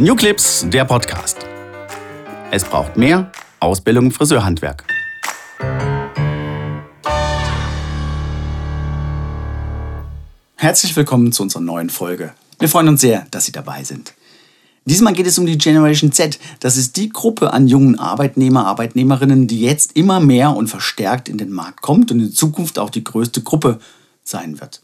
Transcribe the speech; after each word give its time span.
New 0.00 0.14
Clips, 0.14 0.64
der 0.68 0.84
Podcast. 0.84 1.38
Es 2.52 2.62
braucht 2.62 2.96
mehr 2.96 3.32
Ausbildung 3.58 4.06
im 4.06 4.10
Friseurhandwerk. 4.12 4.84
Herzlich 10.54 10.94
willkommen 10.94 11.32
zu 11.32 11.42
unserer 11.42 11.62
neuen 11.62 11.90
Folge. 11.90 12.32
Wir 12.60 12.68
freuen 12.68 12.86
uns 12.86 13.00
sehr, 13.00 13.26
dass 13.32 13.46
Sie 13.46 13.50
dabei 13.50 13.82
sind. 13.82 14.14
Diesmal 14.84 15.14
geht 15.14 15.26
es 15.26 15.36
um 15.36 15.46
die 15.46 15.58
Generation 15.58 16.12
Z. 16.12 16.38
Das 16.60 16.76
ist 16.76 16.96
die 16.96 17.08
Gruppe 17.08 17.52
an 17.52 17.66
jungen 17.66 17.98
Arbeitnehmer, 17.98 18.68
Arbeitnehmerinnen, 18.68 19.48
die 19.48 19.62
jetzt 19.62 19.96
immer 19.96 20.20
mehr 20.20 20.56
und 20.56 20.68
verstärkt 20.68 21.28
in 21.28 21.38
den 21.38 21.50
Markt 21.50 21.82
kommt 21.82 22.12
und 22.12 22.20
in 22.20 22.32
Zukunft 22.32 22.78
auch 22.78 22.90
die 22.90 23.02
größte 23.02 23.42
Gruppe 23.42 23.80
sein 24.22 24.60
wird. 24.60 24.80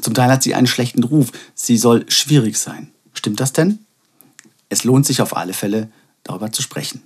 Zum 0.00 0.12
Teil 0.12 0.32
hat 0.32 0.42
sie 0.42 0.56
einen 0.56 0.66
schlechten 0.66 1.04
Ruf. 1.04 1.30
Sie 1.54 1.76
soll 1.76 2.04
schwierig 2.10 2.56
sein. 2.56 2.90
Stimmt 3.12 3.38
das 3.38 3.52
denn? 3.52 3.78
Es 4.74 4.82
lohnt 4.82 5.06
sich 5.06 5.22
auf 5.22 5.36
alle 5.36 5.52
Fälle, 5.52 5.88
darüber 6.24 6.50
zu 6.50 6.60
sprechen. 6.60 7.00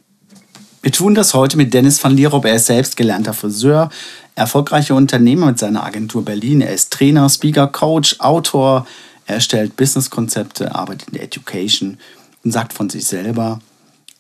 Wir 0.81 0.91
tun 0.91 1.15
das 1.15 1.35
heute 1.35 1.59
mit 1.59 1.75
Dennis 1.75 2.03
van 2.03 2.17
Lierop. 2.17 2.47
Er 2.47 2.55
ist 2.55 2.65
selbst 2.65 2.97
gelernter 2.97 3.35
Friseur, 3.35 3.91
erfolgreicher 4.37 4.95
Unternehmer 4.95 5.49
mit 5.49 5.59
seiner 5.59 5.85
Agentur 5.85 6.25
Berlin. 6.25 6.63
Er 6.63 6.73
ist 6.73 6.91
Trainer, 6.95 7.29
Speaker, 7.29 7.67
Coach, 7.67 8.21
Autor. 8.21 8.87
Er 9.27 9.35
erstellt 9.35 9.77
Businesskonzepte, 9.77 10.75
arbeitet 10.75 11.09
in 11.09 11.15
der 11.15 11.25
Education 11.25 11.99
und 12.43 12.53
sagt 12.53 12.73
von 12.73 12.89
sich 12.89 13.05
selber, 13.05 13.61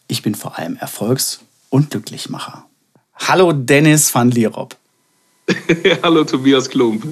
ich 0.09 0.20
bin 0.20 0.34
vor 0.34 0.59
allem 0.59 0.77
Erfolgs- 0.77 1.41
und 1.70 1.91
Glücklichmacher. 1.91 2.67
Hallo 3.15 3.53
Dennis 3.53 4.15
van 4.15 4.30
Lierop. 4.30 4.77
Hallo 6.03 6.25
Tobias 6.25 6.69
Klump. 6.69 7.06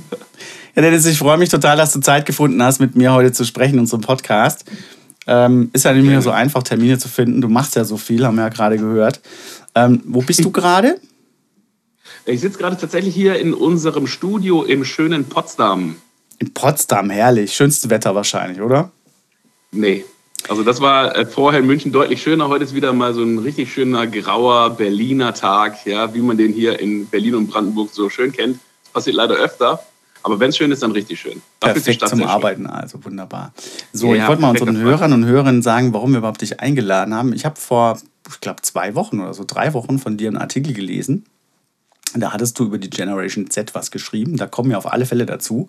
Ja, 0.75 0.83
Dennis, 0.83 1.07
ich 1.07 1.16
freue 1.16 1.39
mich 1.39 1.49
total, 1.49 1.79
dass 1.79 1.95
du 1.95 2.01
Zeit 2.01 2.27
gefunden 2.27 2.63
hast, 2.63 2.79
mit 2.79 2.95
mir 2.95 3.15
heute 3.15 3.32
zu 3.32 3.47
sprechen 3.47 3.77
in 3.77 3.80
unserem 3.80 4.03
Podcast. 4.03 4.66
Ähm, 5.27 5.71
ist 5.73 5.85
ja 5.85 5.93
nicht 5.93 6.07
mehr 6.07 6.23
so 6.23 6.30
einfach, 6.30 6.63
Termine 6.63 6.99
zu 6.99 7.09
finden. 7.09 7.41
Du 7.41 7.49
machst 7.49 7.74
ja 7.74 7.85
so 7.85 7.96
viel, 7.96 8.24
haben 8.24 8.37
wir 8.37 8.45
ja 8.45 8.49
gerade 8.49 8.77
gehört. 8.77 9.21
Ähm, 9.74 10.01
wo 10.05 10.23
bist 10.23 10.45
du 10.45 10.51
gerade? 10.51 11.01
Ich 12.24 12.41
sitze 12.41 12.59
gerade 12.59 12.77
tatsächlich 12.77 13.15
hier 13.15 13.38
in 13.38 13.54
unserem 13.54 14.07
Studio 14.07 14.63
im 14.63 14.85
schönen 14.85 15.24
Potsdam. 15.24 15.97
In 16.38 16.52
Potsdam, 16.52 17.10
herrlich. 17.10 17.54
Schönstes 17.54 17.91
Wetter 17.91 18.15
wahrscheinlich, 18.15 18.60
oder? 18.60 18.91
Nee. 19.73 20.04
Also 20.49 20.63
das 20.63 20.80
war 20.80 21.16
äh, 21.16 21.27
vorher 21.27 21.60
in 21.60 21.66
München 21.66 21.93
deutlich 21.93 22.23
schöner. 22.23 22.49
Heute 22.49 22.65
ist 22.65 22.74
wieder 22.74 22.93
mal 22.93 23.15
so 23.15 23.23
ein 23.23 23.38
richtig 23.38 23.73
schöner 23.73 24.07
grauer 24.07 24.71
Berliner 24.71 25.35
Tag, 25.35 25.87
ja, 25.87 26.15
wie 26.15 26.21
man 26.21 26.37
den 26.37 26.52
hier 26.52 26.79
in 26.79 27.07
Berlin 27.07 27.35
und 27.35 27.49
Brandenburg 27.49 27.91
so 27.93 28.10
schön 28.10 28.32
kennt. 28.32 28.59
Das 28.85 28.93
passiert 28.93 29.16
leider 29.16 29.35
öfter. 29.35 29.80
Aber 30.27 30.41
wenn 30.41 30.49
es 30.49 30.57
schön 30.57 30.73
ist, 30.73 30.82
dann 30.82 30.91
richtig 30.91 31.21
schön. 31.21 31.41
Dafür 31.60 31.74
perfekt 31.74 32.09
zum 32.09 32.24
Arbeiten, 32.24 32.66
also 32.66 33.05
wunderbar. 33.05 33.55
So, 33.93 34.13
ja, 34.13 34.23
ich 34.23 34.29
wollte 34.29 34.43
mal 34.43 34.51
unseren 34.51 34.77
Hörern 34.77 35.13
und 35.13 35.24
Hörerinnen 35.24 35.63
sagen, 35.63 35.95
warum 35.95 36.10
wir 36.10 36.19
überhaupt 36.19 36.43
dich 36.43 36.59
eingeladen 36.59 37.15
haben. 37.15 37.32
Ich 37.32 37.45
habe 37.45 37.55
vor, 37.55 38.01
ich 38.29 38.41
glaube, 38.41 38.60
zwei 38.63 38.97
Wochen 38.97 39.21
oder 39.21 39.35
so, 39.35 39.45
drei 39.47 39.73
Wochen 39.73 40.01
von 40.01 40.16
dir 40.16 40.27
einen 40.27 40.38
Artikel 40.38 40.73
gelesen. 40.73 41.27
Da 42.13 42.32
hattest 42.32 42.59
du 42.59 42.65
über 42.65 42.79
die 42.79 42.91
Generation 42.91 43.51
Z 43.51 43.77
was 43.77 43.93
geschrieben. 43.93 44.37
Da 44.37 44.49
kommen 44.49 44.71
wir 44.71 44.79
auf 44.79 44.93
alle 44.93 45.07
Fälle 45.07 45.27
dazu. 45.27 45.69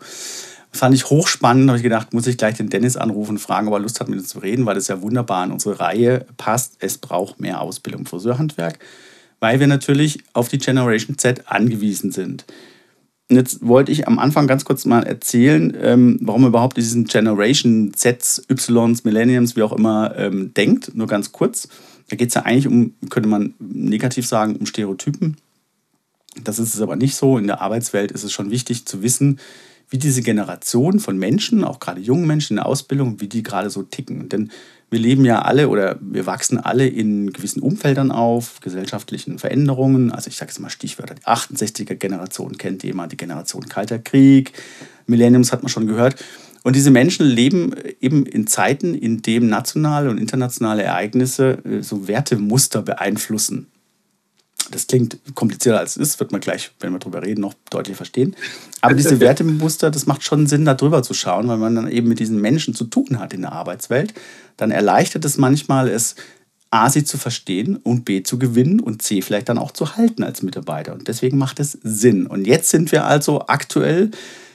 Fand 0.71 0.95
ich 0.95 1.11
hochspannend. 1.11 1.69
habe 1.69 1.77
ich 1.77 1.83
gedacht, 1.83 2.15
muss 2.15 2.25
ich 2.25 2.39
gleich 2.39 2.55
den 2.55 2.71
Dennis 2.71 2.97
anrufen 2.97 3.33
und 3.33 3.37
fragen, 3.37 3.67
ob 3.67 3.75
er 3.75 3.79
Lust 3.79 3.99
hat, 3.99 4.09
mit 4.09 4.17
uns 4.17 4.29
zu 4.29 4.39
reden, 4.39 4.65
weil 4.65 4.73
das 4.73 4.87
ja 4.87 5.03
wunderbar 5.03 5.45
in 5.45 5.51
unsere 5.51 5.79
Reihe 5.79 6.25
passt. 6.37 6.77
Es 6.79 6.97
braucht 6.97 7.39
mehr 7.39 7.61
Ausbildung 7.61 8.01
im 8.01 8.05
Friseurhandwerk, 8.07 8.79
weil 9.39 9.59
wir 9.59 9.67
natürlich 9.67 10.23
auf 10.33 10.49
die 10.49 10.57
Generation 10.57 11.19
Z 11.19 11.43
angewiesen 11.45 12.11
sind. 12.11 12.45
Jetzt 13.29 13.65
wollte 13.65 13.91
ich 13.91 14.07
am 14.07 14.19
Anfang 14.19 14.47
ganz 14.47 14.63
kurz 14.63 14.85
mal 14.85 15.03
erzählen, 15.03 15.75
ähm, 15.81 16.17
warum 16.21 16.43
man 16.43 16.49
überhaupt 16.51 16.77
diesen 16.77 17.05
Generation 17.05 17.91
Zs, 17.93 18.43
Ys, 18.49 18.69
Millenniums, 19.03 19.57
wie 19.57 19.63
auch 19.63 19.73
immer, 19.73 20.15
ähm, 20.15 20.53
denkt. 20.53 20.95
Nur 20.95 21.07
ganz 21.07 21.33
kurz. 21.33 21.67
Da 22.09 22.15
geht 22.15 22.29
es 22.29 22.35
ja 22.35 22.43
eigentlich 22.43 22.67
um, 22.67 22.93
könnte 23.09 23.27
man 23.27 23.53
negativ 23.59 24.25
sagen, 24.25 24.55
um 24.55 24.65
Stereotypen. 24.65 25.35
Das 26.43 26.57
ist 26.57 26.73
es 26.73 26.81
aber 26.81 26.95
nicht 26.95 27.15
so. 27.15 27.37
In 27.37 27.47
der 27.47 27.59
Arbeitswelt 27.59 28.13
ist 28.13 28.23
es 28.23 28.31
schon 28.31 28.49
wichtig 28.49 28.85
zu 28.85 29.03
wissen, 29.03 29.39
wie 29.89 29.97
diese 29.97 30.21
Generation 30.21 30.99
von 30.99 31.17
Menschen, 31.17 31.65
auch 31.65 31.79
gerade 31.79 31.99
jungen 31.99 32.27
Menschen 32.27 32.53
in 32.53 32.57
der 32.57 32.65
Ausbildung, 32.65 33.19
wie 33.19 33.27
die 33.27 33.43
gerade 33.43 33.69
so 33.69 33.83
ticken. 33.83 34.29
Denn 34.29 34.51
wir 34.89 34.99
leben 34.99 35.25
ja 35.25 35.41
alle 35.41 35.67
oder 35.67 35.97
wir 35.99 36.25
wachsen 36.25 36.59
alle 36.59 36.87
in 36.87 37.33
gewissen 37.33 37.61
Umfeldern 37.61 38.11
auf, 38.11 38.61
gesellschaftlichen 38.61 39.37
Veränderungen. 39.37 40.11
Also 40.11 40.29
ich 40.29 40.37
sage 40.37 40.51
jetzt 40.51 40.59
mal 40.59 40.69
Stichwörter, 40.69 41.15
die 41.15 41.23
68er 41.23 41.95
Generation 41.95 42.57
kennt 42.57 42.83
jemand, 42.83 43.11
die 43.11 43.17
Generation 43.17 43.67
Kalter 43.67 43.99
Krieg, 43.99 44.53
Millenniums 45.05 45.51
hat 45.51 45.61
man 45.61 45.69
schon 45.69 45.87
gehört. 45.87 46.23
Und 46.63 46.75
diese 46.75 46.91
Menschen 46.91 47.25
leben 47.25 47.73
eben 48.01 48.25
in 48.25 48.47
Zeiten, 48.47 48.93
in 48.93 49.21
denen 49.21 49.49
nationale 49.49 50.09
und 50.09 50.17
internationale 50.17 50.83
Ereignisse 50.83 51.59
äh, 51.63 51.81
so 51.81 52.07
Wertemuster 52.07 52.81
beeinflussen. 52.81 53.67
Das 54.71 54.87
klingt 54.87 55.17
komplizierter 55.33 55.79
als 55.79 55.95
es 55.95 56.09
ist, 56.09 56.19
wird 56.19 56.31
man 56.31 56.41
gleich, 56.41 56.71
wenn 56.79 56.91
wir 56.91 56.99
darüber 56.99 57.21
reden, 57.21 57.41
noch 57.41 57.53
deutlich 57.69 57.95
verstehen. 57.95 58.35
Aber 58.81 58.95
diese 58.95 59.19
Wertemuster, 59.21 59.91
das 59.91 60.07
macht 60.07 60.23
schon 60.23 60.47
Sinn, 60.47 60.65
da 60.65 60.73
drüber 60.73 61.03
zu 61.03 61.13
schauen, 61.13 61.47
weil 61.47 61.57
man 61.57 61.75
dann 61.75 61.89
eben 61.89 62.09
mit 62.09 62.19
diesen 62.19 62.41
Menschen 62.41 62.73
zu 62.73 62.85
tun 62.85 63.19
hat 63.19 63.33
in 63.33 63.41
der 63.41 63.53
Arbeitswelt. 63.53 64.13
Dann 64.57 64.71
erleichtert 64.71 65.23
es 65.25 65.37
manchmal, 65.37 65.87
es 65.87 66.15
A, 66.69 66.89
sie 66.89 67.05
zu 67.05 67.17
verstehen 67.17 67.77
und 67.77 68.03
B, 68.03 68.23
zu 68.23 68.37
gewinnen 68.37 68.79
und 68.79 69.01
C, 69.01 69.21
vielleicht 69.21 69.47
dann 69.47 69.57
auch 69.57 69.71
zu 69.71 69.95
halten 69.95 70.23
als 70.23 70.43
Mitarbeiter. 70.43 70.93
Und 70.93 71.07
deswegen 71.07 71.37
macht 71.37 71.59
es 71.59 71.77
Sinn. 71.81 72.27
Und 72.27 72.45
jetzt 72.45 72.69
sind 72.69 72.91
wir 72.91 73.05
also 73.05 73.45
aktuell 73.47 74.11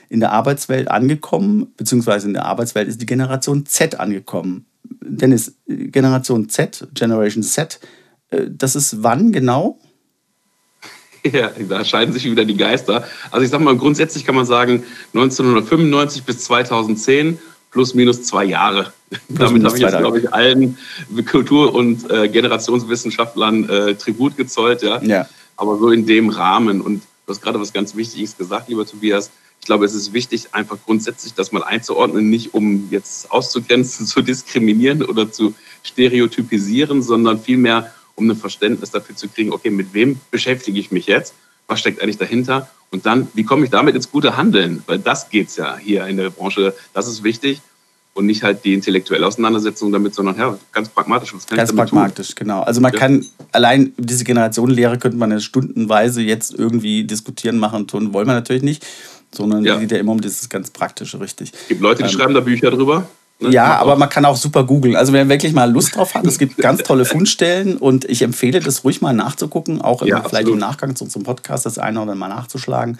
in 0.09 0.19
der 0.19 0.31
Arbeitswelt 0.31 0.91
angekommen, 0.91 1.73
beziehungsweise 1.75 2.27
in 2.27 2.33
der 2.33 2.45
Arbeitswelt 2.45 2.87
ist 2.87 3.01
die 3.01 3.07
Generation 3.07 3.65
Z 3.65 3.99
angekommen. 3.99 4.65
Dennis, 5.01 5.55
Generation 5.67 6.49
Z, 6.49 6.87
Generation 6.93 7.41
Z, 7.41 7.79
äh, 8.29 8.45
das 8.47 8.75
ist 8.75 9.01
wann 9.01 9.31
genau? 9.31 9.79
Ja, 11.31 11.51
da 11.69 11.85
scheiden 11.85 12.13
sich 12.13 12.25
wieder 12.25 12.43
die 12.43 12.57
Geister. 12.57 13.05
Also 13.31 13.45
ich 13.45 13.49
sage 13.49 13.63
mal, 13.63 13.77
grundsätzlich 13.77 14.25
kann 14.25 14.35
man 14.35 14.45
sagen, 14.45 14.83
1995 15.13 16.23
bis 16.23 16.43
2010 16.43 17.39
plus 17.73 17.93
minus 17.95 18.23
zwei 18.23 18.45
Jahre. 18.45 18.93
Plus 19.09 19.19
Damit 19.27 19.65
habe 19.65 19.75
ich 19.75 19.81
jetzt, 19.81 19.97
glaube 19.97 20.19
ich, 20.19 20.33
allen 20.33 20.77
Kultur- 21.29 21.73
und 21.73 22.09
äh, 22.09 22.29
Generationswissenschaftlern 22.29 23.67
äh, 23.67 23.95
Tribut 23.95 24.37
gezollt. 24.37 24.83
Ja? 24.83 25.01
ja. 25.01 25.27
Aber 25.57 25.77
so 25.77 25.89
in 25.89 26.05
dem 26.05 26.29
Rahmen. 26.29 26.81
Und 26.81 27.01
du 27.25 27.33
hast 27.33 27.41
gerade 27.41 27.59
was 27.59 27.73
ganz 27.73 27.95
Wichtiges 27.95 28.37
gesagt, 28.37 28.69
lieber 28.69 28.85
Tobias. 28.85 29.31
Ich 29.59 29.65
glaube, 29.65 29.85
es 29.85 29.93
ist 29.93 30.13
wichtig, 30.13 30.47
einfach 30.51 30.77
grundsätzlich 30.85 31.33
das 31.33 31.51
mal 31.51 31.63
einzuordnen, 31.63 32.29
nicht 32.29 32.53
um 32.53 32.89
jetzt 32.91 33.31
auszugrenzen, 33.31 34.05
zu 34.05 34.21
diskriminieren 34.21 35.03
oder 35.03 35.31
zu 35.31 35.55
stereotypisieren, 35.83 37.01
sondern 37.01 37.39
vielmehr 37.39 37.91
um 38.15 38.29
ein 38.29 38.35
Verständnis 38.35 38.91
dafür 38.91 39.15
zu 39.15 39.27
kriegen, 39.27 39.51
okay, 39.51 39.71
mit 39.71 39.93
wem 39.93 40.19
beschäftige 40.29 40.79
ich 40.79 40.91
mich 40.91 41.07
jetzt? 41.07 41.33
Was 41.67 41.79
steckt 41.79 42.01
eigentlich 42.01 42.17
dahinter? 42.17 42.69
Und 42.93 43.07
dann, 43.07 43.27
wie 43.33 43.43
komme 43.43 43.65
ich 43.65 43.71
damit 43.71 43.95
ins 43.95 44.11
gute 44.11 44.37
Handeln? 44.37 44.83
Weil 44.85 44.99
das 44.99 45.31
geht 45.31 45.47
es 45.47 45.57
ja 45.57 45.77
hier 45.77 46.05
in 46.05 46.17
der 46.17 46.29
Branche. 46.29 46.75
Das 46.93 47.07
ist 47.07 47.23
wichtig. 47.23 47.59
Und 48.13 48.27
nicht 48.27 48.43
halt 48.43 48.63
die 48.63 48.75
intellektuelle 48.75 49.25
Auseinandersetzung 49.25 49.91
damit, 49.91 50.13
sondern 50.13 50.37
ja, 50.37 50.55
ganz 50.71 50.89
pragmatisch. 50.89 51.33
Was 51.33 51.47
kann 51.47 51.57
ganz 51.57 51.75
pragmatisch, 51.75 52.27
tun? 52.27 52.35
genau. 52.37 52.61
Also 52.61 52.79
man 52.79 52.93
ja. 52.93 52.99
kann 52.99 53.25
allein 53.51 53.93
diese 53.97 54.23
Generationenlehre 54.23 54.99
könnte 54.99 55.17
man 55.17 55.31
ja 55.31 55.39
stundenweise 55.39 56.21
jetzt 56.21 56.53
irgendwie 56.53 57.03
diskutieren, 57.05 57.57
machen, 57.57 57.87
tun, 57.87 58.13
wollen 58.13 58.27
wir 58.27 58.35
natürlich 58.35 58.61
nicht, 58.61 58.85
sondern 59.31 59.65
ja. 59.65 59.77
geht 59.77 59.91
ja 59.91 59.97
immer 59.97 60.11
um 60.11 60.21
dieses 60.21 60.47
ganz 60.47 60.69
Praktische, 60.69 61.19
richtig. 61.19 61.51
Es 61.51 61.69
gibt 61.69 61.81
Leute, 61.81 62.03
die 62.03 62.09
ähm, 62.09 62.15
schreiben 62.15 62.35
da 62.35 62.41
Bücher 62.41 62.69
drüber. 62.69 63.09
Ne? 63.43 63.51
Ja, 63.51 63.77
aber 63.77 63.95
man 63.95 64.09
kann 64.09 64.25
auch 64.25 64.35
super 64.35 64.63
googeln. 64.63 64.95
Also 64.95 65.13
wer 65.13 65.29
wirklich 65.29 65.53
mal 65.53 65.71
Lust 65.71 65.95
drauf 65.95 66.15
hat, 66.15 66.25
es 66.25 66.39
gibt 66.39 66.57
ganz 66.57 66.83
tolle 66.83 67.05
Fundstellen 67.05 67.77
und 67.77 68.05
ich 68.05 68.21
empfehle 68.21 68.59
das 68.59 68.83
ruhig 68.83 69.01
mal 69.01 69.13
nachzugucken, 69.13 69.81
auch 69.81 70.01
ja, 70.01 70.17
vielleicht 70.17 70.33
absolut. 70.33 70.53
im 70.53 70.59
Nachgang 70.59 70.95
zu 70.95 71.03
unserem 71.03 71.23
Podcast 71.23 71.65
das 71.65 71.77
eine 71.77 71.99
oder 71.99 72.13
andere 72.13 72.17
mal 72.17 72.29
nachzuschlagen, 72.29 72.97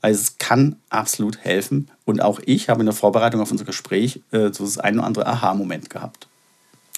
weil 0.00 0.12
es 0.12 0.38
kann 0.38 0.76
absolut 0.90 1.38
helfen. 1.38 1.88
Und 2.04 2.22
auch 2.22 2.40
ich 2.44 2.68
habe 2.68 2.80
in 2.80 2.86
der 2.86 2.94
Vorbereitung 2.94 3.40
auf 3.40 3.50
unser 3.50 3.64
Gespräch 3.64 4.20
äh, 4.32 4.52
so 4.52 4.64
das 4.64 4.78
ein 4.78 4.98
oder 4.98 5.06
andere 5.06 5.26
Aha-Moment 5.26 5.90
gehabt. 5.90 6.28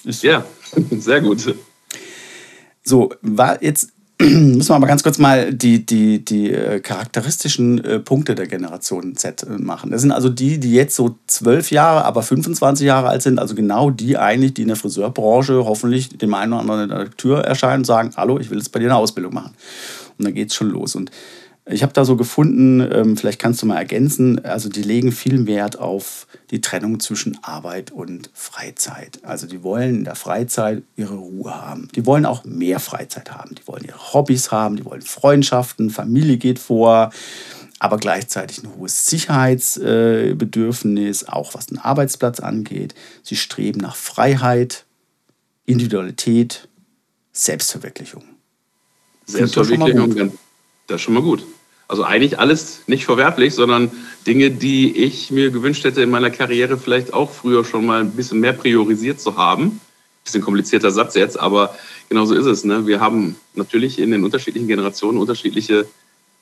Ist 0.03 0.23
ja, 0.23 0.45
sehr 0.91 1.21
gut. 1.21 1.55
So, 2.83 3.13
war 3.21 3.63
jetzt 3.63 3.89
müssen 4.21 4.69
wir 4.69 4.75
aber 4.75 4.87
ganz 4.87 5.03
kurz 5.03 5.17
mal 5.17 5.53
die, 5.53 5.85
die, 5.85 6.23
die 6.23 6.49
äh, 6.49 6.79
charakteristischen 6.79 7.83
äh, 7.83 7.99
Punkte 7.99 8.33
der 8.33 8.47
Generation 8.47 9.17
Z 9.17 9.43
äh, 9.43 9.57
machen. 9.57 9.91
Das 9.91 10.01
sind 10.01 10.11
also 10.11 10.29
die, 10.29 10.57
die 10.57 10.73
jetzt 10.73 10.95
so 10.95 11.17
zwölf 11.27 11.69
Jahre, 11.69 12.05
aber 12.05 12.23
25 12.23 12.85
Jahre 12.85 13.09
alt 13.09 13.23
sind, 13.23 13.39
also 13.39 13.55
genau 13.55 13.89
die 13.89 14.17
eigentlich, 14.17 14.53
die 14.53 14.61
in 14.61 14.69
der 14.69 14.77
Friseurbranche 14.77 15.65
hoffentlich 15.65 16.17
dem 16.17 16.33
einen 16.33 16.53
oder 16.53 16.61
anderen 16.61 16.81
in 16.83 16.89
der 16.89 17.11
Tür 17.11 17.41
erscheinen 17.41 17.79
und 17.79 17.85
sagen, 17.85 18.11
hallo, 18.15 18.39
ich 18.39 18.49
will 18.49 18.57
jetzt 18.57 18.71
bei 18.71 18.79
dir 18.79 18.85
eine 18.85 18.95
Ausbildung 18.95 19.33
machen. 19.33 19.53
Und 20.17 20.25
dann 20.25 20.33
geht 20.33 20.49
es 20.49 20.55
schon 20.55 20.69
los. 20.69 20.95
Und 20.95 21.11
ich 21.67 21.81
habe 21.81 21.93
da 21.93 22.05
so 22.05 22.15
gefunden, 22.15 22.79
ähm, 22.91 23.17
vielleicht 23.17 23.39
kannst 23.39 23.63
du 23.63 23.65
mal 23.65 23.77
ergänzen, 23.77 24.45
also 24.45 24.69
die 24.69 24.83
legen 24.83 25.11
viel 25.11 25.47
Wert 25.47 25.79
auf 25.79 26.27
die 26.51 26.61
Trennung 26.61 26.99
zwischen 26.99 27.43
Arbeit 27.43 27.89
und 27.91 28.29
Freizeit. 28.33 29.17
Also 29.23 29.47
die 29.47 29.63
wollen 29.63 29.95
in 29.95 30.03
der 30.03 30.13
Freizeit 30.13 30.83
ihre 30.95 31.15
Ruhe 31.15 31.59
haben. 31.59 31.87
Die 31.95 32.05
wollen 32.05 32.27
auch 32.27 32.45
mehr 32.45 32.79
Freizeit 32.79 33.31
haben. 33.31 33.55
Die 33.55 33.67
wollen 33.67 33.83
ihre 33.83 34.13
Hobbys 34.13 34.51
haben, 34.51 34.75
die 34.75 34.85
wollen 34.85 35.01
Freundschaften, 35.01 35.89
Familie 35.89 36.37
geht 36.37 36.59
vor, 36.59 37.09
aber 37.79 37.97
gleichzeitig 37.97 38.63
ein 38.63 38.75
hohes 38.75 39.07
Sicherheitsbedürfnis, 39.07 41.27
auch 41.27 41.55
was 41.55 41.65
den 41.65 41.79
Arbeitsplatz 41.79 42.41
angeht. 42.41 42.93
Sie 43.23 43.35
streben 43.35 43.79
nach 43.79 43.95
Freiheit, 43.95 44.85
Individualität, 45.65 46.67
Selbstverwirklichung. 47.31 48.23
Selbstverwirklichung, 49.25 50.31
das 50.87 50.97
ist 50.97 51.01
schon 51.01 51.13
mal 51.13 51.23
gut. 51.23 51.45
Also 51.87 52.03
eigentlich 52.03 52.39
alles 52.39 52.81
nicht 52.87 53.05
verwerflich, 53.05 53.53
sondern 53.53 53.91
Dinge, 54.25 54.49
die 54.49 54.95
ich 54.97 55.29
mir 55.29 55.51
gewünscht 55.51 55.83
hätte 55.83 56.01
in 56.01 56.09
meiner 56.09 56.31
Karriere 56.31 56.77
vielleicht 56.77 57.13
auch 57.13 57.31
früher 57.31 57.63
schon 57.63 57.85
mal 57.85 58.01
ein 58.01 58.11
bisschen 58.11 58.39
mehr 58.39 58.53
priorisiert 58.53 59.19
zu 59.19 59.37
haben. 59.37 59.79
Bisschen 60.23 60.41
komplizierter 60.41 60.89
Satz 60.89 61.13
jetzt, 61.13 61.39
aber 61.39 61.75
genau 62.09 62.25
so 62.25 62.33
ist 62.33 62.47
es. 62.47 62.63
Ne? 62.63 62.87
Wir 62.87 62.99
haben 62.99 63.35
natürlich 63.53 63.99
in 63.99 64.09
den 64.09 64.23
unterschiedlichen 64.23 64.67
Generationen 64.67 65.19
unterschiedliche 65.19 65.85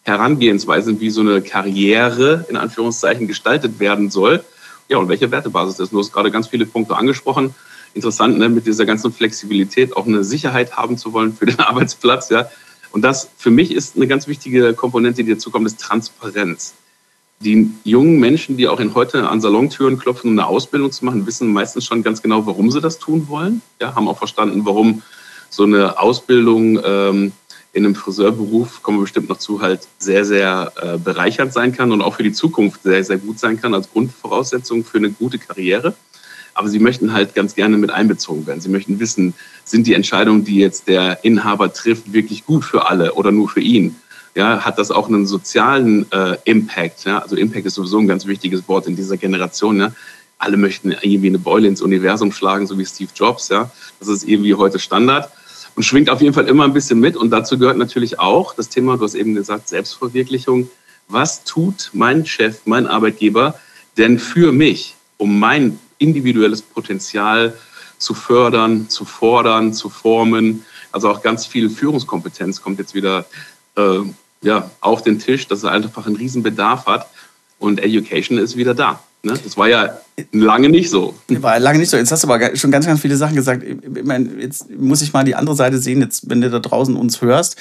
Herangehensweisen, 0.03 1.01
wie 1.01 1.09
so 1.09 1.21
eine 1.21 1.41
Karriere 1.41 2.45
in 2.49 2.55
Anführungszeichen 2.55 3.27
gestaltet 3.27 3.79
werden 3.79 4.09
soll. 4.09 4.43
Ja, 4.87 4.97
und 4.97 5.09
welche 5.09 5.31
Wertebasis 5.31 5.79
ist. 5.79 5.91
Du 5.91 5.99
hast 5.99 6.13
gerade 6.13 6.31
ganz 6.31 6.47
viele 6.47 6.65
Punkte 6.65 6.95
angesprochen. 6.95 7.53
Interessant, 7.93 8.37
ne? 8.37 8.47
mit 8.47 8.65
dieser 8.65 8.85
ganzen 8.85 9.11
Flexibilität 9.11 9.95
auch 9.95 10.07
eine 10.07 10.23
Sicherheit 10.23 10.77
haben 10.77 10.97
zu 10.97 11.11
wollen 11.11 11.33
für 11.33 11.45
den 11.45 11.59
Arbeitsplatz. 11.59 12.29
Ja? 12.29 12.49
Und 12.93 13.01
das 13.01 13.29
für 13.37 13.49
mich 13.49 13.71
ist 13.71 13.95
eine 13.95 14.07
ganz 14.07 14.27
wichtige 14.27 14.75
Komponente, 14.75 15.23
die 15.23 15.33
dazu 15.33 15.49
kommt, 15.49 15.65
ist 15.65 15.81
Transparenz. 15.81 16.75
Die 17.39 17.71
jungen 17.83 18.19
Menschen, 18.19 18.55
die 18.55 18.67
auch 18.67 18.79
in 18.79 18.93
heute 18.93 19.27
an 19.27 19.41
Salontüren 19.41 19.97
klopfen, 19.97 20.29
um 20.29 20.37
eine 20.37 20.47
Ausbildung 20.47 20.91
zu 20.91 21.03
machen, 21.03 21.25
wissen 21.25 21.51
meistens 21.51 21.85
schon 21.85 22.03
ganz 22.03 22.21
genau, 22.21 22.45
warum 22.45 22.69
sie 22.69 22.81
das 22.81 22.99
tun 22.99 23.27
wollen. 23.27 23.63
Ja, 23.81 23.95
haben 23.95 24.07
auch 24.07 24.19
verstanden, 24.19 24.61
warum 24.63 25.01
so 25.49 25.63
eine 25.63 25.99
Ausbildung 25.99 26.79
ähm, 26.85 27.31
in 27.73 27.83
einem 27.83 27.95
Friseurberuf, 27.95 28.83
kommen 28.83 28.99
wir 28.99 29.03
bestimmt 29.03 29.27
noch 29.27 29.39
zu, 29.39 29.59
halt 29.59 29.87
sehr, 29.97 30.23
sehr 30.23 30.71
äh, 30.79 30.99
bereichernd 30.99 31.51
sein 31.51 31.73
kann 31.73 31.91
und 31.91 32.03
auch 32.03 32.15
für 32.15 32.23
die 32.23 32.31
Zukunft 32.31 32.83
sehr, 32.83 33.03
sehr 33.03 33.17
gut 33.17 33.39
sein 33.39 33.59
kann 33.59 33.73
als 33.73 33.91
Grundvoraussetzung 33.91 34.85
für 34.85 34.99
eine 34.99 35.09
gute 35.09 35.39
Karriere 35.39 35.95
aber 36.53 36.69
sie 36.69 36.79
möchten 36.79 37.13
halt 37.13 37.35
ganz 37.35 37.55
gerne 37.55 37.77
mit 37.77 37.91
einbezogen 37.91 38.45
werden. 38.45 38.61
Sie 38.61 38.69
möchten 38.69 38.99
wissen, 38.99 39.33
sind 39.65 39.87
die 39.87 39.93
Entscheidungen, 39.93 40.43
die 40.43 40.57
jetzt 40.57 40.87
der 40.87 41.23
Inhaber 41.23 41.73
trifft, 41.73 42.13
wirklich 42.13 42.45
gut 42.45 42.63
für 42.63 42.89
alle 42.89 43.13
oder 43.13 43.31
nur 43.31 43.49
für 43.49 43.61
ihn? 43.61 43.95
Ja, 44.35 44.65
hat 44.65 44.79
das 44.79 44.91
auch 44.91 45.07
einen 45.07 45.27
sozialen 45.27 46.11
äh, 46.11 46.37
Impact? 46.45 47.05
Ja? 47.05 47.19
Also 47.19 47.35
Impact 47.35 47.65
ist 47.65 47.75
sowieso 47.75 47.99
ein 47.99 48.07
ganz 48.07 48.25
wichtiges 48.25 48.67
Wort 48.67 48.87
in 48.87 48.95
dieser 48.95 49.17
Generation. 49.17 49.79
Ja? 49.79 49.93
Alle 50.39 50.57
möchten 50.57 50.91
irgendwie 50.91 51.27
eine 51.27 51.39
Beule 51.39 51.67
ins 51.67 51.81
Universum 51.81 52.31
schlagen, 52.31 52.65
so 52.65 52.77
wie 52.77 52.85
Steve 52.85 53.11
Jobs. 53.15 53.49
Ja? 53.49 53.69
Das 53.99 54.07
ist 54.07 54.27
irgendwie 54.27 54.55
heute 54.55 54.79
Standard 54.79 55.29
und 55.75 55.83
schwingt 55.83 56.09
auf 56.09 56.21
jeden 56.21 56.33
Fall 56.33 56.47
immer 56.47 56.63
ein 56.63 56.73
bisschen 56.73 56.99
mit. 56.99 57.15
Und 57.15 57.29
dazu 57.29 57.57
gehört 57.57 57.77
natürlich 57.77 58.19
auch 58.19 58.55
das 58.55 58.69
Thema, 58.69 58.97
du 58.97 59.03
hast 59.03 59.15
eben 59.15 59.35
gesagt, 59.35 59.69
Selbstverwirklichung. 59.69 60.69
Was 61.07 61.43
tut 61.43 61.91
mein 61.93 62.25
Chef, 62.25 62.61
mein 62.65 62.87
Arbeitgeber 62.87 63.55
denn 63.97 64.19
für 64.19 64.51
mich, 64.51 64.95
um 65.17 65.39
mein 65.39 65.79
individuelles 66.03 66.61
Potenzial 66.61 67.53
zu 67.97 68.13
fördern, 68.13 68.89
zu 68.89 69.05
fordern, 69.05 69.73
zu 69.73 69.89
formen. 69.89 70.65
Also 70.91 71.09
auch 71.09 71.23
ganz 71.23 71.45
viel 71.45 71.69
Führungskompetenz 71.69 72.61
kommt 72.61 72.77
jetzt 72.79 72.93
wieder 72.93 73.25
äh, 73.77 73.99
ja, 74.41 74.69
auf 74.81 75.01
den 75.01 75.19
Tisch, 75.19 75.47
dass 75.47 75.63
er 75.63 75.71
einfach 75.71 76.05
einen 76.05 76.17
Riesenbedarf 76.17 76.85
hat. 76.85 77.07
Und 77.59 77.81
Education 77.81 78.37
ist 78.37 78.57
wieder 78.57 78.75
da. 78.75 78.99
Ne? 79.23 79.39
Das 79.41 79.55
war 79.55 79.69
ja 79.69 79.97
lange 80.33 80.67
nicht 80.67 80.89
so. 80.89 81.15
War 81.29 81.57
lange 81.59 81.79
nicht 81.79 81.89
so. 81.89 81.95
Jetzt 81.95 82.11
hast 82.11 82.25
du 82.25 82.27
aber 82.27 82.55
schon 82.57 82.71
ganz, 82.71 82.85
ganz 82.85 82.99
viele 82.99 83.15
Sachen 83.15 83.35
gesagt. 83.35 83.63
Ich 83.63 84.03
meine, 84.03 84.29
jetzt 84.41 84.69
muss 84.69 85.01
ich 85.01 85.13
mal 85.13 85.23
die 85.23 85.35
andere 85.35 85.55
Seite 85.55 85.77
sehen. 85.77 86.01
Jetzt, 86.01 86.29
wenn 86.29 86.41
du 86.41 86.49
da 86.49 86.59
draußen 86.59 86.95
uns 86.97 87.21
hörst, 87.21 87.55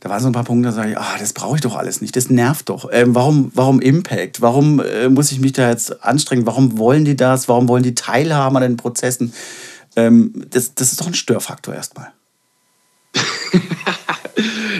da 0.00 0.10
waren 0.10 0.20
so 0.20 0.28
ein 0.28 0.32
paar 0.32 0.44
Punkte, 0.44 0.68
da 0.68 0.74
sage 0.74 0.92
ich, 0.92 0.98
ah, 0.98 1.16
das 1.18 1.32
brauche 1.32 1.56
ich 1.56 1.60
doch 1.60 1.76
alles 1.76 2.00
nicht, 2.00 2.14
das 2.14 2.30
nervt 2.30 2.68
doch. 2.68 2.88
Ähm, 2.92 3.14
warum, 3.14 3.50
warum 3.54 3.80
Impact? 3.80 4.40
Warum 4.40 4.80
äh, 4.80 5.08
muss 5.08 5.32
ich 5.32 5.40
mich 5.40 5.52
da 5.52 5.68
jetzt 5.68 6.04
anstrengen? 6.04 6.46
Warum 6.46 6.78
wollen 6.78 7.04
die 7.04 7.16
das? 7.16 7.48
Warum 7.48 7.68
wollen 7.68 7.82
die 7.82 7.94
teilhaben 7.94 8.56
an 8.56 8.62
den 8.62 8.76
Prozessen? 8.76 9.32
Ähm, 9.96 10.46
das, 10.50 10.74
das 10.74 10.92
ist 10.92 11.00
doch 11.00 11.08
ein 11.08 11.14
Störfaktor 11.14 11.74
erstmal. 11.74 12.12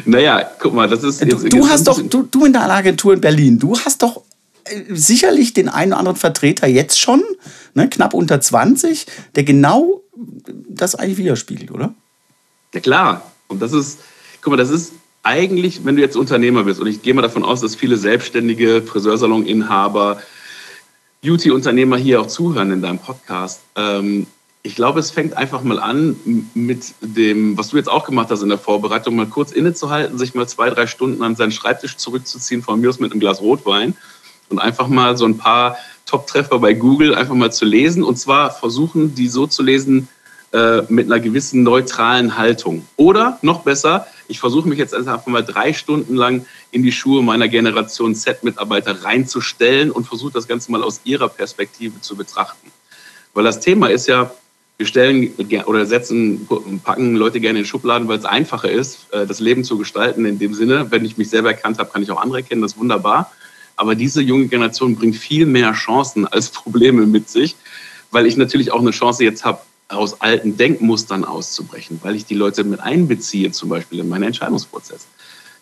naja, 0.04 0.48
guck 0.60 0.74
mal, 0.74 0.88
das 0.88 1.02
ist. 1.02 1.20
Du, 1.20 1.26
jetzt, 1.26 1.52
du 1.52 1.68
hast 1.68 1.88
doch, 1.88 2.00
du, 2.00 2.22
du 2.22 2.44
in 2.44 2.52
der 2.52 2.70
Agentur 2.70 3.12
in 3.12 3.20
Berlin, 3.20 3.58
du 3.58 3.76
hast 3.76 4.02
doch 4.02 4.22
äh, 4.64 4.82
sicherlich 4.90 5.52
den 5.52 5.68
einen 5.68 5.92
oder 5.92 5.98
anderen 5.98 6.16
Vertreter 6.16 6.68
jetzt 6.68 7.00
schon, 7.00 7.24
ne, 7.74 7.88
knapp 7.88 8.14
unter 8.14 8.40
20, 8.40 9.06
der 9.34 9.42
genau 9.42 10.02
das 10.68 10.94
eigentlich 10.94 11.18
widerspiegelt, 11.18 11.72
oder? 11.72 11.92
Ja, 12.72 12.80
klar. 12.80 13.32
Und 13.48 13.60
das 13.60 13.72
ist, 13.72 13.98
guck 14.40 14.52
mal, 14.52 14.56
das 14.56 14.70
ist 14.70 14.92
eigentlich, 15.28 15.84
wenn 15.84 15.96
du 15.96 16.02
jetzt 16.02 16.16
Unternehmer 16.16 16.64
bist, 16.64 16.80
und 16.80 16.86
ich 16.86 17.02
gehe 17.02 17.12
mal 17.12 17.20
davon 17.20 17.44
aus, 17.44 17.60
dass 17.60 17.74
viele 17.74 17.98
selbstständige 17.98 18.80
Friseursalon-Inhaber, 18.80 20.22
Beauty-Unternehmer 21.22 21.98
hier 21.98 22.22
auch 22.22 22.28
zuhören 22.28 22.70
in 22.72 22.80
deinem 22.80 22.98
Podcast. 22.98 23.60
Ähm, 23.76 24.26
ich 24.62 24.74
glaube, 24.74 25.00
es 25.00 25.10
fängt 25.10 25.36
einfach 25.36 25.62
mal 25.62 25.78
an 25.78 26.16
mit 26.54 26.94
dem, 27.02 27.58
was 27.58 27.68
du 27.68 27.76
jetzt 27.76 27.90
auch 27.90 28.06
gemacht 28.06 28.28
hast 28.30 28.42
in 28.42 28.48
der 28.48 28.58
Vorbereitung, 28.58 29.16
mal 29.16 29.26
kurz 29.26 29.52
innezuhalten, 29.52 30.16
sich 30.16 30.34
mal 30.34 30.48
zwei, 30.48 30.70
drei 30.70 30.86
Stunden 30.86 31.22
an 31.22 31.36
seinen 31.36 31.52
Schreibtisch 31.52 31.98
zurückzuziehen, 31.98 32.62
von 32.62 32.80
mir 32.80 32.88
aus 32.88 32.98
mit 32.98 33.12
einem 33.12 33.20
Glas 33.20 33.42
Rotwein 33.42 33.96
und 34.48 34.58
einfach 34.58 34.88
mal 34.88 35.18
so 35.18 35.26
ein 35.26 35.36
paar 35.36 35.76
Top-Treffer 36.06 36.58
bei 36.58 36.72
Google 36.72 37.14
einfach 37.14 37.34
mal 37.34 37.52
zu 37.52 37.66
lesen 37.66 38.02
und 38.02 38.18
zwar 38.18 38.50
versuchen, 38.50 39.14
die 39.14 39.28
so 39.28 39.46
zu 39.46 39.62
lesen 39.62 40.08
äh, 40.52 40.82
mit 40.88 41.06
einer 41.06 41.20
gewissen 41.20 41.62
neutralen 41.62 42.38
Haltung. 42.38 42.86
Oder 42.96 43.38
noch 43.42 43.64
besser, 43.64 44.06
ich 44.28 44.40
versuche 44.40 44.68
mich 44.68 44.78
jetzt 44.78 44.94
einfach 44.94 45.26
mal 45.26 45.44
drei 45.44 45.72
Stunden 45.72 46.14
lang 46.14 46.46
in 46.70 46.82
die 46.82 46.92
Schuhe 46.92 47.22
meiner 47.22 47.48
Generation 47.48 48.14
Z-Mitarbeiter 48.14 49.04
reinzustellen 49.04 49.90
und 49.90 50.06
versuche 50.06 50.32
das 50.32 50.48
Ganze 50.48 50.70
mal 50.70 50.82
aus 50.82 51.00
ihrer 51.04 51.28
Perspektive 51.28 52.00
zu 52.00 52.16
betrachten. 52.16 52.70
Weil 53.34 53.44
das 53.44 53.60
Thema 53.60 53.88
ist 53.88 54.06
ja, 54.06 54.30
wir 54.78 54.86
stellen 54.86 55.34
oder 55.66 55.86
setzen, 55.86 56.48
packen 56.84 57.16
Leute 57.16 57.40
gerne 57.40 57.58
in 57.58 57.64
Schubladen, 57.64 58.06
weil 58.06 58.18
es 58.18 58.24
einfacher 58.24 58.70
ist, 58.70 59.12
äh, 59.12 59.26
das 59.26 59.40
Leben 59.40 59.64
zu 59.64 59.76
gestalten. 59.76 60.24
In 60.24 60.38
dem 60.38 60.54
Sinne, 60.54 60.90
wenn 60.90 61.04
ich 61.04 61.18
mich 61.18 61.30
selber 61.30 61.50
erkannt 61.50 61.78
habe, 61.78 61.90
kann 61.90 62.02
ich 62.02 62.10
auch 62.10 62.22
andere 62.22 62.38
erkennen, 62.38 62.62
das 62.62 62.72
ist 62.72 62.78
wunderbar. 62.78 63.32
Aber 63.76 63.94
diese 63.94 64.22
junge 64.22 64.46
Generation 64.46 64.96
bringt 64.96 65.16
viel 65.16 65.46
mehr 65.46 65.72
Chancen 65.72 66.26
als 66.26 66.48
Probleme 66.50 67.06
mit 67.06 67.28
sich, 67.28 67.54
weil 68.10 68.26
ich 68.26 68.36
natürlich 68.36 68.72
auch 68.72 68.80
eine 68.80 68.90
Chance 68.90 69.24
jetzt 69.24 69.44
habe, 69.44 69.60
aus 69.88 70.20
alten 70.20 70.56
Denkmustern 70.56 71.24
auszubrechen, 71.24 71.98
weil 72.02 72.14
ich 72.14 72.26
die 72.26 72.34
Leute 72.34 72.62
mit 72.64 72.80
einbeziehe, 72.80 73.50
zum 73.50 73.70
Beispiel 73.70 74.00
in 74.00 74.08
meinen 74.08 74.24
Entscheidungsprozess. 74.24 75.06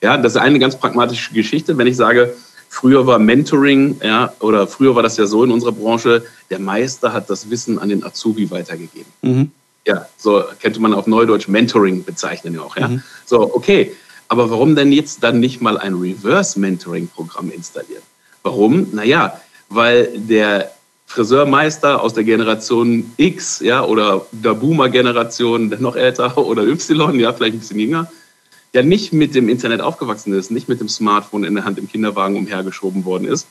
Ja, 0.02 0.16
das 0.16 0.34
ist 0.34 0.38
eine 0.38 0.58
ganz 0.58 0.76
pragmatische 0.76 1.32
Geschichte. 1.32 1.78
Wenn 1.78 1.86
ich 1.86 1.96
sage, 1.96 2.36
früher 2.68 3.06
war 3.06 3.18
Mentoring, 3.18 4.00
ja, 4.02 4.32
oder 4.40 4.66
früher 4.66 4.94
war 4.94 5.02
das 5.02 5.16
ja 5.16 5.26
so 5.26 5.44
in 5.44 5.50
unserer 5.50 5.72
Branche, 5.72 6.24
der 6.50 6.58
Meister 6.58 7.12
hat 7.12 7.30
das 7.30 7.50
Wissen 7.50 7.78
an 7.78 7.88
den 7.88 8.04
Azubi 8.04 8.50
weitergegeben. 8.50 9.10
Mhm. 9.22 9.52
Ja, 9.86 10.08
so 10.16 10.42
könnte 10.60 10.80
man 10.80 10.92
auf 10.92 11.06
Neudeutsch 11.06 11.46
Mentoring 11.46 12.04
bezeichnen 12.04 12.58
auch, 12.58 12.76
ja. 12.76 12.88
Mhm. 12.88 13.02
So, 13.24 13.54
okay. 13.54 13.94
Aber 14.28 14.50
warum 14.50 14.74
denn 14.74 14.90
jetzt 14.90 15.22
dann 15.22 15.38
nicht 15.38 15.60
mal 15.60 15.78
ein 15.78 15.94
Reverse-Mentoring-Programm 15.94 17.52
installieren? 17.52 18.02
Warum? 18.42 18.88
Naja, 18.92 19.40
weil 19.68 20.18
der 20.18 20.72
Friseurmeister 21.06 22.02
aus 22.02 22.14
der 22.14 22.24
Generation 22.24 23.12
X, 23.16 23.60
ja, 23.60 23.84
oder 23.84 24.26
der 24.32 24.54
Boomer-Generation, 24.54 25.74
noch 25.78 25.96
älter 25.96 26.36
oder 26.38 26.64
Y, 26.64 27.18
ja, 27.18 27.32
vielleicht 27.32 27.54
ein 27.54 27.60
bisschen 27.60 27.78
jünger, 27.78 28.10
der 28.74 28.82
nicht 28.82 29.12
mit 29.12 29.34
dem 29.34 29.48
Internet 29.48 29.80
aufgewachsen 29.80 30.34
ist, 30.34 30.50
nicht 30.50 30.68
mit 30.68 30.80
dem 30.80 30.88
Smartphone 30.88 31.44
in 31.44 31.54
der 31.54 31.64
Hand 31.64 31.78
im 31.78 31.88
Kinderwagen 31.88 32.36
umhergeschoben 32.36 33.04
worden 33.04 33.26
ist 33.26 33.46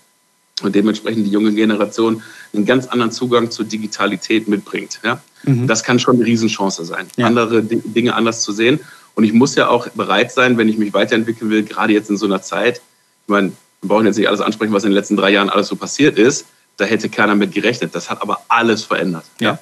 und 0.62 0.76
dementsprechend 0.76 1.26
die 1.26 1.32
junge 1.32 1.54
Generation 1.54 2.22
einen 2.54 2.66
ganz 2.66 2.88
anderen 2.88 3.12
Zugang 3.12 3.52
zur 3.52 3.66
Digitalität 3.66 4.48
mitbringt. 4.48 5.00
Ja? 5.04 5.22
Mhm. 5.44 5.68
Das 5.68 5.84
kann 5.84 6.00
schon 6.00 6.16
eine 6.16 6.26
Riesenchance 6.26 6.86
sein, 6.86 7.08
ja. 7.18 7.26
andere 7.26 7.64
Dinge 7.64 8.16
anders 8.16 8.42
zu 8.42 8.52
sehen. 8.52 8.80
Und 9.16 9.24
ich 9.24 9.34
muss 9.34 9.56
ja 9.56 9.70
auch 9.70 9.88
bereit 9.90 10.32
sein, 10.32 10.58
wenn 10.58 10.70
ich 10.70 10.78
mich 10.78 10.94
weiterentwickeln 10.94 11.50
will, 11.50 11.64
gerade 11.64 11.94
jetzt 11.94 12.10
in 12.10 12.18
so 12.18 12.26
einer 12.26 12.42
Zeit, 12.42 12.78
ich 12.78 13.30
meine, 13.30 13.52
wir 13.82 13.90
brauchen 13.90 14.06
jetzt 14.06 14.18
nicht 14.18 14.28
alles 14.28 14.42
ansprechen, 14.42 14.74
was 14.74 14.84
in 14.84 14.92
den 14.92 14.96
letzten 14.96 15.16
drei 15.16 15.32
Jahren 15.32 15.50
alles 15.50 15.68
so 15.68 15.76
passiert 15.76 16.18
ist, 16.18 16.46
da 16.78 16.86
hätte 16.86 17.10
keiner 17.10 17.36
mit 17.36 17.54
gerechnet. 17.54 17.96
Das 17.96 18.10
hat 18.10 18.22
aber 18.22 18.42
alles 18.48 18.84
verändert. 18.84 19.26
Ja. 19.40 19.60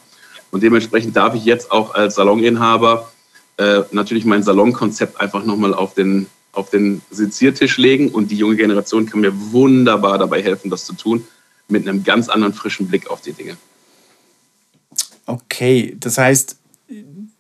Und 0.52 0.62
dementsprechend 0.64 1.16
darf 1.16 1.36
ich 1.36 1.46
jetzt 1.46 1.72
auch 1.72 1.96
als 1.96 2.16
Saloninhaber 2.16 3.12
äh, 3.58 3.82
natürlich 3.92 4.26
mein 4.26 4.44
Salonkonzept 4.44 5.20
einfach 5.22 5.46
nochmal 5.46 5.74
auf 5.74 5.94
den, 5.94 6.28
auf 6.54 6.70
den 6.70 7.02
Seziertisch 7.12 7.78
legen 7.78 8.10
und 8.10 8.32
die 8.32 8.38
junge 8.38 8.56
Generation 8.56 9.06
kann 9.06 9.22
mir 9.22 9.34
wunderbar 9.52 10.18
dabei 10.18 10.42
helfen, 10.42 10.70
das 10.70 10.86
zu 10.86 10.94
tun, 10.94 11.26
mit 11.68 11.88
einem 11.88 12.04
ganz 12.04 12.30
anderen 12.30 12.54
frischen 12.54 12.88
Blick 12.88 13.10
auf 13.10 13.22
die 13.22 13.34
Dinge. 13.34 13.58
Okay, 15.26 15.96
das 16.00 16.18
heißt, 16.18 16.58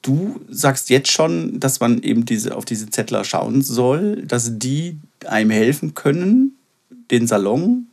du 0.02 0.40
sagst 0.50 0.90
jetzt 0.90 1.12
schon, 1.12 1.60
dass 1.60 1.80
man 1.80 2.02
eben 2.02 2.26
diese, 2.26 2.56
auf 2.56 2.66
diese 2.66 2.90
Zettler 2.90 3.24
schauen 3.24 3.62
soll, 3.62 4.24
dass 4.24 4.58
die 4.60 4.98
einem 5.26 5.50
helfen 5.50 5.94
können, 5.94 6.58
den 7.12 7.28
Salon 7.28 7.88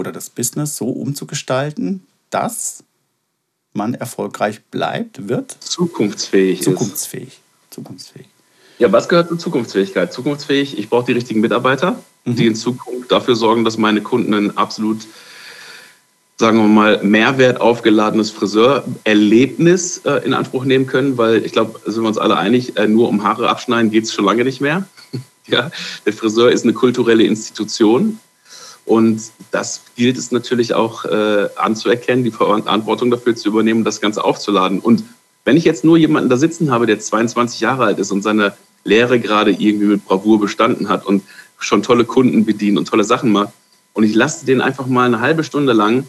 oder 0.00 0.12
das 0.12 0.30
Business 0.30 0.76
so 0.76 0.86
umzugestalten, 0.86 2.06
dass 2.30 2.82
man 3.72 3.94
erfolgreich 3.94 4.62
bleibt, 4.64 5.28
wird? 5.28 5.56
Zukunftsfähig. 5.60 6.62
Zukunftsfähig. 6.62 7.28
Ist. 7.28 7.40
Zukunftsfähig. 7.74 8.26
Ja, 8.78 8.90
was 8.90 9.08
gehört 9.08 9.28
zur 9.28 9.38
Zukunftsfähigkeit? 9.38 10.12
Zukunftsfähig, 10.12 10.78
ich 10.78 10.88
brauche 10.88 11.06
die 11.06 11.12
richtigen 11.12 11.40
Mitarbeiter, 11.40 12.02
mhm. 12.24 12.34
die 12.34 12.46
in 12.46 12.54
Zukunft 12.54 13.12
dafür 13.12 13.36
sorgen, 13.36 13.64
dass 13.64 13.76
meine 13.76 14.00
Kunden 14.00 14.34
ein 14.34 14.56
absolut 14.56 15.06
sagen 16.38 16.56
wir 16.56 16.68
mal, 16.68 17.02
Mehrwert 17.02 17.60
aufgeladenes 17.60 18.30
Friseurerlebnis 18.30 19.98
äh, 20.06 20.24
in 20.24 20.32
Anspruch 20.32 20.64
nehmen 20.64 20.86
können, 20.86 21.18
weil 21.18 21.44
ich 21.44 21.52
glaube, 21.52 21.78
sind 21.84 22.02
wir 22.02 22.08
uns 22.08 22.16
alle 22.16 22.38
einig, 22.38 22.78
äh, 22.78 22.88
nur 22.88 23.10
um 23.10 23.22
Haare 23.22 23.50
abschneiden 23.50 23.90
geht 23.90 24.04
es 24.04 24.14
schon 24.14 24.24
lange 24.24 24.44
nicht 24.44 24.62
mehr. 24.62 24.88
ja, 25.48 25.70
der 26.06 26.12
Friseur 26.14 26.50
ist 26.50 26.64
eine 26.64 26.72
kulturelle 26.72 27.24
Institution 27.24 28.18
und 28.90 29.22
das 29.52 29.82
gilt 29.94 30.18
es 30.18 30.32
natürlich 30.32 30.74
auch 30.74 31.04
äh, 31.04 31.48
anzuerkennen, 31.54 32.24
die 32.24 32.32
Verantwortung 32.32 33.12
dafür 33.12 33.36
zu 33.36 33.46
übernehmen, 33.46 33.84
das 33.84 34.00
Ganze 34.00 34.24
aufzuladen. 34.24 34.80
Und 34.80 35.04
wenn 35.44 35.56
ich 35.56 35.62
jetzt 35.62 35.84
nur 35.84 35.96
jemanden 35.96 36.28
da 36.28 36.36
sitzen 36.36 36.72
habe, 36.72 36.86
der 36.86 36.98
22 36.98 37.60
Jahre 37.60 37.84
alt 37.84 38.00
ist 38.00 38.10
und 38.10 38.22
seine 38.22 38.54
Lehre 38.82 39.20
gerade 39.20 39.52
irgendwie 39.52 39.86
mit 39.86 40.04
Bravour 40.04 40.40
bestanden 40.40 40.88
hat 40.88 41.06
und 41.06 41.22
schon 41.60 41.84
tolle 41.84 42.04
Kunden 42.04 42.44
bedient 42.44 42.78
und 42.78 42.88
tolle 42.88 43.04
Sachen 43.04 43.30
macht, 43.30 43.52
und 43.92 44.02
ich 44.02 44.12
lasse 44.16 44.44
den 44.44 44.60
einfach 44.60 44.88
mal 44.88 45.06
eine 45.06 45.20
halbe 45.20 45.44
Stunde 45.44 45.72
lang 45.72 46.08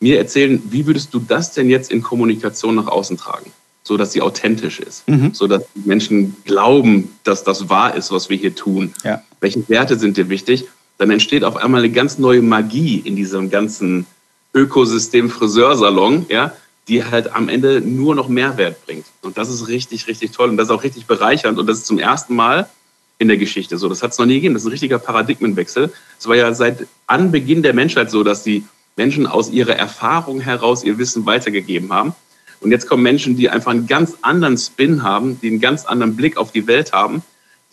mir 0.00 0.18
erzählen, 0.18 0.60
wie 0.70 0.88
würdest 0.88 1.14
du 1.14 1.20
das 1.20 1.52
denn 1.52 1.70
jetzt 1.70 1.92
in 1.92 2.02
Kommunikation 2.02 2.74
nach 2.74 2.88
außen 2.88 3.16
tragen? 3.16 3.52
So 3.84 3.96
dass 3.96 4.10
sie 4.10 4.22
authentisch 4.22 4.80
ist, 4.80 5.08
mhm. 5.08 5.34
so 5.34 5.46
dass 5.46 5.62
die 5.76 5.88
Menschen 5.88 6.34
glauben, 6.44 7.12
dass 7.22 7.44
das 7.44 7.68
wahr 7.68 7.94
ist, 7.94 8.10
was 8.10 8.28
wir 8.28 8.36
hier 8.36 8.56
tun. 8.56 8.92
Ja. 9.04 9.22
Welche 9.40 9.68
Werte 9.68 9.96
sind 9.96 10.16
dir 10.16 10.28
wichtig? 10.28 10.66
Dann 10.98 11.10
entsteht 11.10 11.44
auf 11.44 11.56
einmal 11.56 11.80
eine 11.82 11.92
ganz 11.92 12.18
neue 12.18 12.42
Magie 12.42 12.98
in 12.98 13.16
diesem 13.16 13.50
ganzen 13.50 14.06
Ökosystem 14.54 15.30
Friseursalon, 15.30 16.26
ja, 16.28 16.52
die 16.88 17.04
halt 17.04 17.32
am 17.34 17.48
Ende 17.48 17.80
nur 17.80 18.14
noch 18.14 18.28
Mehrwert 18.28 18.84
bringt. 18.84 19.06
Und 19.22 19.38
das 19.38 19.50
ist 19.50 19.68
richtig, 19.68 20.06
richtig 20.08 20.32
toll 20.32 20.48
und 20.48 20.56
das 20.56 20.68
ist 20.68 20.74
auch 20.74 20.82
richtig 20.82 21.06
bereichernd 21.06 21.58
und 21.58 21.66
das 21.66 21.78
ist 21.78 21.86
zum 21.86 21.98
ersten 21.98 22.34
Mal 22.34 22.68
in 23.18 23.28
der 23.28 23.36
Geschichte 23.36 23.78
so. 23.78 23.88
Das 23.88 24.02
hat 24.02 24.12
es 24.12 24.18
noch 24.18 24.26
nie 24.26 24.34
gegeben. 24.34 24.54
Das 24.54 24.62
ist 24.62 24.68
ein 24.68 24.72
richtiger 24.72 24.98
Paradigmenwechsel. 24.98 25.92
Es 26.18 26.26
war 26.26 26.36
ja 26.36 26.52
seit 26.54 26.86
Anbeginn 27.06 27.62
der 27.62 27.74
Menschheit 27.74 28.10
so, 28.10 28.22
dass 28.22 28.42
die 28.42 28.64
Menschen 28.96 29.26
aus 29.26 29.50
ihrer 29.50 29.76
Erfahrung 29.76 30.40
heraus 30.40 30.82
ihr 30.82 30.98
Wissen 30.98 31.26
weitergegeben 31.26 31.92
haben. 31.92 32.14
Und 32.60 32.72
jetzt 32.72 32.88
kommen 32.88 33.02
Menschen, 33.02 33.36
die 33.36 33.48
einfach 33.50 33.70
einen 33.70 33.86
ganz 33.86 34.14
anderen 34.22 34.58
Spin 34.58 35.02
haben, 35.02 35.40
die 35.40 35.48
einen 35.48 35.60
ganz 35.60 35.84
anderen 35.84 36.16
Blick 36.16 36.36
auf 36.36 36.50
die 36.52 36.66
Welt 36.66 36.92
haben, 36.92 37.22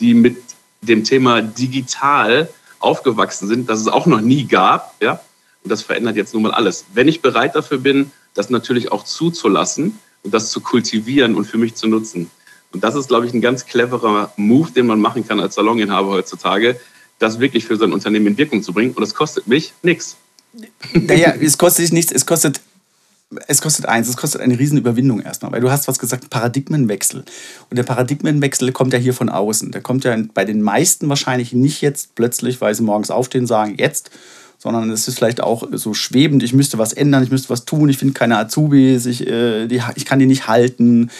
die 0.00 0.14
mit 0.14 0.36
dem 0.82 1.02
Thema 1.02 1.42
digital 1.42 2.48
aufgewachsen 2.80 3.48
sind, 3.48 3.68
das 3.68 3.80
es 3.80 3.88
auch 3.88 4.06
noch 4.06 4.20
nie 4.20 4.44
gab. 4.44 4.94
Ja? 5.02 5.20
Und 5.62 5.70
das 5.70 5.82
verändert 5.82 6.16
jetzt 6.16 6.34
nun 6.34 6.44
mal 6.44 6.52
alles. 6.52 6.84
Wenn 6.94 7.08
ich 7.08 7.22
bereit 7.22 7.54
dafür 7.56 7.78
bin, 7.78 8.10
das 8.34 8.50
natürlich 8.50 8.92
auch 8.92 9.04
zuzulassen 9.04 9.98
und 10.22 10.34
das 10.34 10.50
zu 10.50 10.60
kultivieren 10.60 11.34
und 11.34 11.46
für 11.46 11.58
mich 11.58 11.74
zu 11.74 11.88
nutzen. 11.88 12.30
Und 12.72 12.84
das 12.84 12.94
ist, 12.94 13.08
glaube 13.08 13.26
ich, 13.26 13.32
ein 13.32 13.40
ganz 13.40 13.64
cleverer 13.64 14.32
Move, 14.36 14.70
den 14.72 14.86
man 14.86 15.00
machen 15.00 15.26
kann 15.26 15.40
als 15.40 15.54
Saloninhaber 15.54 16.08
heutzutage, 16.08 16.78
das 17.18 17.40
wirklich 17.40 17.64
für 17.64 17.76
sein 17.76 17.92
Unternehmen 17.92 18.26
in 18.26 18.38
Wirkung 18.38 18.62
zu 18.62 18.72
bringen. 18.72 18.92
Und 18.92 19.00
das 19.00 19.14
kostet 19.14 19.46
mich 19.46 19.72
nichts. 19.82 20.16
Naja, 20.92 21.34
es 21.40 21.56
kostet 21.58 21.84
dich 21.84 21.92
nichts, 21.92 22.12
es 22.12 22.26
kostet, 22.26 22.60
es 23.46 23.60
kostet 23.60 23.86
eins, 23.86 24.08
es 24.08 24.16
kostet 24.16 24.40
eine 24.40 24.58
Riesenüberwindung 24.58 25.20
erstmal, 25.20 25.52
weil 25.52 25.60
du 25.60 25.70
hast 25.70 25.88
was 25.88 25.98
gesagt, 25.98 26.30
Paradigmenwechsel. 26.30 27.24
Und 27.70 27.76
der 27.76 27.82
Paradigmenwechsel 27.82 28.70
kommt 28.72 28.92
ja 28.92 28.98
hier 28.98 29.14
von 29.14 29.28
außen. 29.28 29.72
Der 29.72 29.80
kommt 29.80 30.04
ja 30.04 30.16
bei 30.32 30.44
den 30.44 30.62
meisten 30.62 31.08
wahrscheinlich 31.08 31.52
nicht 31.52 31.80
jetzt 31.80 32.14
plötzlich, 32.14 32.60
weil 32.60 32.74
sie 32.74 32.84
morgens 32.84 33.10
aufstehen 33.10 33.46
sagen, 33.46 33.74
jetzt, 33.78 34.10
sondern 34.58 34.90
es 34.90 35.08
ist 35.08 35.16
vielleicht 35.16 35.40
auch 35.40 35.68
so 35.72 35.92
schwebend, 35.92 36.42
ich 36.42 36.52
müsste 36.52 36.78
was 36.78 36.92
ändern, 36.92 37.22
ich 37.24 37.30
müsste 37.30 37.50
was 37.50 37.64
tun, 37.64 37.88
ich 37.88 37.98
finde 37.98 38.14
keine 38.14 38.38
Azubis, 38.38 39.06
ich, 39.06 39.26
äh, 39.26 39.66
die, 39.66 39.82
ich 39.96 40.04
kann 40.04 40.20
die 40.20 40.26
nicht 40.26 40.46
halten. 40.46 41.10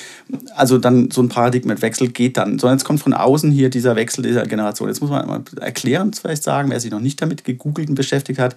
Also 0.54 0.78
dann 0.78 1.10
so 1.10 1.22
ein 1.22 1.28
Paradigmenwechsel 1.28 2.08
geht 2.08 2.36
dann. 2.36 2.60
Sondern 2.60 2.78
jetzt 2.78 2.84
kommt 2.84 3.00
von 3.00 3.14
außen 3.14 3.50
hier 3.50 3.68
dieser 3.68 3.96
Wechsel 3.96 4.22
dieser 4.22 4.46
Generation. 4.46 4.88
Jetzt 4.88 5.00
muss 5.00 5.10
man 5.10 5.26
mal 5.26 5.42
erklären, 5.60 6.12
vielleicht 6.12 6.44
sagen, 6.44 6.70
wer 6.70 6.78
sich 6.78 6.92
noch 6.92 7.00
nicht 7.00 7.20
damit 7.20 7.44
gegoogelt 7.44 7.88
und 7.88 7.96
beschäftigt 7.96 8.38
hat 8.38 8.54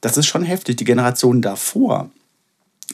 das 0.00 0.16
ist 0.16 0.26
schon 0.26 0.42
heftig. 0.42 0.76
Die 0.76 0.84
Generation 0.84 1.42
davor, 1.42 2.10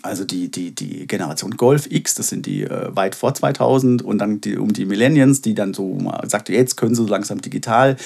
also 0.04 0.24
die, 0.24 0.50
die, 0.50 0.74
die 0.74 1.06
Generation 1.06 1.52
Golf 1.56 1.86
X, 1.90 2.14
das 2.14 2.28
sind 2.28 2.44
die 2.44 2.64
äh, 2.64 2.94
weit 2.94 3.14
vor 3.14 3.32
2000 3.32 4.02
und 4.02 4.18
dann 4.18 4.38
die, 4.40 4.58
um 4.58 4.72
die 4.72 4.84
Millennials, 4.84 5.40
die 5.40 5.54
dann 5.54 5.72
so 5.72 5.94
mal 5.94 6.28
sagte, 6.28 6.52
jetzt 6.52 6.76
können 6.76 6.94
sie 6.94 7.02
so 7.02 7.08
langsam 7.08 7.40
digital, 7.40 7.96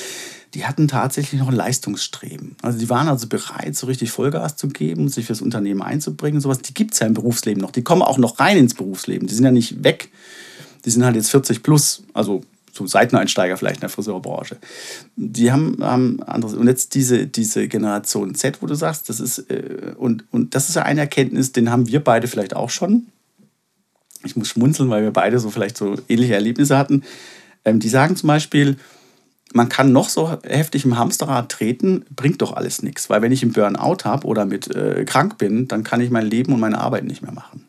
die 0.55 0.65
hatten 0.65 0.87
tatsächlich 0.87 1.41
noch 1.41 1.49
ein 1.49 1.57
Leistungsstreben. 1.57 2.55
Also 2.63 2.79
die 2.79 2.89
waren 2.89 3.09
also 3.09 3.27
bereit, 3.27 3.75
so 3.75 3.89
richtig 3.89 4.13
Vollgas 4.13 4.57
zu 4.57 4.69
geben, 4.69 5.09
sich 5.09 5.27
fürs 5.27 5.43
Unternehmen 5.43 5.83
einzubringen. 5.83 6.41
Sowas, 6.41 6.61
die 6.61 6.73
gibt 6.73 6.95
es 6.95 7.01
ja 7.01 7.07
im 7.09 7.15
Berufsleben 7.15 7.61
noch. 7.61 7.73
Die 7.73 7.83
kommen 7.83 8.03
auch 8.03 8.17
noch 8.17 8.39
rein 8.39 8.57
ins 8.57 8.75
Berufsleben. 8.75 9.27
Die 9.27 9.35
sind 9.35 9.45
ja 9.45 9.51
nicht 9.51 9.83
weg. 9.83 10.11
Die 10.85 10.91
sind 10.91 11.05
halt 11.05 11.17
jetzt 11.17 11.31
40 11.31 11.65
plus, 11.65 12.05
also 12.15 12.43
so 12.79 12.87
Seiteneinsteiger 12.87 13.57
vielleicht 13.57 13.77
in 13.77 13.83
der 13.83 13.89
Friseurbranche. 13.91 14.57
Die 15.17 15.53
haben, 15.53 15.77
haben 15.81 16.23
anderes. 16.23 16.55
Und 16.55 16.67
jetzt 16.67 16.95
diese, 16.95 17.27
diese 17.27 17.69
Generation 17.69 18.35
Z, 18.35 18.63
wo 18.63 18.67
du 18.67 18.75
sagst, 18.75 19.09
das 19.09 19.21
ist, 19.21 19.51
äh, 19.51 19.95
und, 19.97 20.25
und 20.31 20.55
das 20.55 20.69
ist 20.69 20.77
ja 20.77 20.83
eine 20.83 21.01
Erkenntnis, 21.01 21.53
den 21.53 21.71
haben 21.71 21.87
wir 21.89 22.03
beide 22.03 22.29
vielleicht 22.29 22.57
auch 22.57 22.71
schon. 22.71 23.09
Ich 24.25 24.37
muss 24.37 24.49
schmunzeln, 24.49 24.91
weil 24.91 25.03
wir 25.03 25.13
beide 25.13 25.39
so 25.39 25.51
vielleicht 25.51 25.77
so 25.77 25.97
ähnliche 26.09 26.35
Erlebnisse 26.35 26.79
hatten. 26.79 27.05
Ähm, 27.65 27.81
die 27.81 27.89
sagen 27.89 28.17
zum 28.17 28.29
Beispiel, 28.29 28.77
man 29.53 29.69
kann 29.69 29.93
noch 29.93 30.09
so 30.09 30.39
heftig 30.43 30.85
im 30.85 30.99
Hamsterrad 30.99 31.51
treten, 31.51 32.05
bringt 32.15 32.43
doch 32.43 32.53
alles 32.53 32.83
nichts. 32.83 33.09
Weil 33.11 33.23
wenn 33.23 33.33
ich 33.33 33.43
einen 33.43 33.53
Burnout 33.53 34.05
habe 34.05 34.27
oder 34.27 34.45
mit 34.45 34.75
äh, 34.75 35.05
krank 35.05 35.39
bin, 35.39 35.69
dann 35.69 35.85
kann 35.85 36.01
ich 36.01 36.11
mein 36.11 36.27
Leben 36.27 36.53
und 36.53 36.61
meine 36.61 36.79
Arbeit 36.79 37.05
nicht 37.05 37.23
mehr 37.23 37.33
machen. 37.33 37.68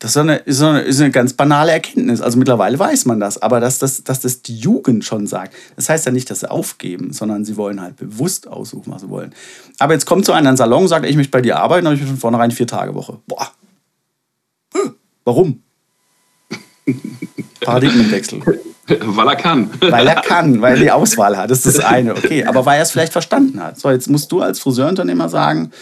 Das 0.00 0.12
ist 0.12 0.16
eine, 0.16 0.36
ist, 0.36 0.62
eine, 0.62 0.80
ist 0.82 1.00
eine 1.00 1.10
ganz 1.10 1.32
banale 1.32 1.72
Erkenntnis. 1.72 2.20
Also 2.20 2.38
mittlerweile 2.38 2.78
weiß 2.78 3.04
man 3.06 3.18
das. 3.18 3.42
Aber 3.42 3.58
dass 3.58 3.80
das, 3.80 4.04
dass 4.04 4.20
das 4.20 4.42
die 4.42 4.56
Jugend 4.56 5.04
schon 5.04 5.26
sagt, 5.26 5.54
das 5.74 5.88
heißt 5.88 6.06
ja 6.06 6.12
nicht, 6.12 6.30
dass 6.30 6.40
sie 6.40 6.50
aufgeben, 6.50 7.12
sondern 7.12 7.44
sie 7.44 7.56
wollen 7.56 7.80
halt 7.80 7.96
bewusst 7.96 8.46
aussuchen, 8.46 8.92
was 8.92 9.02
sie 9.02 9.08
wollen. 9.08 9.34
Aber 9.80 9.94
jetzt 9.94 10.06
kommt 10.06 10.24
so 10.24 10.32
einer 10.32 10.50
in 10.50 10.54
den 10.54 10.56
Salon 10.56 10.82
und 10.82 10.88
sagt, 10.88 11.04
ich 11.04 11.16
möchte 11.16 11.32
bei 11.32 11.40
dir 11.40 11.58
arbeiten, 11.58 11.84
dann 11.84 11.94
habe 11.94 12.02
ich 12.02 12.08
von 12.08 12.16
vornherein 12.16 12.52
vier 12.52 12.68
Tage 12.68 12.94
Woche. 12.94 13.18
Boah. 13.26 13.48
Warum? 15.24 15.62
Paradigmenwechsel. 17.60 18.40
Weil 18.86 19.28
er 19.28 19.36
kann. 19.36 19.70
Weil 19.80 20.06
er 20.06 20.14
kann, 20.22 20.62
weil 20.62 20.76
er 20.76 20.82
die 20.82 20.90
Auswahl 20.92 21.36
hat. 21.36 21.50
Das 21.50 21.66
ist 21.66 21.78
das 21.78 21.84
eine. 21.84 22.14
Okay, 22.14 22.44
aber 22.44 22.64
weil 22.64 22.78
er 22.78 22.84
es 22.84 22.92
vielleicht 22.92 23.12
verstanden 23.12 23.60
hat. 23.60 23.78
So, 23.80 23.90
jetzt 23.90 24.08
musst 24.08 24.30
du 24.30 24.40
als 24.40 24.60
Friseurunternehmer 24.60 25.28
sagen, 25.28 25.72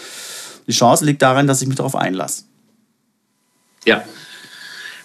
die 0.65 0.73
Chance 0.73 1.05
liegt 1.05 1.21
darin, 1.21 1.45
dass 1.45 1.61
ich 1.61 1.67
mich 1.67 1.77
darauf 1.77 1.95
einlasse. 1.95 2.43
Ja. 3.85 4.03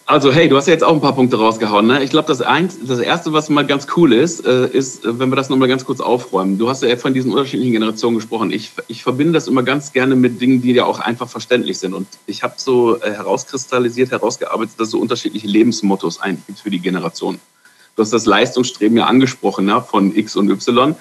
Also, 0.05 0.33
hey, 0.33 0.49
du 0.49 0.57
hast 0.57 0.67
ja 0.67 0.73
jetzt 0.73 0.83
auch 0.83 0.93
ein 0.93 1.01
paar 1.01 1.15
Punkte 1.15 1.39
rausgehauen. 1.39 1.87
Ne? 1.87 2.03
Ich 2.03 2.11
glaube, 2.11 2.27
das, 2.27 2.39
das 2.39 2.99
Erste, 2.99 3.33
was 3.33 3.49
mal 3.49 3.65
ganz 3.65 3.87
cool 3.97 4.13
ist, 4.13 4.45
äh, 4.45 4.67
ist, 4.67 5.01
wenn 5.05 5.31
wir 5.31 5.37
das 5.37 5.49
nochmal 5.49 5.69
ganz 5.69 5.85
kurz 5.85 6.01
aufräumen. 6.01 6.59
Du 6.59 6.69
hast 6.69 6.83
ja 6.83 6.97
von 6.97 7.15
diesen 7.15 7.31
unterschiedlichen 7.31 7.73
Generationen 7.73 8.17
gesprochen. 8.17 8.51
Ich, 8.51 8.73
ich 8.89 9.05
verbinde 9.05 9.33
das 9.35 9.47
immer 9.47 9.63
ganz 9.63 9.93
gerne 9.93 10.17
mit 10.17 10.41
Dingen, 10.41 10.61
die 10.61 10.73
ja 10.73 10.85
auch 10.85 10.99
einfach 10.99 11.29
verständlich 11.29 11.79
sind. 11.79 11.95
Und 11.95 12.09
ich 12.27 12.43
habe 12.43 12.55
so 12.57 13.01
äh, 13.01 13.13
herauskristallisiert, 13.13 14.11
herausgearbeitet, 14.11 14.75
dass 14.77 14.89
es 14.89 14.91
so 14.91 14.99
unterschiedliche 14.99 15.47
Lebensmottos 15.47 16.21
eigentlich 16.21 16.47
gibt 16.47 16.59
für 16.59 16.71
die 16.71 16.81
Generation. 16.81 17.39
Du 17.95 18.03
hast 18.03 18.13
das 18.13 18.27
Leistungsstreben 18.27 18.97
ja 18.99 19.07
angesprochen 19.07 19.67
ne? 19.67 19.83
von 19.83 20.15
X 20.17 20.35
und 20.37 20.51
Y. 20.51 20.97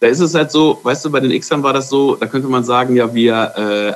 Da 0.00 0.06
ist 0.06 0.20
es 0.20 0.34
halt 0.34 0.50
so, 0.50 0.78
weißt 0.82 1.04
du, 1.04 1.10
bei 1.10 1.20
den 1.20 1.38
Xern 1.38 1.62
war 1.62 1.72
das 1.72 1.88
so, 1.88 2.14
da 2.14 2.26
könnte 2.26 2.48
man 2.48 2.64
sagen, 2.64 2.94
ja, 2.94 3.12
wir 3.14 3.52
äh, 3.56 3.92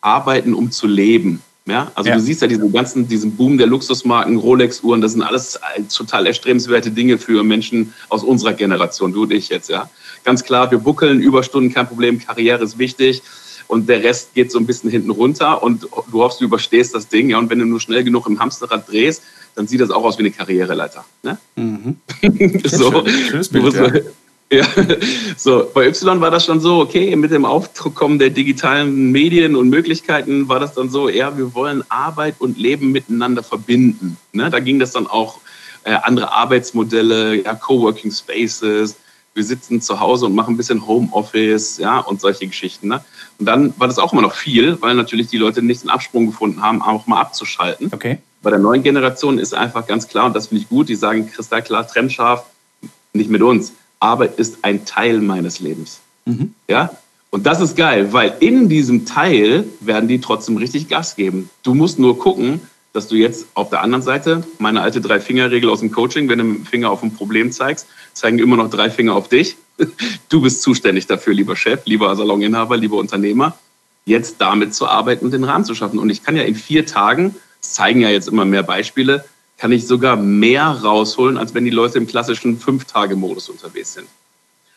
arbeiten, 0.00 0.52
um 0.54 0.70
zu 0.70 0.86
leben. 0.86 1.42
Ja, 1.66 1.90
also 1.94 2.10
ja. 2.10 2.16
du 2.16 2.20
siehst 2.20 2.42
ja 2.42 2.46
diesen 2.46 2.70
ganzen, 2.72 3.08
diesen 3.08 3.36
Boom 3.36 3.56
der 3.56 3.66
Luxusmarken, 3.66 4.36
Rolex-Uhren, 4.36 5.00
das 5.00 5.12
sind 5.12 5.22
alles 5.22 5.58
total 5.94 6.26
erstrebenswerte 6.26 6.90
Dinge 6.90 7.16
für 7.16 7.42
Menschen 7.42 7.94
aus 8.10 8.22
unserer 8.22 8.52
Generation, 8.52 9.14
du 9.14 9.22
und 9.22 9.32
ich 9.32 9.48
jetzt, 9.48 9.70
ja. 9.70 9.88
Ganz 10.24 10.44
klar, 10.44 10.70
wir 10.70 10.78
buckeln, 10.78 11.20
Überstunden, 11.20 11.72
kein 11.72 11.88
Problem, 11.88 12.18
Karriere 12.18 12.62
ist 12.62 12.78
wichtig 12.78 13.22
und 13.66 13.88
der 13.88 14.02
Rest 14.02 14.34
geht 14.34 14.52
so 14.52 14.58
ein 14.58 14.66
bisschen 14.66 14.90
hinten 14.90 15.10
runter 15.10 15.62
und 15.62 15.84
du 16.10 16.22
hoffst, 16.22 16.40
du 16.40 16.44
überstehst 16.44 16.94
das 16.94 17.08
Ding, 17.08 17.30
ja, 17.30 17.38
und 17.38 17.48
wenn 17.48 17.60
du 17.60 17.64
nur 17.64 17.80
schnell 17.80 18.04
genug 18.04 18.26
im 18.26 18.38
Hamsterrad 18.38 18.86
drehst, 18.90 19.22
dann 19.54 19.66
sieht 19.66 19.80
das 19.80 19.90
auch 19.90 20.04
aus 20.04 20.18
wie 20.18 20.22
eine 20.22 20.32
Karriereleiter. 20.32 21.04
Ne? 21.22 21.38
Mhm. 21.56 21.96
so, 22.64 23.06
schön. 23.06 23.28
Schönes 23.30 23.48
Bild, 23.48 23.72
ja. 23.72 23.90
Ja, 24.54 24.66
so 25.36 25.68
bei 25.74 25.88
Y 25.88 26.20
war 26.20 26.30
das 26.30 26.44
schon 26.44 26.60
so, 26.60 26.78
okay, 26.78 27.16
mit 27.16 27.32
dem 27.32 27.44
Aufkommen 27.44 28.20
der 28.20 28.30
digitalen 28.30 29.10
Medien 29.10 29.56
und 29.56 29.68
Möglichkeiten 29.68 30.48
war 30.48 30.60
das 30.60 30.74
dann 30.74 30.88
so, 30.90 31.08
ja, 31.08 31.36
wir 31.36 31.54
wollen 31.54 31.82
Arbeit 31.88 32.36
und 32.38 32.56
Leben 32.56 32.92
miteinander 32.92 33.42
verbinden. 33.42 34.16
Ne? 34.32 34.50
Da 34.50 34.60
ging 34.60 34.78
das 34.78 34.92
dann 34.92 35.08
auch 35.08 35.40
äh, 35.82 35.94
andere 36.02 36.30
Arbeitsmodelle, 36.32 37.42
ja, 37.42 37.54
Coworking 37.54 38.12
Spaces, 38.12 38.96
wir 39.34 39.42
sitzen 39.42 39.80
zu 39.80 39.98
Hause 39.98 40.26
und 40.26 40.36
machen 40.36 40.54
ein 40.54 40.56
bisschen 40.56 40.86
Homeoffice, 40.86 41.78
ja, 41.78 41.98
und 41.98 42.20
solche 42.20 42.46
Geschichten. 42.46 42.86
Ne? 42.86 43.04
Und 43.40 43.46
dann 43.46 43.74
war 43.76 43.88
das 43.88 43.98
auch 43.98 44.12
immer 44.12 44.22
noch 44.22 44.34
viel, 44.34 44.80
weil 44.80 44.94
natürlich 44.94 45.26
die 45.26 45.38
Leute 45.38 45.62
nicht 45.62 45.82
den 45.82 45.90
Absprung 45.90 46.26
gefunden 46.26 46.62
haben, 46.62 46.80
auch 46.80 47.08
mal 47.08 47.20
abzuschalten. 47.20 47.90
Okay. 47.92 48.18
Bei 48.42 48.50
der 48.50 48.60
neuen 48.60 48.84
Generation 48.84 49.38
ist 49.38 49.52
einfach 49.52 49.88
ganz 49.88 50.06
klar, 50.06 50.26
und 50.26 50.36
das 50.36 50.46
finde 50.46 50.62
ich 50.62 50.68
gut, 50.68 50.88
die 50.88 50.94
sagen 50.94 51.28
kristallklar, 51.28 51.88
trennscharf, 51.88 52.44
nicht 53.12 53.30
mit 53.30 53.42
uns 53.42 53.72
Arbeit 54.04 54.38
ist 54.38 54.58
ein 54.62 54.84
Teil 54.84 55.20
meines 55.20 55.60
Lebens. 55.60 56.00
Mhm. 56.26 56.54
Ja? 56.68 56.90
Und 57.30 57.46
das 57.46 57.60
ist 57.60 57.76
geil, 57.76 58.12
weil 58.12 58.34
in 58.38 58.68
diesem 58.68 59.06
Teil 59.06 59.64
werden 59.80 60.08
die 60.08 60.20
trotzdem 60.20 60.56
richtig 60.56 60.88
Gas 60.88 61.16
geben. 61.16 61.50
Du 61.64 61.74
musst 61.74 61.98
nur 61.98 62.16
gucken, 62.16 62.60
dass 62.92 63.08
du 63.08 63.16
jetzt 63.16 63.46
auf 63.54 63.70
der 63.70 63.82
anderen 63.82 64.02
Seite, 64.02 64.44
meine 64.60 64.80
alte 64.80 65.00
Drei-Finger-Regel 65.00 65.68
aus 65.68 65.80
dem 65.80 65.90
Coaching, 65.90 66.28
wenn 66.28 66.38
du 66.38 66.44
mit 66.44 66.58
dem 66.58 66.64
Finger 66.64 66.90
auf 66.90 67.02
ein 67.02 67.12
Problem 67.12 67.50
zeigst, 67.50 67.88
zeigen 68.12 68.38
immer 68.38 68.56
noch 68.56 68.70
drei 68.70 68.88
Finger 68.88 69.14
auf 69.16 69.28
dich. 69.28 69.56
Du 70.28 70.40
bist 70.40 70.62
zuständig 70.62 71.08
dafür, 71.08 71.34
lieber 71.34 71.56
Chef, 71.56 71.80
lieber 71.86 72.14
Saloninhaber, 72.14 72.76
lieber 72.76 72.96
Unternehmer. 72.96 73.58
jetzt 74.06 74.36
damit 74.38 74.74
zu 74.74 74.86
arbeiten 74.86 75.24
und 75.24 75.32
den 75.32 75.44
Rahmen 75.44 75.64
zu 75.64 75.74
schaffen. 75.74 75.98
Und 75.98 76.10
ich 76.10 76.22
kann 76.22 76.36
ja 76.36 76.42
in 76.42 76.54
vier 76.54 76.86
Tagen, 76.86 77.34
das 77.60 77.72
zeigen 77.72 78.00
ja 78.00 78.10
jetzt 78.10 78.28
immer 78.28 78.44
mehr 78.44 78.62
Beispiele, 78.62 79.24
kann 79.64 79.72
ich 79.72 79.86
sogar 79.86 80.16
mehr 80.16 80.66
rausholen, 80.66 81.38
als 81.38 81.54
wenn 81.54 81.64
die 81.64 81.70
Leute 81.70 81.96
im 81.96 82.06
klassischen 82.06 82.58
Fünf-Tage-Modus 82.58 83.48
unterwegs 83.48 83.94
sind. 83.94 84.06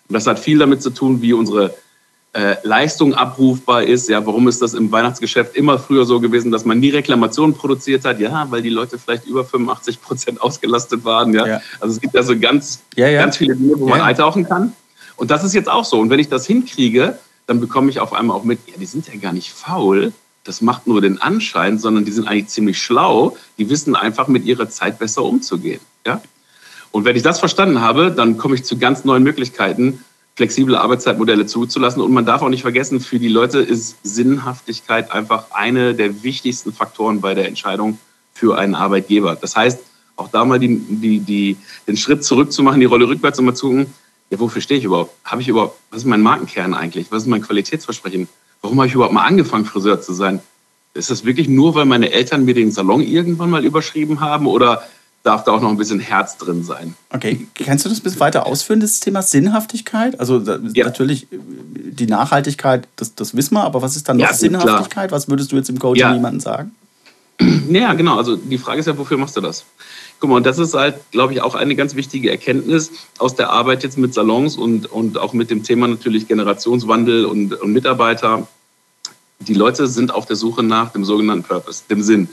Und 0.07 0.13
das 0.13 0.25
hat 0.27 0.39
viel 0.39 0.59
damit 0.59 0.81
zu 0.81 0.91
tun, 0.91 1.21
wie 1.21 1.33
unsere 1.33 1.75
äh, 2.31 2.55
Leistung 2.63 3.13
abrufbar 3.13 3.83
ist. 3.83 4.07
Ja, 4.07 4.25
warum 4.25 4.47
ist 4.47 4.61
das 4.61 4.73
im 4.73 4.89
Weihnachtsgeschäft 4.89 5.57
immer 5.57 5.77
früher 5.77 6.05
so 6.05 6.21
gewesen, 6.21 6.53
dass 6.53 6.63
man 6.63 6.79
nie 6.79 6.91
Reklamationen 6.91 7.53
produziert 7.53 8.05
hat? 8.05 8.21
Ja, 8.21 8.49
weil 8.49 8.61
die 8.61 8.69
Leute 8.69 8.97
vielleicht 8.97 9.25
über 9.25 9.43
85 9.43 10.01
Prozent 10.01 10.41
ausgelastet 10.41 11.03
waren. 11.03 11.33
Ja? 11.33 11.45
ja? 11.45 11.61
also 11.81 11.93
es 11.93 11.99
gibt 11.99 12.15
also 12.15 12.39
ganz, 12.39 12.79
ja, 12.95 13.09
ja. 13.09 13.19
ganz 13.19 13.35
viele 13.35 13.57
Dinge, 13.57 13.77
wo 13.77 13.89
man 13.89 13.99
eintauchen 13.99 14.47
kann. 14.47 14.71
Und 15.17 15.31
das 15.31 15.43
ist 15.43 15.53
jetzt 15.53 15.67
auch 15.67 15.83
so. 15.83 15.99
Und 15.99 16.09
wenn 16.09 16.19
ich 16.19 16.29
das 16.29 16.47
hinkriege, 16.47 17.19
dann 17.45 17.59
bekomme 17.59 17.89
ich 17.89 17.99
auf 17.99 18.13
einmal 18.13 18.37
auch 18.37 18.45
mit, 18.45 18.59
ja, 18.67 18.75
die 18.79 18.85
sind 18.85 19.05
ja 19.09 19.19
gar 19.19 19.33
nicht 19.33 19.51
faul. 19.51 20.13
Das 20.47 20.61
macht 20.61 20.87
nur 20.87 21.01
den 21.01 21.21
Anschein, 21.21 21.77
sondern 21.77 22.05
die 22.05 22.11
sind 22.11 22.25
eigentlich 22.27 22.47
ziemlich 22.47 22.81
schlau. 22.81 23.35
Die 23.57 23.69
wissen 23.69 23.97
einfach 23.97 24.29
mit 24.29 24.45
ihrer 24.45 24.69
Zeit 24.69 24.97
besser 24.97 25.23
umzugehen. 25.23 25.81
Ja? 26.05 26.21
Und 26.91 27.03
wenn 27.03 27.17
ich 27.17 27.21
das 27.21 27.39
verstanden 27.39 27.81
habe, 27.81 28.11
dann 28.11 28.37
komme 28.37 28.55
ich 28.55 28.63
zu 28.63 28.77
ganz 28.77 29.03
neuen 29.03 29.23
Möglichkeiten, 29.23 30.03
flexible 30.35 30.77
Arbeitszeitmodelle 30.77 31.47
zuzulassen. 31.47 32.01
Und 32.01 32.13
man 32.13 32.25
darf 32.25 32.41
auch 32.41 32.49
nicht 32.49 32.61
vergessen, 32.61 33.01
für 33.01 33.19
die 33.19 33.27
Leute 33.27 33.59
ist 33.59 33.97
Sinnhaftigkeit 34.03 35.11
einfach 35.11 35.51
eine 35.51 35.93
der 35.93 36.23
wichtigsten 36.23 36.71
Faktoren 36.71 37.19
bei 37.19 37.33
der 37.33 37.47
Entscheidung 37.47 37.99
für 38.33 38.57
einen 38.57 38.73
Arbeitgeber. 38.73 39.35
Das 39.35 39.57
heißt, 39.57 39.79
auch 40.15 40.29
da 40.29 40.45
mal 40.45 40.59
die, 40.59 40.77
die, 40.77 41.19
die, 41.19 41.57
den 41.87 41.97
Schritt 41.97 42.23
zurückzumachen, 42.23 42.79
die 42.79 42.85
Rolle 42.85 43.09
rückwärts 43.09 43.37
und 43.37 43.45
mal 43.45 43.53
zu 43.53 43.67
gucken, 43.67 43.93
ja, 44.29 44.39
wofür 44.39 44.61
stehe 44.61 44.77
ich 44.77 44.85
überhaupt? 44.85 45.13
Habe 45.25 45.41
ich 45.41 45.49
überhaupt, 45.49 45.77
was 45.89 45.99
ist 45.99 46.05
mein 46.05 46.21
Markenkern 46.21 46.73
eigentlich? 46.73 47.11
Was 47.11 47.23
ist 47.23 47.29
mein 47.29 47.41
Qualitätsversprechen? 47.41 48.29
Warum 48.61 48.77
habe 48.79 48.87
ich 48.87 48.93
überhaupt 48.93 49.13
mal 49.13 49.25
angefangen, 49.25 49.65
Friseur 49.65 50.01
zu 50.01 50.13
sein? 50.13 50.41
Ist 50.93 51.11
das 51.11 51.25
wirklich 51.25 51.47
nur, 51.47 51.75
weil 51.75 51.85
meine 51.85 52.11
Eltern 52.11 52.45
mir 52.45 52.53
den 52.53 52.71
Salon 52.71 53.01
irgendwann 53.01 53.49
mal 53.49 53.63
überschrieben 53.63 54.19
haben 54.19 54.47
oder 54.47 54.83
darf 55.27 55.43
da 55.43 55.51
auch 55.51 55.61
noch 55.61 55.69
ein 55.69 55.77
bisschen 55.77 55.99
Herz 55.99 56.37
drin 56.37 56.63
sein. 56.63 56.95
Okay, 57.13 57.47
kannst 57.53 57.85
du 57.85 57.89
das 57.89 57.99
ein 57.99 58.03
bisschen 58.03 58.21
weiter 58.21 58.45
ausführen, 58.45 58.79
das 58.79 59.01
Thema 59.01 59.21
Sinnhaftigkeit? 59.21 60.19
Also 60.19 60.41
ja. 60.73 60.85
natürlich 60.85 61.27
die 61.29 62.07
Nachhaltigkeit, 62.07 62.87
das, 62.95 63.13
das 63.13 63.35
wissen 63.35 63.55
wir, 63.55 63.63
aber 63.63 63.81
was 63.81 63.97
ist 63.97 64.07
dann 64.07 64.17
noch 64.17 64.25
ja, 64.25 64.33
Sinnhaftigkeit? 64.33 65.09
Klar. 65.09 65.11
Was 65.11 65.27
würdest 65.27 65.51
du 65.51 65.57
jetzt 65.57 65.69
im 65.69 65.79
Coaching 65.79 66.01
ja. 66.01 66.13
jemandem 66.13 66.39
sagen? 66.39 66.71
Ja, 67.69 67.93
genau. 67.93 68.17
Also 68.17 68.37
die 68.37 68.57
Frage 68.57 68.79
ist 68.79 68.85
ja, 68.85 68.97
wofür 68.97 69.17
machst 69.17 69.35
du 69.35 69.41
das? 69.41 69.65
Guck 70.19 70.29
mal, 70.29 70.37
und 70.37 70.45
das 70.45 70.57
ist 70.57 70.73
halt, 70.73 70.95
glaube 71.11 71.33
ich, 71.33 71.41
auch 71.41 71.55
eine 71.55 71.75
ganz 71.75 71.95
wichtige 71.95 72.31
Erkenntnis 72.31 72.91
aus 73.19 73.35
der 73.35 73.51
Arbeit 73.51 73.83
jetzt 73.83 73.97
mit 73.97 74.13
Salons 74.13 74.57
und, 74.57 74.91
und 74.91 75.17
auch 75.17 75.33
mit 75.33 75.49
dem 75.49 75.63
Thema 75.63 75.87
natürlich 75.87 76.27
Generationswandel 76.27 77.25
und, 77.25 77.53
und 77.53 77.71
Mitarbeiter. 77.71 78.47
Die 79.39 79.53
Leute 79.53 79.87
sind 79.87 80.13
auf 80.13 80.25
der 80.25 80.35
Suche 80.35 80.63
nach 80.63 80.91
dem 80.91 81.05
sogenannten 81.05 81.43
Purpose, 81.43 81.83
dem 81.89 82.01
Sinn 82.01 82.29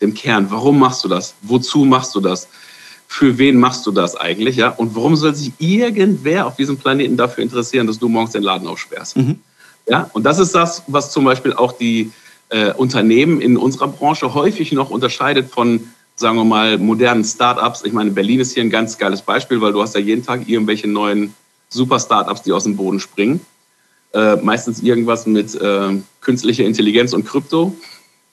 dem 0.00 0.14
Kern. 0.14 0.50
Warum 0.50 0.78
machst 0.78 1.04
du 1.04 1.08
das? 1.08 1.34
Wozu 1.42 1.84
machst 1.84 2.14
du 2.14 2.20
das? 2.20 2.48
Für 3.08 3.38
wen 3.38 3.56
machst 3.56 3.86
du 3.86 3.92
das 3.92 4.16
eigentlich? 4.16 4.56
Ja? 4.56 4.70
Und 4.70 4.94
warum 4.94 5.16
soll 5.16 5.34
sich 5.34 5.52
irgendwer 5.58 6.46
auf 6.46 6.56
diesem 6.56 6.76
Planeten 6.76 7.16
dafür 7.16 7.42
interessieren, 7.42 7.86
dass 7.86 7.98
du 7.98 8.08
morgens 8.08 8.32
den 8.32 8.42
Laden 8.42 8.66
aufsperrst? 8.66 9.16
Mhm. 9.16 9.40
Ja? 9.88 10.10
Und 10.12 10.24
das 10.24 10.38
ist 10.38 10.54
das, 10.54 10.82
was 10.86 11.12
zum 11.12 11.24
Beispiel 11.24 11.52
auch 11.52 11.72
die 11.72 12.12
äh, 12.48 12.72
Unternehmen 12.72 13.40
in 13.40 13.56
unserer 13.56 13.88
Branche 13.88 14.34
häufig 14.34 14.72
noch 14.72 14.90
unterscheidet 14.90 15.50
von, 15.50 15.88
sagen 16.16 16.36
wir 16.36 16.44
mal, 16.44 16.78
modernen 16.78 17.24
Startups. 17.24 17.84
Ich 17.84 17.92
meine, 17.92 18.10
Berlin 18.10 18.40
ist 18.40 18.54
hier 18.54 18.62
ein 18.62 18.70
ganz 18.70 18.98
geiles 18.98 19.22
Beispiel, 19.22 19.60
weil 19.60 19.72
du 19.72 19.82
hast 19.82 19.94
ja 19.94 20.00
jeden 20.00 20.24
Tag 20.24 20.48
irgendwelche 20.48 20.88
neuen 20.88 21.34
Super-Startups, 21.68 22.42
die 22.42 22.52
aus 22.52 22.64
dem 22.64 22.76
Boden 22.76 23.00
springen. 23.00 23.40
Äh, 24.14 24.36
meistens 24.36 24.82
irgendwas 24.82 25.26
mit 25.26 25.54
äh, 25.54 26.00
künstlicher 26.20 26.64
Intelligenz 26.64 27.12
und 27.12 27.24
Krypto. 27.24 27.76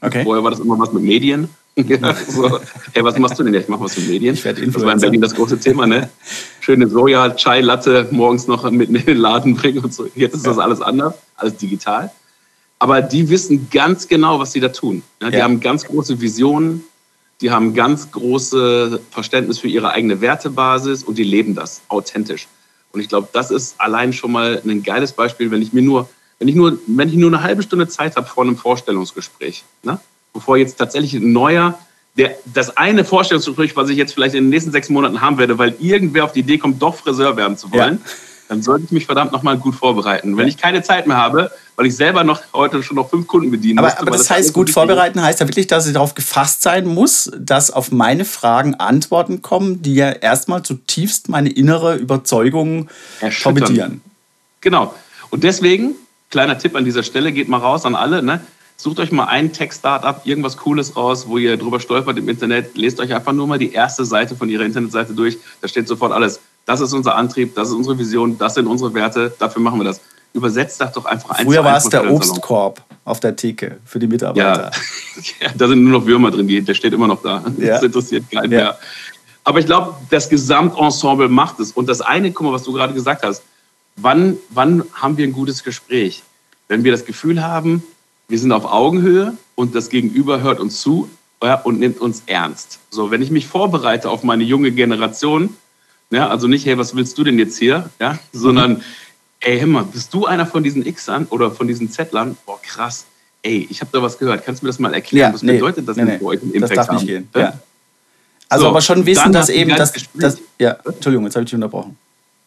Okay. 0.02 0.24
Vorher 0.24 0.44
war 0.44 0.52
das 0.52 0.60
immer 0.60 0.80
was 0.80 0.94
mit 0.94 1.04
Medien. 1.04 1.50
so, 2.28 2.60
hey, 2.93 3.04
was 3.04 3.17
machst 3.17 3.39
du 3.39 3.43
denn 3.43 3.54
jetzt? 3.54 3.63
Ich 3.63 3.69
mach 3.69 3.80
was 3.80 3.98
mit 3.98 4.08
Medien. 4.08 4.36
Ich 4.36 4.46
werde 4.46 4.62
Influencer. 4.62 4.80
Das 4.80 4.86
war 4.86 4.93
in 4.93 5.00
Berlin 5.02 5.22
das 5.22 5.34
große 5.34 5.60
Thema, 5.60 5.88
ne? 5.88 6.10
Schöne 6.60 6.88
Soja, 6.88 7.32
Chai, 7.32 7.62
Latte 7.62 8.08
morgens 8.12 8.48
noch 8.48 8.69
mit 8.69 8.89
in 8.89 9.06
den 9.06 9.17
Laden 9.17 9.56
bringen 9.56 9.80
und 9.80 9.93
so. 9.93 10.08
Jetzt 10.13 10.36
ist 10.36 10.46
das 10.46 10.60
alles 10.60 10.82
anders, 10.82 11.15
alles 11.36 11.58
digital. 11.58 12.12
Aber 12.78 13.02
die 13.02 13.28
wissen 13.30 13.69
ganz 13.72 14.08
genau, 14.08 14.39
was 14.39 14.52
sie 14.52 14.60
da 14.60 14.69
tun. 14.69 15.02
Ja, 15.22 15.32
die 15.32 15.38
ja. 15.38 15.43
haben 15.43 15.60
ganz 15.60 15.86
große 15.86 16.22
Visionen, 16.22 16.84
die 17.43 17.51
haben 17.51 17.75
ganz 17.75 18.10
große 18.10 18.99
Verständnis 19.12 19.60
für 19.60 19.67
ihre 19.67 19.91
eigene 19.91 20.21
Wertebasis 20.21 21.03
und 21.03 21.19
die 21.19 21.23
leben 21.23 21.53
das 21.53 21.82
authentisch. 21.89 22.47
Und 22.91 23.01
ich 23.01 23.10
glaube, 23.10 23.27
das 23.34 23.51
ist 23.51 23.79
allein 23.79 24.13
schon 24.13 24.32
mal 24.32 24.62
ein 24.65 24.82
geiles 24.82 25.12
Beispiel, 25.12 25.51
wenn 25.51 25.62
ich 25.62 25.73
mir 25.73 25.84
nur 25.84 26.10
wenn 26.43 26.49
ich 26.49 26.56
nur, 26.56 26.77
wenn 26.88 27.08
ich 27.08 27.15
nur 27.15 27.29
eine 27.29 27.41
halbe 27.41 27.63
Stunde 27.63 27.88
Zeit 27.88 28.17
habe 28.17 28.27
vor 28.27 28.43
einem 28.43 28.58
Vorstellungsgespräch, 28.58 29.63
ne? 29.84 29.99
bevor 30.34 30.58
jetzt 30.58 30.75
tatsächlich 30.75 31.13
ein 31.13 31.32
neuer, 31.32 31.79
der, 32.17 32.36
das 32.45 32.75
eine 32.75 33.06
Vorstellungsgespräch, 33.06 33.77
was 33.77 33.89
ich 33.89 33.97
jetzt 33.97 34.13
vielleicht 34.13 34.36
in 34.36 34.45
den 34.45 34.49
nächsten 34.49 34.71
sechs 34.71 34.89
Monaten 34.89 35.21
haben 35.21 35.38
werde, 35.38 35.58
weil 35.58 35.75
irgendwer 35.79 36.25
auf 36.25 36.34
die 36.34 36.41
Idee 36.41 36.58
kommt, 36.58 36.82
doch 36.82 36.95
Friseur 36.95 37.38
werden 37.38 37.56
zu 37.56 37.71
wollen, 37.71 38.01
ja. 38.03 38.12
Dann 38.47 38.62
sollte 38.62 38.86
ich 38.86 38.91
mich 38.91 39.06
verdammt 39.06 39.32
nochmal 39.32 39.58
gut 39.58 39.75
vorbereiten. 39.75 40.38
Wenn 40.38 40.47
ich 40.47 40.58
keine 40.58 40.84
Zeit 40.84 41.08
mehr 41.08 41.17
habe, 41.17 41.51
weil 41.75 41.88
ich 41.88 41.95
selber 41.95 42.23
noch 42.23 42.41
heute 42.53 42.84
schon 42.84 42.95
noch 42.95 43.10
fünf 43.10 43.27
Kunden 43.27 43.49
bedienen 43.49 43.79
aber, 43.79 43.88
musste, 43.88 44.01
aber 44.01 44.12
das, 44.12 44.21
das 44.21 44.29
heißt, 44.29 44.53
gut 44.53 44.69
vorbereiten 44.69 45.21
heißt 45.21 45.39
ja 45.39 45.47
wirklich, 45.47 45.67
dass 45.67 45.88
ich 45.88 45.93
darauf 45.93 46.13
gefasst 46.13 46.62
sein 46.62 46.86
muss, 46.86 47.32
dass 47.38 47.71
auf 47.71 47.91
meine 47.91 48.25
Fragen 48.25 48.75
Antworten 48.75 49.41
kommen, 49.41 49.82
die 49.82 49.95
ja 49.95 50.12
erstmal 50.12 50.63
zutiefst 50.63 51.29
meine 51.29 51.49
innere 51.49 51.95
Überzeugung 51.95 52.89
torpedieren. 53.41 54.01
Genau. 54.62 54.93
Und 55.29 55.43
deswegen 55.43 55.95
kleiner 56.34 56.58
Tipp 56.58 56.75
an 56.75 56.84
dieser 56.84 57.03
Stelle, 57.03 57.32
geht 57.32 57.47
mal 57.47 57.58
raus 57.58 57.86
an 57.86 57.95
alle, 57.95 58.23
ne? 58.23 58.41
Sucht 58.75 58.99
euch 58.99 59.12
mal 59.12 59.25
ein 59.25 59.53
Tech-Startup, 59.53 60.19
irgendwas 60.25 60.58
Cooles 60.58 60.95
raus, 60.95 61.27
wo 61.27 61.38
ihr 61.38 61.58
drüber 61.58 61.79
stolpert 61.79 62.17
im 62.17 62.27
Internet. 62.27 62.75
Lest 62.75 62.99
euch 62.99 63.13
einfach 63.13 63.34
nur 63.34 63.45
mal 63.45 63.60
die 63.60 63.71
erste 63.71 64.03
Seite 64.03 64.36
von 64.36 64.49
ihrer 64.49 64.63
Internetseite 64.63 65.13
durch. 65.13 65.38
Da 65.62 65.67
steht 65.67 65.88
sofort 65.88 66.12
alles. 66.12 66.39
Das 66.65 66.80
ist 66.82 66.93
unser 66.93 67.15
Antrieb, 67.15 67.56
das 67.56 67.69
ist 67.69 67.76
unsere 67.76 67.97
Vision, 67.97 68.38
das 68.38 68.54
sind 68.54 68.67
unsere 68.67 68.93
Werte, 68.93 69.34
dafür 69.38 69.62
machen 69.62 69.80
wir 69.80 69.86
das. 69.86 69.99
Übersetzt 70.34 70.82
das 70.82 70.93
doch 70.93 71.06
einfach 71.06 71.32
ein 71.32 71.45
Früher 71.45 71.63
war 71.63 71.78
es 71.78 71.89
der 71.89 72.10
Obstkorb 72.12 72.82
auf 73.06 73.19
der 73.19 73.36
Theke 73.36 73.78
für 73.86 73.99
die 73.99 74.08
Mitarbeiter. 74.08 74.71
Ja, 75.39 75.49
da 75.56 75.67
sind 75.67 75.84
nur 75.84 75.99
noch 75.99 76.08
Würmer 76.08 76.32
drin, 76.32 76.65
der 76.65 76.73
steht 76.73 76.91
immer 76.91 77.08
noch 77.08 77.21
da. 77.21 77.43
Ja. 77.60 77.76
Das 77.76 77.84
interessiert 77.84 78.32
keinen 78.32 78.52
ja. 78.52 78.58
mehr. 78.58 78.80
Aber 79.43 79.60
ich 79.60 79.65
glaube, 79.65 79.93
das 80.10 80.30
Gesamtensemble 80.30 81.30
macht 81.30 81.60
es. 81.60 81.71
Und 81.71 81.88
das 81.88 82.02
eine, 82.02 82.32
guck 82.32 82.47
mal, 82.47 82.54
was 82.54 82.63
du 82.63 82.73
gerade 82.73 82.93
gesagt 82.93 83.23
hast, 83.23 83.43
wann, 83.95 84.38
wann 84.49 84.84
haben 84.93 85.17
wir 85.17 85.28
ein 85.28 85.34
gutes 85.34 85.63
Gespräch? 85.63 86.23
Wenn 86.67 86.84
wir 86.84 86.91
das 86.91 87.06
Gefühl 87.06 87.43
haben, 87.43 87.84
wir 88.28 88.39
sind 88.39 88.52
auf 88.52 88.65
Augenhöhe 88.65 89.38
und 89.56 89.76
das 89.76 89.89
Gegenüber 89.89 90.41
hört 90.41 90.60
uns 90.60 90.82
zu 90.82 91.10
und 91.65 91.80
nimmt 91.80 91.99
uns 91.99 92.23
ernst. 92.26 92.80
So, 92.89 93.12
wenn 93.12 93.21
ich 93.21 93.30
mich 93.30 93.47
vorbereite 93.47 94.10
auf 94.10 94.23
meine 94.23 94.45
junge 94.45 94.71
Generation, 94.71 95.56
ja, 96.10 96.28
also 96.28 96.48
nicht, 96.48 96.66
hey, 96.66 96.78
was 96.78 96.96
willst 96.96 97.18
du 97.18 97.24
denn 97.24 97.39
jetzt 97.39 97.58
hier, 97.58 97.89
ja, 98.00 98.20
sondern, 98.32 98.84
ey, 99.39 99.60
hör 99.60 99.68
mal, 99.68 99.84
bist 99.84 100.13
du 100.13 100.26
einer 100.26 100.46
von 100.46 100.63
diesen 100.63 100.84
Xern 100.84 101.28
oder 101.30 101.52
von 101.52 101.68
diesen 101.68 101.92
Zettlern? 101.92 102.38
Boah, 102.46 102.60
krass. 102.62 103.06
Ey, 103.42 103.68
ich 103.70 103.82
habe 103.82 103.92
da 103.92 104.02
was 104.02 104.18
gehört. 104.18 104.46
Kannst 104.46 104.62
du 104.62 104.66
mir 104.66 104.70
das 104.70 104.80
mal 104.80 104.94
erklären? 104.94 105.32
Ja, 105.32 105.34
was 105.34 105.44
nee, 105.44 105.54
bedeutet 105.54 105.88
das 105.88 105.98
nee, 105.98 106.04
nee, 106.04 106.18
für 106.18 106.26
euch 106.26 106.42
im 106.42 106.54
Impact 106.54 106.78
Das 106.78 106.88
darf 106.88 106.96
nicht 106.96 107.08
gehen. 107.08 107.28
Ja. 107.36 107.60
Also, 108.48 108.66
so, 108.66 108.70
aber 108.70 108.82
schon 108.82 109.06
wissen, 109.06 109.32
dass 109.34 109.50
eben 109.50 109.76
das, 109.76 109.94
das, 110.13 110.38
ja, 110.60 110.78
Entschuldigung, 110.86 111.26
jetzt 111.26 111.36
habe 111.36 111.44
ich 111.44 111.50
dich 111.50 111.56
unterbrochen. 111.56 111.98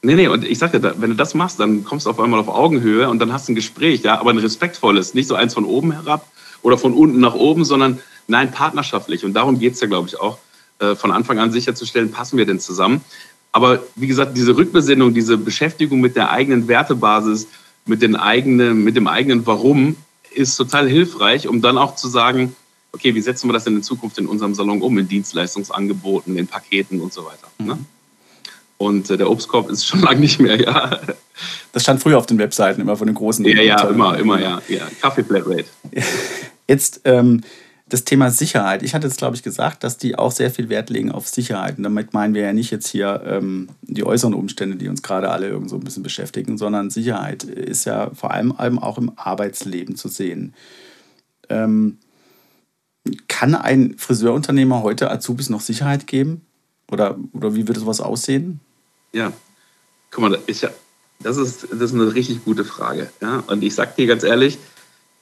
Nee, 0.02 0.14
nee, 0.14 0.28
und 0.28 0.44
ich 0.44 0.58
sage 0.58 0.78
dir, 0.78 0.94
wenn 0.98 1.10
du 1.10 1.16
das 1.16 1.34
machst, 1.34 1.58
dann 1.58 1.84
kommst 1.84 2.06
du 2.06 2.10
auf 2.10 2.20
einmal 2.20 2.38
auf 2.38 2.48
Augenhöhe 2.48 3.08
und 3.08 3.18
dann 3.18 3.32
hast 3.32 3.48
du 3.48 3.52
ein 3.52 3.54
Gespräch, 3.56 4.02
ja, 4.02 4.20
aber 4.20 4.30
ein 4.30 4.38
respektvolles, 4.38 5.14
nicht 5.14 5.26
so 5.26 5.34
eins 5.34 5.52
von 5.52 5.64
oben 5.64 5.92
herab 5.92 6.26
oder 6.62 6.78
von 6.78 6.94
unten 6.94 7.18
nach 7.18 7.34
oben, 7.34 7.64
sondern 7.64 7.98
nein, 8.28 8.52
partnerschaftlich. 8.52 9.24
Und 9.24 9.34
darum 9.34 9.58
geht 9.58 9.74
es 9.74 9.80
ja, 9.80 9.88
glaube 9.88 10.08
ich, 10.08 10.20
auch, 10.20 10.38
äh, 10.78 10.94
von 10.94 11.10
Anfang 11.10 11.38
an 11.38 11.50
sicherzustellen, 11.50 12.12
passen 12.12 12.38
wir 12.38 12.46
denn 12.46 12.60
zusammen. 12.60 13.00
Aber 13.56 13.82
wie 13.94 14.06
gesagt, 14.06 14.36
diese 14.36 14.54
Rückbesinnung, 14.54 15.14
diese 15.14 15.38
Beschäftigung 15.38 16.02
mit 16.02 16.14
der 16.14 16.30
eigenen 16.30 16.68
Wertebasis, 16.68 17.48
mit, 17.86 18.02
den 18.02 18.14
eigenen, 18.14 18.84
mit 18.84 18.96
dem 18.96 19.06
eigenen 19.06 19.46
Warum 19.46 19.96
ist 20.34 20.56
total 20.56 20.86
hilfreich, 20.86 21.48
um 21.48 21.62
dann 21.62 21.78
auch 21.78 21.94
zu 21.94 22.06
sagen, 22.08 22.54
okay, 22.92 23.14
wie 23.14 23.22
setzen 23.22 23.48
wir 23.48 23.54
das 23.54 23.64
denn 23.64 23.76
in 23.76 23.82
Zukunft 23.82 24.18
in 24.18 24.26
unserem 24.26 24.54
Salon 24.54 24.82
um, 24.82 24.98
in 24.98 25.08
Dienstleistungsangeboten, 25.08 26.36
in 26.36 26.46
Paketen 26.46 27.00
und 27.00 27.14
so 27.14 27.24
weiter. 27.24 27.48
Ne? 27.56 27.64
Mhm. 27.64 27.70
Ne? 27.70 27.78
Und 28.76 29.08
äh, 29.08 29.16
der 29.16 29.30
Obstkorb 29.30 29.70
ist 29.70 29.86
schon 29.86 30.02
lange 30.02 30.20
nicht 30.20 30.38
mehr, 30.38 30.60
ja. 30.60 31.00
Das 31.72 31.82
stand 31.82 32.02
früher 32.02 32.18
auf 32.18 32.26
den 32.26 32.36
Webseiten 32.36 32.82
immer 32.82 32.98
von 32.98 33.06
den 33.06 33.16
großen. 33.16 33.42
Ja, 33.46 33.62
ja, 33.62 33.80
immer, 33.88 34.18
immer, 34.18 34.38
ja. 34.38 34.60
ja. 34.68 34.86
Kaffee 35.00 35.24
Flat 35.24 35.44
Rate. 35.46 35.64
Jetzt 36.68 37.00
ähm, 37.04 37.40
das 37.88 38.04
Thema 38.04 38.30
Sicherheit. 38.30 38.82
Ich 38.82 38.94
hatte 38.94 39.06
jetzt, 39.06 39.18
glaube 39.18 39.36
ich, 39.36 39.44
gesagt, 39.44 39.84
dass 39.84 39.96
die 39.96 40.18
auch 40.18 40.32
sehr 40.32 40.50
viel 40.50 40.68
Wert 40.68 40.90
legen 40.90 41.12
auf 41.12 41.28
Sicherheit. 41.28 41.78
Und 41.78 41.84
damit 41.84 42.14
meinen 42.14 42.34
wir 42.34 42.42
ja 42.42 42.52
nicht 42.52 42.72
jetzt 42.72 42.88
hier 42.88 43.22
ähm, 43.24 43.68
die 43.82 44.04
äußeren 44.04 44.34
Umstände, 44.34 44.76
die 44.76 44.88
uns 44.88 45.02
gerade 45.02 45.30
alle 45.30 45.48
irgend 45.48 45.70
so 45.70 45.76
ein 45.76 45.84
bisschen 45.84 46.02
beschäftigen, 46.02 46.58
sondern 46.58 46.90
Sicherheit 46.90 47.44
ist 47.44 47.84
ja 47.84 48.10
vor 48.12 48.32
allem 48.32 48.52
auch 48.80 48.98
im 48.98 49.12
Arbeitsleben 49.16 49.94
zu 49.94 50.08
sehen. 50.08 50.54
Ähm, 51.48 51.98
kann 53.28 53.54
ein 53.54 53.94
Friseurunternehmer 53.98 54.82
heute 54.82 55.08
Azubis 55.08 55.48
noch 55.48 55.60
Sicherheit 55.60 56.08
geben? 56.08 56.44
Oder, 56.90 57.16
oder 57.32 57.54
wie 57.54 57.68
würde 57.68 57.78
sowas 57.78 58.00
aussehen? 58.00 58.60
Ja, 59.12 59.32
guck 60.10 60.22
mal, 60.22 60.38
ich, 60.48 60.66
das, 61.20 61.36
ist, 61.36 61.68
das 61.70 61.92
ist 61.92 61.94
eine 61.94 62.14
richtig 62.14 62.44
gute 62.44 62.64
Frage. 62.64 63.10
Ja? 63.20 63.44
Und 63.46 63.62
ich 63.62 63.76
sage 63.76 63.92
dir 63.96 64.08
ganz 64.08 64.24
ehrlich, 64.24 64.58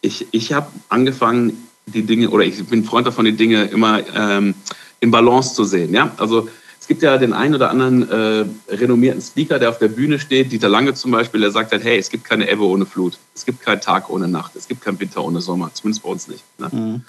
ich, 0.00 0.26
ich 0.32 0.54
habe 0.54 0.70
angefangen, 0.88 1.56
die 1.86 2.02
Dinge, 2.02 2.30
oder 2.30 2.44
ich 2.44 2.64
bin 2.64 2.84
Freund 2.84 3.06
davon, 3.06 3.24
die 3.24 3.36
Dinge 3.36 3.64
immer 3.64 4.00
ähm, 4.14 4.54
in 5.00 5.10
Balance 5.10 5.54
zu 5.54 5.64
sehen. 5.64 5.94
Ja? 5.94 6.12
Also 6.16 6.48
es 6.80 6.88
gibt 6.88 7.02
ja 7.02 7.16
den 7.16 7.32
einen 7.32 7.54
oder 7.54 7.70
anderen 7.70 8.10
äh, 8.10 8.44
renommierten 8.74 9.22
Speaker, 9.22 9.58
der 9.58 9.70
auf 9.70 9.78
der 9.78 9.88
Bühne 9.88 10.18
steht, 10.18 10.52
Dieter 10.52 10.68
Lange 10.68 10.94
zum 10.94 11.12
Beispiel, 11.12 11.40
der 11.40 11.50
sagt 11.50 11.72
halt, 11.72 11.82
hey, 11.82 11.98
es 11.98 12.10
gibt 12.10 12.24
keine 12.24 12.50
Ebbe 12.50 12.64
ohne 12.64 12.84
Flut, 12.84 13.18
es 13.34 13.46
gibt 13.46 13.62
keinen 13.62 13.80
Tag 13.80 14.10
ohne 14.10 14.28
Nacht, 14.28 14.54
es 14.56 14.68
gibt 14.68 14.82
keinen 14.82 15.00
Winter 15.00 15.24
ohne 15.24 15.40
Sommer, 15.40 15.70
zumindest 15.72 16.02
bei 16.02 16.10
uns 16.10 16.28
nicht. 16.28 16.44
Ne? 16.58 16.68
Mhm. 16.70 17.04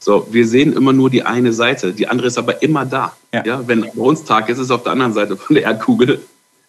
So, 0.00 0.26
wir 0.30 0.48
sehen 0.48 0.72
immer 0.72 0.92
nur 0.92 1.10
die 1.10 1.22
eine 1.22 1.52
Seite, 1.52 1.92
die 1.92 2.08
andere 2.08 2.28
ist 2.28 2.38
aber 2.38 2.62
immer 2.62 2.86
da. 2.86 3.14
Ja. 3.32 3.44
ja. 3.44 3.68
Wenn 3.68 3.82
bei 3.82 4.02
uns 4.02 4.24
Tag 4.24 4.48
ist, 4.48 4.58
ist 4.58 4.64
es 4.64 4.70
auf 4.70 4.82
der 4.82 4.92
anderen 4.92 5.12
Seite 5.12 5.36
von 5.36 5.54
der 5.54 5.64
Erdkugel. 5.64 6.20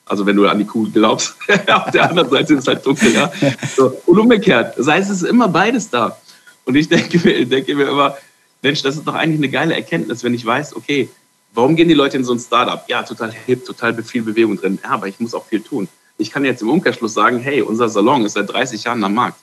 Also 0.05 0.25
wenn 0.25 0.35
du 0.35 0.47
an 0.47 0.59
die 0.59 0.65
Kugel 0.65 0.91
glaubst, 0.91 1.35
auf 1.67 1.89
der 1.91 2.09
anderen 2.09 2.29
Seite 2.29 2.53
ist 2.53 2.59
es 2.59 2.67
halt 2.67 2.85
dunkel. 2.85 3.13
Ja? 3.13 3.31
So, 3.75 3.97
und 4.05 4.19
umgekehrt, 4.19 4.77
das 4.77 4.87
heißt, 4.87 5.09
es 5.09 5.23
ist 5.23 5.29
immer 5.29 5.47
beides 5.47 5.89
da. 5.89 6.17
Und 6.65 6.75
ich 6.75 6.89
denke 6.89 7.19
mir, 7.19 7.45
denke 7.45 7.75
mir 7.75 7.89
immer, 7.89 8.17
Mensch, 8.61 8.81
das 8.81 8.95
ist 8.95 9.07
doch 9.07 9.15
eigentlich 9.15 9.39
eine 9.39 9.49
geile 9.49 9.75
Erkenntnis, 9.75 10.23
wenn 10.23 10.33
ich 10.33 10.45
weiß, 10.45 10.75
okay, 10.75 11.09
Warum 11.53 11.75
gehen 11.75 11.87
die 11.87 11.93
Leute 11.93 12.17
in 12.17 12.23
so 12.23 12.33
ein 12.33 12.39
Startup? 12.39 12.83
Ja, 12.87 13.03
total 13.03 13.31
hip, 13.31 13.65
total 13.65 14.01
viel 14.03 14.21
Bewegung 14.21 14.57
drin. 14.57 14.79
Ja, 14.83 14.91
aber 14.91 15.07
ich 15.07 15.19
muss 15.19 15.33
auch 15.33 15.45
viel 15.45 15.61
tun. 15.61 15.87
Ich 16.17 16.31
kann 16.31 16.45
jetzt 16.45 16.61
im 16.61 16.69
Umkehrschluss 16.69 17.13
sagen, 17.13 17.39
hey, 17.39 17.61
unser 17.61 17.89
Salon 17.89 18.23
ist 18.25 18.33
seit 18.33 18.51
30 18.51 18.83
Jahren 18.83 19.03
am 19.03 19.13
Markt. 19.13 19.37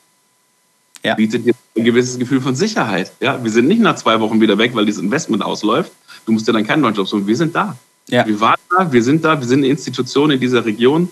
Ja. 1.04 1.14
Bietet 1.14 1.44
dir 1.44 1.54
ein 1.76 1.84
gewisses 1.84 2.18
Gefühl 2.18 2.40
von 2.40 2.54
Sicherheit. 2.54 3.12
Ja, 3.20 3.42
wir 3.42 3.50
sind 3.50 3.68
nicht 3.68 3.80
nach 3.80 3.96
zwei 3.96 4.18
Wochen 4.20 4.40
wieder 4.40 4.56
weg, 4.58 4.74
weil 4.74 4.86
dieses 4.86 5.02
Investment 5.02 5.42
ausläuft. 5.42 5.92
Du 6.24 6.32
musst 6.32 6.48
dir 6.48 6.52
dann 6.52 6.66
keinen 6.66 6.80
neuen 6.80 6.94
Job 6.94 7.06
suchen. 7.06 7.26
Wir 7.26 7.36
sind 7.36 7.54
da. 7.54 7.76
Ja. 8.08 8.26
Wir 8.26 8.40
waren 8.40 8.58
da, 8.70 8.90
wir 8.90 9.02
sind 9.02 9.24
da, 9.24 9.38
wir 9.38 9.46
sind 9.46 9.58
eine 9.58 9.68
Institution 9.68 10.30
in 10.30 10.40
dieser 10.40 10.64
Region. 10.64 11.10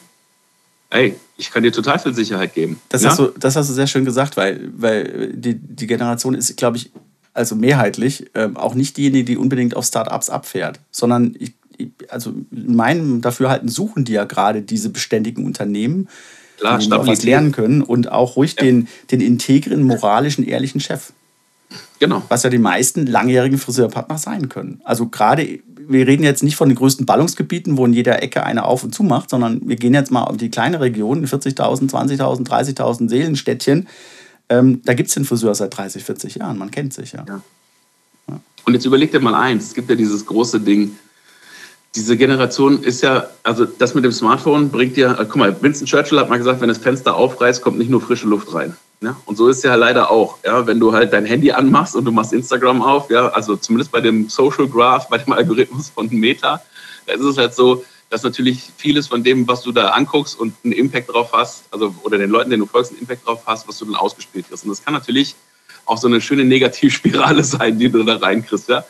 Ey, 0.90 1.16
ich 1.37 1.51
kann 1.51 1.62
dir 1.62 1.72
total 1.72 1.99
viel 1.99 2.14
Sicherheit 2.14 2.55
geben. 2.55 2.81
Das, 2.88 3.03
ja? 3.03 3.11
hast, 3.11 3.18
du, 3.18 3.33
das 3.38 3.57
hast 3.57 3.68
du 3.68 3.75
sehr 3.75 3.87
schön 3.87 4.05
gesagt, 4.05 4.37
weil, 4.37 4.70
weil 4.77 5.33
die, 5.35 5.55
die 5.55 5.87
Generation 5.87 6.35
ist, 6.35 6.57
glaube 6.57 6.77
ich, 6.77 6.90
also 7.35 7.55
mehrheitlich, 7.55 8.27
äh, 8.35 8.49
auch 8.55 8.75
nicht 8.75 8.96
diejenige, 8.96 9.25
die 9.25 9.37
unbedingt 9.37 9.77
auf 9.77 9.85
Startups 9.85 10.31
abfährt, 10.31 10.81
sondern 10.90 11.35
ich, 11.38 11.53
ich, 11.77 11.90
also 12.09 12.33
in 12.51 12.77
meinem 12.77 13.20
Dafürhalten 13.20 13.68
suchen 13.68 14.05
die 14.05 14.12
ja 14.12 14.25
gerade 14.25 14.62
diese 14.62 14.88
beständigen 14.88 15.44
Unternehmen, 15.44 16.09
Klar, 16.59 16.79
die 16.79 16.90
auch 16.92 17.07
was 17.07 17.22
lernen 17.22 17.53
können 17.53 17.83
und 17.83 18.11
auch 18.11 18.37
ruhig 18.37 18.55
ja. 18.57 18.64
den, 18.64 18.88
den 19.11 19.20
integren, 19.20 19.83
moralischen, 19.83 20.46
ehrlichen 20.46 20.81
Chef. 20.81 21.12
Genau. 21.99 22.22
Was 22.29 22.42
ja 22.42 22.51
die 22.51 22.59
meisten 22.59 23.07
langjährigen 23.07 23.59
Friseurpartner 23.59 24.18
sein 24.18 24.49
können. 24.49 24.81
Also 24.85 25.09
gerade, 25.09 25.61
wir 25.88 26.07
reden 26.07 26.22
jetzt 26.22 26.42
nicht 26.42 26.57
von 26.57 26.68
den 26.68 26.77
größten 26.77 27.07
Ballungsgebieten, 27.07 27.77
wo 27.77 27.87
in 27.87 27.92
jeder 27.92 28.22
Ecke 28.22 28.44
eine 28.44 28.64
auf 28.64 28.85
und 28.85 28.94
zu 28.94 29.03
macht, 29.03 29.31
sondern 29.31 29.61
wir 29.66 29.77
gehen 29.77 29.94
jetzt 29.94 30.11
mal 30.11 30.25
auf 30.25 30.37
die 30.37 30.51
kleine 30.51 30.81
Region, 30.81 31.27
40.000, 31.27 31.90
20.000, 31.90 32.46
30.000 32.46 33.09
Seelenstädtchen 33.09 33.87
ähm, 34.49 34.81
da 34.85 34.94
gibt 34.94 35.09
es 35.09 35.14
den 35.14 35.25
Friseur 35.25 35.55
seit 35.55 35.77
30, 35.77 36.05
40 36.05 36.37
Jahren. 36.37 36.59
Man 36.59 36.70
kennt 36.70 36.92
sich 36.92 37.12
ja. 37.12 37.25
ja. 37.27 37.40
ja. 38.29 38.40
Und 38.64 38.75
jetzt 38.75 38.85
überleg 38.85 39.11
dir 39.11 39.20
mal 39.20 39.35
eins: 39.35 39.68
Es 39.68 39.75
gibt 39.75 39.90
ja 39.90 39.96
dieses 39.96 40.25
große 40.25 40.61
Ding. 40.61 40.96
Diese 41.94 42.16
Generation 42.16 42.83
ist 42.83 43.03
ja, 43.03 43.29
also 43.42 43.64
das 43.64 43.94
mit 43.94 44.05
dem 44.05 44.12
Smartphone 44.12 44.70
bringt 44.70 44.96
dir, 44.96 45.18
äh, 45.18 45.25
guck 45.25 45.37
mal, 45.37 45.57
Winston 45.62 45.87
Churchill 45.87 46.18
hat 46.18 46.29
mal 46.29 46.37
gesagt, 46.37 46.61
wenn 46.61 46.68
das 46.68 46.79
Fenster 46.79 47.14
aufreißt, 47.14 47.62
kommt 47.62 47.79
nicht 47.79 47.90
nur 47.90 48.01
frische 48.01 48.27
Luft 48.27 48.53
rein. 48.53 48.77
Ja? 49.01 49.16
Und 49.25 49.37
so 49.37 49.49
ist 49.49 49.59
es 49.59 49.62
ja 49.62 49.75
leider 49.75 50.11
auch. 50.11 50.38
Ja? 50.44 50.66
Wenn 50.66 50.79
du 50.79 50.92
halt 50.92 51.12
dein 51.12 51.25
Handy 51.25 51.53
anmachst 51.53 51.96
und 51.96 52.05
du 52.05 52.12
machst 52.12 52.33
Instagram 52.33 52.83
auf, 52.83 53.11
ja, 53.11 53.29
also 53.29 53.57
zumindest 53.57 53.92
bei 53.92 54.01
dem 54.01 54.29
Social 54.29 54.68
Graph, 54.68 55.09
bei 55.09 55.18
dem 55.18 55.33
Algorithmus 55.33 55.88
von 55.90 56.09
Meta, 56.11 56.61
da 57.07 57.12
ist 57.14 57.22
es 57.22 57.38
halt 57.38 57.55
so, 57.55 57.85
dass 58.11 58.22
natürlich 58.22 58.70
vieles 58.77 59.09
von 59.09 59.25
dem, 59.25 59.49
was 59.49 59.62
du 59.62 59.72
da 59.72 59.88
anguckst 59.88 60.38
und 60.38 60.55
einen 60.64 60.72
Impact 60.72 61.09
drauf 61.12 61.31
hast, 61.33 61.64
also 61.70 61.94
oder 62.03 62.18
den 62.18 62.31
Leuten, 62.31 62.51
denen 62.51 62.62
du 62.62 62.66
folgst, 62.66 62.92
einen 62.92 63.01
Impact 63.01 63.27
drauf 63.27 63.42
hast, 63.46 63.66
was 63.66 63.79
du 63.79 63.85
dann 63.85 63.96
ausgespielt 63.96 64.49
kriegst. 64.49 64.64
Und 64.64 64.70
das 64.70 64.85
kann 64.85 64.94
natürlich 64.94 65.35
auch 65.87 65.99
so 65.99 66.07
eine 66.07 66.20
schöne 66.20 66.44
Negativspirale 66.44 67.42
sein, 67.44 67.79
die 67.79 67.88
du 67.88 68.03
da 68.05 68.16
reinkriegst. 68.16 68.68
Ja? 68.68 68.85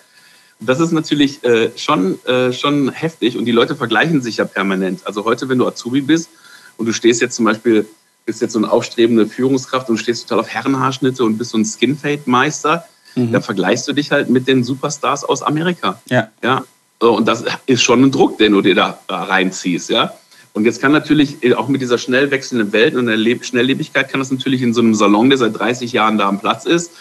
Das 0.58 0.80
ist 0.80 0.92
natürlich 0.92 1.44
äh, 1.44 1.70
schon, 1.76 2.24
äh, 2.24 2.52
schon 2.52 2.90
heftig 2.90 3.36
und 3.36 3.44
die 3.44 3.52
Leute 3.52 3.76
vergleichen 3.76 4.22
sich 4.22 4.38
ja 4.38 4.44
permanent. 4.44 5.06
Also 5.06 5.24
heute, 5.24 5.48
wenn 5.48 5.58
du 5.58 5.66
Azubi 5.66 6.00
bist 6.00 6.30
und 6.78 6.86
du 6.86 6.92
stehst 6.92 7.20
jetzt 7.20 7.36
zum 7.36 7.44
Beispiel, 7.44 7.86
bist 8.24 8.40
jetzt 8.40 8.54
so 8.54 8.58
eine 8.58 8.70
aufstrebende 8.70 9.26
Führungskraft 9.26 9.90
und 9.90 9.98
stehst 9.98 10.28
total 10.28 10.40
auf 10.40 10.48
Herrenhaarschnitte 10.48 11.24
und 11.24 11.36
bist 11.36 11.50
so 11.50 11.58
ein 11.58 11.64
Skinfade-Meister, 11.64 12.84
mhm. 13.14 13.32
dann 13.32 13.42
vergleichst 13.42 13.86
du 13.86 13.92
dich 13.92 14.10
halt 14.10 14.30
mit 14.30 14.48
den 14.48 14.64
Superstars 14.64 15.24
aus 15.24 15.42
Amerika. 15.42 16.00
Ja. 16.08 16.30
ja? 16.42 16.64
Und 16.98 17.28
das 17.28 17.44
ist 17.66 17.82
schon 17.82 18.02
ein 18.02 18.10
Druck, 18.10 18.38
den 18.38 18.52
du 18.52 18.62
dir 18.62 18.74
da 18.74 18.98
reinziehst, 19.08 19.90
ja. 19.90 20.14
Und 20.56 20.64
jetzt 20.64 20.80
kann 20.80 20.90
natürlich 20.90 21.54
auch 21.54 21.68
mit 21.68 21.82
dieser 21.82 21.98
schnell 21.98 22.30
wechselnden 22.30 22.72
Welt 22.72 22.94
und 22.94 23.04
der 23.04 23.18
Schnelllebigkeit 23.42 24.08
kann 24.08 24.20
das 24.20 24.30
natürlich 24.30 24.62
in 24.62 24.72
so 24.72 24.80
einem 24.80 24.94
Salon, 24.94 25.28
der 25.28 25.36
seit 25.36 25.58
30 25.58 25.92
Jahren 25.92 26.16
da 26.16 26.26
am 26.26 26.40
Platz 26.40 26.64
ist, 26.64 26.92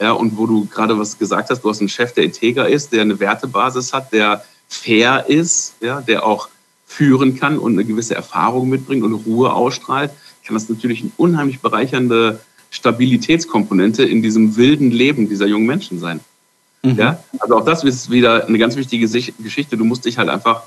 ja, 0.00 0.12
und 0.12 0.36
wo 0.36 0.46
du 0.46 0.66
gerade 0.66 0.98
was 0.98 1.18
gesagt 1.18 1.50
hast, 1.50 1.62
du 1.62 1.70
hast 1.70 1.80
einen 1.80 1.88
Chef, 1.88 2.12
der 2.12 2.24
integer 2.24 2.68
ist, 2.68 2.92
der 2.92 3.02
eine 3.02 3.18
Wertebasis 3.18 3.92
hat, 3.92 4.12
der 4.12 4.44
fair 4.68 5.26
ist, 5.28 5.74
ja, 5.80 6.00
der 6.00 6.24
auch 6.24 6.48
führen 6.86 7.36
kann 7.38 7.58
und 7.58 7.72
eine 7.72 7.84
gewisse 7.84 8.14
Erfahrung 8.14 8.68
mitbringt 8.68 9.04
und 9.04 9.12
Ruhe 9.12 9.52
ausstrahlt, 9.52 10.10
kann 10.44 10.54
das 10.54 10.68
natürlich 10.68 11.00
eine 11.00 11.10
unheimlich 11.16 11.60
bereichernde 11.60 12.40
Stabilitätskomponente 12.70 14.04
in 14.04 14.22
diesem 14.22 14.56
wilden 14.56 14.90
Leben 14.90 15.28
dieser 15.28 15.46
jungen 15.46 15.66
Menschen 15.66 15.98
sein. 15.98 16.20
Mhm. 16.82 16.96
Ja? 16.96 17.22
Also 17.38 17.56
auch 17.56 17.64
das 17.64 17.84
ist 17.84 18.10
wieder 18.10 18.46
eine 18.46 18.58
ganz 18.58 18.76
wichtige 18.76 19.08
Geschichte. 19.08 19.76
Du 19.76 19.84
musst 19.84 20.04
dich 20.04 20.18
halt 20.18 20.28
einfach 20.28 20.62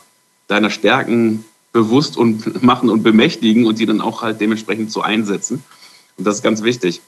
deiner 0.47 0.69
Stärken 0.69 1.45
bewusst 1.71 2.17
und 2.17 2.63
machen 2.63 2.89
und 2.89 3.03
bemächtigen 3.03 3.65
und 3.65 3.79
die 3.79 3.85
dann 3.85 4.01
auch 4.01 4.21
halt 4.21 4.41
dementsprechend 4.41 4.91
so 4.91 5.01
einsetzen. 5.01 5.63
Und 6.17 6.27
das 6.27 6.37
ist 6.37 6.43
ganz 6.43 6.63
wichtig. 6.63 7.01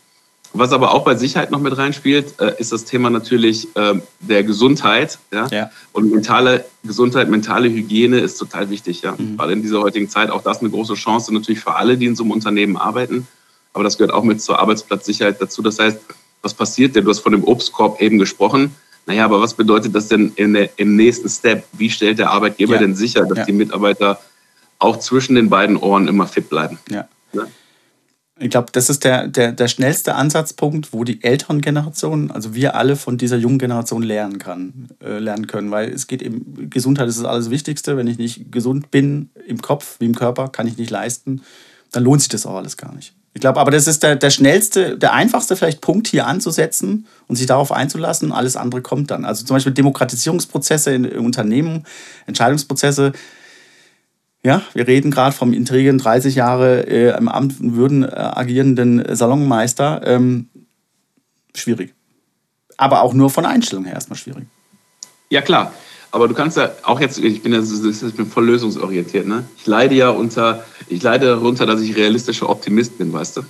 Was 0.53 0.73
aber 0.73 0.93
auch 0.93 1.05
bei 1.05 1.15
Sicherheit 1.15 1.51
noch 1.51 1.61
mit 1.61 1.77
reinspielt, 1.77 2.39
äh, 2.39 2.59
ist 2.59 2.71
das 2.71 2.83
Thema 2.83 3.09
natürlich 3.09 3.69
ähm, 3.75 4.01
der 4.19 4.43
Gesundheit. 4.43 5.17
Ja? 5.31 5.47
ja? 5.47 5.71
Und 5.93 6.11
mentale 6.11 6.65
Gesundheit, 6.83 7.29
mentale 7.29 7.69
Hygiene 7.69 8.19
ist 8.19 8.37
total 8.37 8.69
wichtig. 8.69 9.01
Ja? 9.01 9.13
Mhm. 9.13 9.37
Weil 9.37 9.51
in 9.51 9.61
dieser 9.61 9.81
heutigen 9.81 10.09
Zeit 10.09 10.29
auch 10.29 10.43
das 10.43 10.59
eine 10.59 10.69
große 10.69 10.95
Chance 10.95 11.33
natürlich 11.33 11.61
für 11.61 11.75
alle, 11.75 11.97
die 11.97 12.05
in 12.05 12.15
so 12.15 12.23
einem 12.23 12.31
Unternehmen 12.31 12.75
arbeiten. 12.75 13.27
Aber 13.73 13.83
das 13.83 13.97
gehört 13.97 14.13
auch 14.13 14.23
mit 14.23 14.41
zur 14.41 14.59
Arbeitsplatzsicherheit 14.59 15.41
dazu. 15.41 15.61
Das 15.61 15.79
heißt, 15.79 15.99
was 16.41 16.53
passiert 16.53 16.95
denn? 16.95 17.05
Du 17.05 17.11
hast 17.11 17.19
von 17.19 17.31
dem 17.31 17.45
Obstkorb 17.45 18.01
eben 18.01 18.19
gesprochen. 18.19 18.75
Naja, 19.05 19.25
aber 19.25 19.41
was 19.41 19.53
bedeutet 19.53 19.95
das 19.95 20.09
denn 20.09 20.33
der, 20.37 20.69
im 20.77 20.95
nächsten 20.95 21.29
Step? 21.29 21.65
Wie 21.71 21.89
stellt 21.89 22.19
der 22.19 22.29
Arbeitgeber 22.29 22.73
ja. 22.73 22.81
denn 22.81 22.95
sicher, 22.95 23.25
dass 23.25 23.39
ja. 23.39 23.45
die 23.45 23.53
Mitarbeiter 23.53 24.19
auch 24.79 24.99
zwischen 24.99 25.35
den 25.35 25.49
beiden 25.49 25.77
Ohren 25.77 26.07
immer 26.07 26.27
fit 26.27 26.49
bleiben? 26.49 26.77
Ja. 26.89 27.07
Ich 28.41 28.49
glaube, 28.49 28.71
das 28.71 28.89
ist 28.89 29.03
der, 29.03 29.27
der, 29.27 29.51
der 29.51 29.67
schnellste 29.67 30.15
Ansatzpunkt, 30.15 30.93
wo 30.93 31.03
die 31.03 31.23
älteren 31.23 31.61
Generationen, 31.61 32.31
also 32.31 32.55
wir 32.55 32.75
alle 32.75 32.95
von 32.95 33.19
dieser 33.19 33.37
jungen 33.37 33.59
Generation 33.59 34.01
lernen, 34.01 34.39
kann, 34.39 34.87
äh, 34.99 35.19
lernen 35.19 35.45
können. 35.45 35.69
Weil 35.69 35.89
es 35.89 36.07
geht 36.07 36.23
eben, 36.23 36.69
Gesundheit 36.69 37.07
ist 37.07 37.19
das 37.19 37.25
alles 37.25 37.51
Wichtigste. 37.51 37.97
Wenn 37.97 38.07
ich 38.07 38.17
nicht 38.17 38.51
gesund 38.51 38.89
bin 38.89 39.29
im 39.47 39.61
Kopf 39.61 39.97
wie 39.99 40.05
im 40.05 40.15
Körper, 40.15 40.47
kann 40.47 40.65
ich 40.65 40.77
nicht 40.77 40.89
leisten, 40.89 41.41
dann 41.91 42.03
lohnt 42.03 42.21
sich 42.21 42.29
das 42.29 42.47
auch 42.47 42.55
alles 42.55 42.77
gar 42.77 42.95
nicht. 42.95 43.13
Ich 43.33 43.41
glaube, 43.41 43.59
aber 43.59 43.69
das 43.69 43.87
ist 43.87 44.01
der, 44.01 44.15
der 44.15 44.31
schnellste, 44.31 44.97
der 44.97 45.13
einfachste 45.13 45.55
vielleicht 45.55 45.79
Punkt 45.79 46.07
hier 46.07 46.25
anzusetzen 46.25 47.05
und 47.27 47.35
sich 47.35 47.45
darauf 47.45 47.71
einzulassen. 47.71 48.31
Alles 48.31 48.55
andere 48.55 48.81
kommt 48.81 49.11
dann. 49.11 49.23
Also 49.23 49.45
zum 49.45 49.55
Beispiel 49.55 49.73
Demokratisierungsprozesse 49.73 50.93
in, 50.93 51.05
Unternehmen, 51.05 51.85
Entscheidungsprozesse. 52.25 53.13
Ja, 54.43 54.63
wir 54.73 54.87
reden 54.87 55.11
gerade 55.11 55.35
vom 55.35 55.53
intrigen 55.53 55.99
30 55.99 56.35
Jahre 56.35 56.87
äh, 56.87 57.15
im 57.17 57.27
Amt 57.27 57.55
Würden 57.59 58.03
äh, 58.03 58.07
agierenden 58.07 59.15
Salonmeister. 59.15 60.01
Ähm, 60.03 60.49
schwierig. 61.55 61.93
Aber 62.77 63.03
auch 63.03 63.13
nur 63.13 63.29
von 63.29 63.45
Einstellung 63.45 63.85
her 63.85 63.93
erstmal 63.93 64.17
schwierig. 64.17 64.45
Ja, 65.29 65.41
klar. 65.41 65.71
Aber 66.09 66.27
du 66.27 66.33
kannst 66.33 66.57
ja 66.57 66.71
auch 66.83 66.99
jetzt, 66.99 67.19
ich 67.19 67.41
bin 67.41 67.53
ja 67.53 67.61
ich 67.61 68.15
bin 68.15 68.25
voll 68.25 68.45
lösungsorientiert, 68.45 69.27
ne? 69.27 69.45
Ich 69.57 69.65
leide 69.65 69.95
ja 69.95 70.09
unter, 70.09 70.65
ich 70.89 71.01
leide 71.01 71.27
darunter, 71.27 71.65
dass 71.65 71.79
ich 71.79 71.95
realistischer 71.95 72.49
Optimist 72.49 72.97
bin, 72.97 73.13
weißt 73.13 73.37
du? 73.37 73.41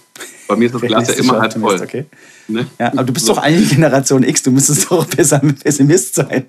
Bei 0.51 0.57
mir 0.57 0.65
ist 0.65 0.75
das 0.75 0.81
Glas 0.81 1.07
ja 1.07 1.13
immer 1.13 1.39
halb 1.39 1.53
voll. 1.53 1.81
Okay. 1.81 2.05
Ne? 2.49 2.67
Ja, 2.77 2.91
aber 2.91 3.05
du 3.05 3.13
bist 3.13 3.25
so. 3.25 3.35
doch 3.35 3.41
eigentlich 3.41 3.69
Generation 3.69 4.21
X, 4.21 4.43
du 4.43 4.51
müsstest 4.51 4.91
doch 4.91 5.05
besser 5.05 5.39
Pessimist 5.39 6.15
sein. 6.15 6.45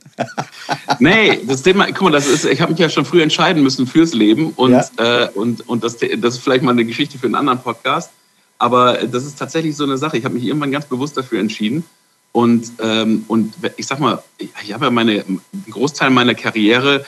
nee, 0.98 1.38
das 1.46 1.62
Thema, 1.62 1.86
guck 1.86 2.02
mal, 2.02 2.10
das 2.10 2.26
ist, 2.26 2.44
ich 2.44 2.60
habe 2.60 2.72
mich 2.72 2.80
ja 2.80 2.88
schon 2.88 3.04
früh 3.04 3.22
entscheiden 3.22 3.62
müssen 3.62 3.86
fürs 3.86 4.12
Leben 4.12 4.50
und, 4.56 4.72
ja. 4.72 4.84
äh, 4.96 5.28
und, 5.28 5.68
und 5.68 5.84
das, 5.84 5.98
das 5.98 6.34
ist 6.34 6.42
vielleicht 6.42 6.64
mal 6.64 6.72
eine 6.72 6.84
Geschichte 6.84 7.16
für 7.16 7.26
einen 7.26 7.36
anderen 7.36 7.60
Podcast. 7.60 8.10
Aber 8.58 8.94
das 8.94 9.24
ist 9.24 9.38
tatsächlich 9.38 9.76
so 9.76 9.84
eine 9.84 9.96
Sache. 9.98 10.18
Ich 10.18 10.24
habe 10.24 10.34
mich 10.34 10.42
irgendwann 10.42 10.72
ganz 10.72 10.86
bewusst 10.86 11.16
dafür 11.16 11.38
entschieden. 11.38 11.84
Und, 12.32 12.72
ähm, 12.80 13.24
und 13.28 13.54
ich 13.76 13.86
sag 13.86 14.00
mal, 14.00 14.20
ich 14.38 14.72
habe 14.72 14.86
ja 14.86 14.90
meine, 14.90 15.24
ein 15.28 15.40
Großteil 15.70 16.10
meiner 16.10 16.34
Karriere 16.34 17.04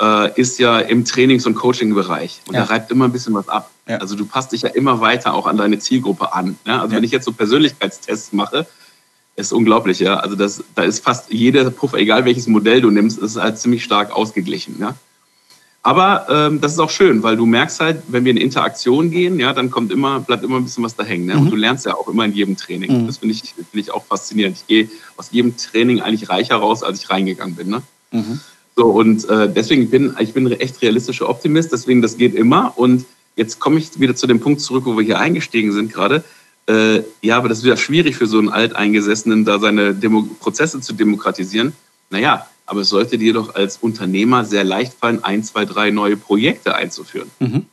äh, 0.00 0.40
ist 0.40 0.58
ja 0.58 0.78
im 0.78 1.04
Trainings- 1.04 1.46
und 1.46 1.54
Coaching-Bereich. 1.54 2.42
Und 2.48 2.54
ja. 2.54 2.62
da 2.62 2.66
reibt 2.66 2.90
immer 2.90 3.06
ein 3.06 3.12
bisschen 3.12 3.34
was 3.34 3.48
ab. 3.48 3.70
Ja. 3.88 3.98
Also 3.98 4.16
du 4.16 4.24
passt 4.24 4.52
dich 4.52 4.62
ja 4.62 4.68
immer 4.70 5.00
weiter 5.00 5.34
auch 5.34 5.46
an 5.46 5.56
deine 5.56 5.78
Zielgruppe 5.78 6.32
an. 6.32 6.58
Ja? 6.66 6.82
Also 6.82 6.94
wenn 6.94 7.04
ich 7.04 7.10
jetzt 7.10 7.24
so 7.24 7.32
Persönlichkeitstests 7.32 8.32
mache, 8.32 8.66
ist 9.34 9.52
unglaublich, 9.52 9.98
ja. 9.98 10.16
Also 10.16 10.36
das, 10.36 10.62
da 10.74 10.82
ist 10.82 11.02
fast 11.02 11.32
jeder 11.32 11.70
Puffer, 11.70 11.96
egal 11.96 12.24
welches 12.26 12.46
Modell 12.46 12.82
du 12.82 12.90
nimmst, 12.90 13.18
ist 13.18 13.36
halt 13.36 13.58
ziemlich 13.58 13.82
stark 13.82 14.14
ausgeglichen, 14.14 14.76
ja. 14.78 14.94
Aber 15.84 16.26
ähm, 16.28 16.60
das 16.60 16.72
ist 16.72 16.78
auch 16.78 16.90
schön, 16.90 17.24
weil 17.24 17.36
du 17.36 17.44
merkst 17.44 17.80
halt, 17.80 18.02
wenn 18.06 18.24
wir 18.24 18.30
in 18.30 18.36
Interaktion 18.36 19.10
gehen, 19.10 19.40
ja, 19.40 19.52
dann 19.52 19.68
kommt 19.68 19.90
immer, 19.90 20.20
bleibt 20.20 20.44
immer 20.44 20.56
ein 20.56 20.64
bisschen 20.64 20.84
was 20.84 20.94
da 20.94 21.02
hängen. 21.02 21.26
Ne? 21.26 21.34
Mhm. 21.34 21.40
Und 21.40 21.50
du 21.50 21.56
lernst 21.56 21.86
ja 21.86 21.94
auch 21.94 22.06
immer 22.06 22.24
in 22.24 22.32
jedem 22.32 22.56
Training. 22.56 23.02
Mhm. 23.02 23.06
Das 23.08 23.18
finde 23.18 23.34
ich, 23.34 23.42
find 23.52 23.66
ich 23.74 23.90
auch 23.90 24.04
faszinierend. 24.04 24.58
Ich 24.58 24.66
gehe 24.68 24.88
aus 25.16 25.32
jedem 25.32 25.56
Training 25.56 26.00
eigentlich 26.00 26.30
reicher 26.30 26.54
raus, 26.54 26.84
als 26.84 27.02
ich 27.02 27.10
reingegangen 27.10 27.56
bin. 27.56 27.68
Ne? 27.68 27.82
Mhm. 28.12 28.40
So, 28.76 28.86
und 28.86 29.28
äh, 29.28 29.52
deswegen 29.52 29.90
bin 29.90 30.14
ich 30.18 30.32
bin 30.32 30.50
echt 30.52 30.80
realistischer 30.80 31.28
Optimist, 31.28 31.72
deswegen 31.72 32.00
das 32.00 32.16
geht 32.16 32.34
immer. 32.34 32.72
Und 32.76 33.04
jetzt 33.36 33.60
komme 33.60 33.78
ich 33.78 34.00
wieder 34.00 34.16
zu 34.16 34.26
dem 34.26 34.40
Punkt 34.40 34.60
zurück, 34.60 34.84
wo 34.86 34.96
wir 34.96 35.04
hier 35.04 35.18
eingestiegen 35.18 35.72
sind 35.72 35.92
gerade. 35.92 36.24
Äh, 36.66 37.02
ja, 37.20 37.36
aber 37.36 37.48
das 37.48 37.58
ist 37.58 37.64
wieder 37.64 37.76
schwierig 37.76 38.16
für 38.16 38.26
so 38.26 38.38
einen 38.38 38.48
Alteingesessenen, 38.48 39.44
da 39.44 39.58
seine 39.58 39.94
Demo 39.94 40.22
Prozesse 40.40 40.80
zu 40.80 40.92
demokratisieren. 40.94 41.72
Naja, 42.10 42.46
aber 42.66 42.82
es 42.82 42.88
sollte 42.88 43.18
dir 43.18 43.34
doch 43.34 43.54
als 43.54 43.78
Unternehmer 43.78 44.44
sehr 44.44 44.64
leicht 44.64 44.94
fallen, 44.94 45.24
ein, 45.24 45.42
zwei, 45.42 45.64
drei 45.64 45.90
neue 45.90 46.16
Projekte 46.16 46.74
einzuführen. 46.74 47.30
Mhm. 47.40 47.66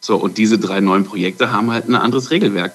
So, 0.00 0.16
und 0.16 0.36
diese 0.36 0.58
drei 0.58 0.80
neuen 0.80 1.04
Projekte 1.04 1.52
haben 1.52 1.70
halt 1.70 1.88
ein 1.88 1.94
anderes 1.94 2.30
Regelwerk. 2.30 2.74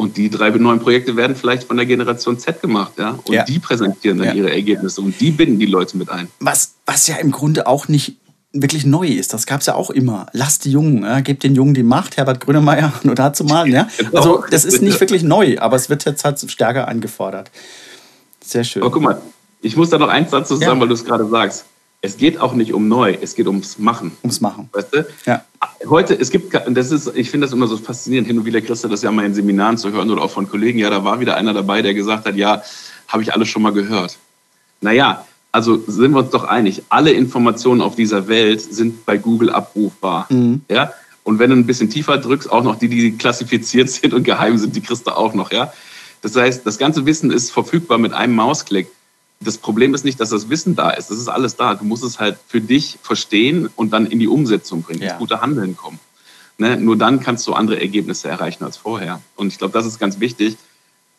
Und 0.00 0.16
die 0.16 0.30
drei 0.30 0.48
neuen 0.48 0.80
Projekte 0.80 1.14
werden 1.14 1.36
vielleicht 1.36 1.64
von 1.64 1.76
der 1.76 1.84
Generation 1.84 2.38
Z 2.38 2.62
gemacht, 2.62 2.92
ja. 2.98 3.18
Und 3.22 3.34
ja. 3.34 3.44
die 3.44 3.58
präsentieren 3.58 4.16
dann 4.16 4.28
ja. 4.28 4.32
ihre 4.32 4.50
Ergebnisse 4.50 5.02
und 5.02 5.20
die 5.20 5.30
binden 5.30 5.58
die 5.58 5.66
Leute 5.66 5.98
mit 5.98 6.08
ein. 6.08 6.28
Was, 6.40 6.76
was 6.86 7.06
ja 7.06 7.16
im 7.16 7.30
Grunde 7.30 7.66
auch 7.66 7.86
nicht 7.86 8.16
wirklich 8.50 8.86
neu 8.86 9.06
ist. 9.06 9.34
Das 9.34 9.44
gab 9.44 9.60
es 9.60 9.66
ja 9.66 9.74
auch 9.74 9.90
immer. 9.90 10.24
Lasst 10.32 10.64
die 10.64 10.70
Jungen, 10.70 11.02
ja, 11.02 11.20
gebt 11.20 11.42
den 11.42 11.54
Jungen 11.54 11.74
die 11.74 11.82
Macht, 11.82 12.16
Herbert 12.16 12.40
Grönemeyer, 12.40 12.94
nur 13.02 13.14
dazu 13.14 13.44
mal. 13.44 13.68
Ja? 13.68 13.88
Genau. 13.98 14.16
Also 14.16 14.44
das 14.50 14.64
ist 14.64 14.80
nicht 14.80 14.98
wirklich 15.00 15.22
neu, 15.22 15.58
aber 15.60 15.76
es 15.76 15.90
wird 15.90 16.06
jetzt 16.06 16.24
halt 16.24 16.40
stärker 16.50 16.88
eingefordert. 16.88 17.50
Sehr 18.42 18.64
schön. 18.64 18.82
Aber 18.82 18.90
guck 18.90 19.02
mal, 19.02 19.20
ich 19.60 19.76
muss 19.76 19.90
da 19.90 19.98
noch 19.98 20.08
eins 20.08 20.30
dazu 20.30 20.56
sagen, 20.56 20.76
ja. 20.76 20.80
weil 20.80 20.88
du 20.88 20.94
es 20.94 21.04
gerade 21.04 21.28
sagst. 21.28 21.66
Es 22.02 22.16
geht 22.16 22.40
auch 22.40 22.54
nicht 22.54 22.72
um 22.72 22.88
neu, 22.88 23.16
es 23.20 23.34
geht 23.34 23.46
ums 23.46 23.78
Machen. 23.78 24.12
Ums 24.22 24.40
Machen. 24.40 24.70
Weißt 24.72 24.94
du? 24.94 25.06
Ja. 25.26 25.44
Heute, 25.86 26.18
es 26.18 26.30
gibt, 26.30 26.54
das 26.54 26.90
ist, 26.90 27.12
ich 27.14 27.30
finde 27.30 27.46
das 27.46 27.52
immer 27.52 27.66
so 27.66 27.76
faszinierend, 27.76 28.26
hin 28.26 28.38
und 28.38 28.46
wieder 28.46 28.62
kriegst 28.62 28.82
du 28.82 28.88
das 28.88 29.02
ja 29.02 29.10
mal 29.10 29.26
in 29.26 29.34
Seminaren 29.34 29.76
zu 29.76 29.92
hören 29.92 30.10
oder 30.10 30.22
auch 30.22 30.30
von 30.30 30.48
Kollegen. 30.48 30.78
Ja, 30.78 30.88
da 30.88 31.04
war 31.04 31.20
wieder 31.20 31.36
einer 31.36 31.52
dabei, 31.52 31.82
der 31.82 31.92
gesagt 31.92 32.26
hat, 32.26 32.36
ja, 32.36 32.62
habe 33.08 33.22
ich 33.22 33.34
alles 33.34 33.48
schon 33.48 33.60
mal 33.60 33.72
gehört. 33.72 34.16
Naja, 34.80 35.26
also 35.52 35.82
sind 35.86 36.12
wir 36.12 36.20
uns 36.20 36.30
doch 36.30 36.44
einig, 36.44 36.82
alle 36.88 37.10
Informationen 37.10 37.82
auf 37.82 37.96
dieser 37.96 38.28
Welt 38.28 38.62
sind 38.62 39.04
bei 39.04 39.18
Google 39.18 39.50
abrufbar. 39.50 40.26
Mhm. 40.30 40.62
Ja? 40.70 40.94
Und 41.22 41.38
wenn 41.38 41.50
du 41.50 41.56
ein 41.56 41.66
bisschen 41.66 41.90
tiefer 41.90 42.16
drückst, 42.16 42.50
auch 42.50 42.62
noch 42.62 42.76
die, 42.78 42.88
die 42.88 43.12
klassifiziert 43.12 43.90
sind 43.90 44.14
und 44.14 44.24
geheim 44.24 44.56
sind, 44.56 44.74
die 44.74 44.80
kriegst 44.80 45.06
du 45.06 45.10
auch 45.14 45.34
noch. 45.34 45.52
Ja? 45.52 45.70
Das 46.22 46.34
heißt, 46.34 46.66
das 46.66 46.78
ganze 46.78 47.04
Wissen 47.04 47.30
ist 47.30 47.50
verfügbar 47.50 47.98
mit 47.98 48.14
einem 48.14 48.34
Mausklick 48.34 48.88
das 49.42 49.56
Problem 49.56 49.94
ist 49.94 50.04
nicht, 50.04 50.20
dass 50.20 50.30
das 50.30 50.50
Wissen 50.50 50.76
da 50.76 50.90
ist. 50.90 51.10
Das 51.10 51.18
ist 51.18 51.28
alles 51.28 51.56
da. 51.56 51.74
Du 51.74 51.84
musst 51.84 52.04
es 52.04 52.20
halt 52.20 52.36
für 52.46 52.60
dich 52.60 52.98
verstehen 53.02 53.70
und 53.74 53.92
dann 53.92 54.06
in 54.06 54.18
die 54.18 54.28
Umsetzung 54.28 54.82
bringen, 54.82 55.00
ja. 55.00 55.10
ins 55.10 55.18
gute 55.18 55.40
Handeln 55.40 55.76
kommen. 55.76 55.98
Ne? 56.58 56.76
Nur 56.76 56.96
dann 56.96 57.20
kannst 57.20 57.46
du 57.46 57.54
andere 57.54 57.80
Ergebnisse 57.80 58.28
erreichen 58.28 58.64
als 58.64 58.76
vorher. 58.76 59.22
Und 59.36 59.48
ich 59.48 59.56
glaube, 59.56 59.72
das 59.72 59.86
ist 59.86 59.98
ganz 59.98 60.20
wichtig. 60.20 60.58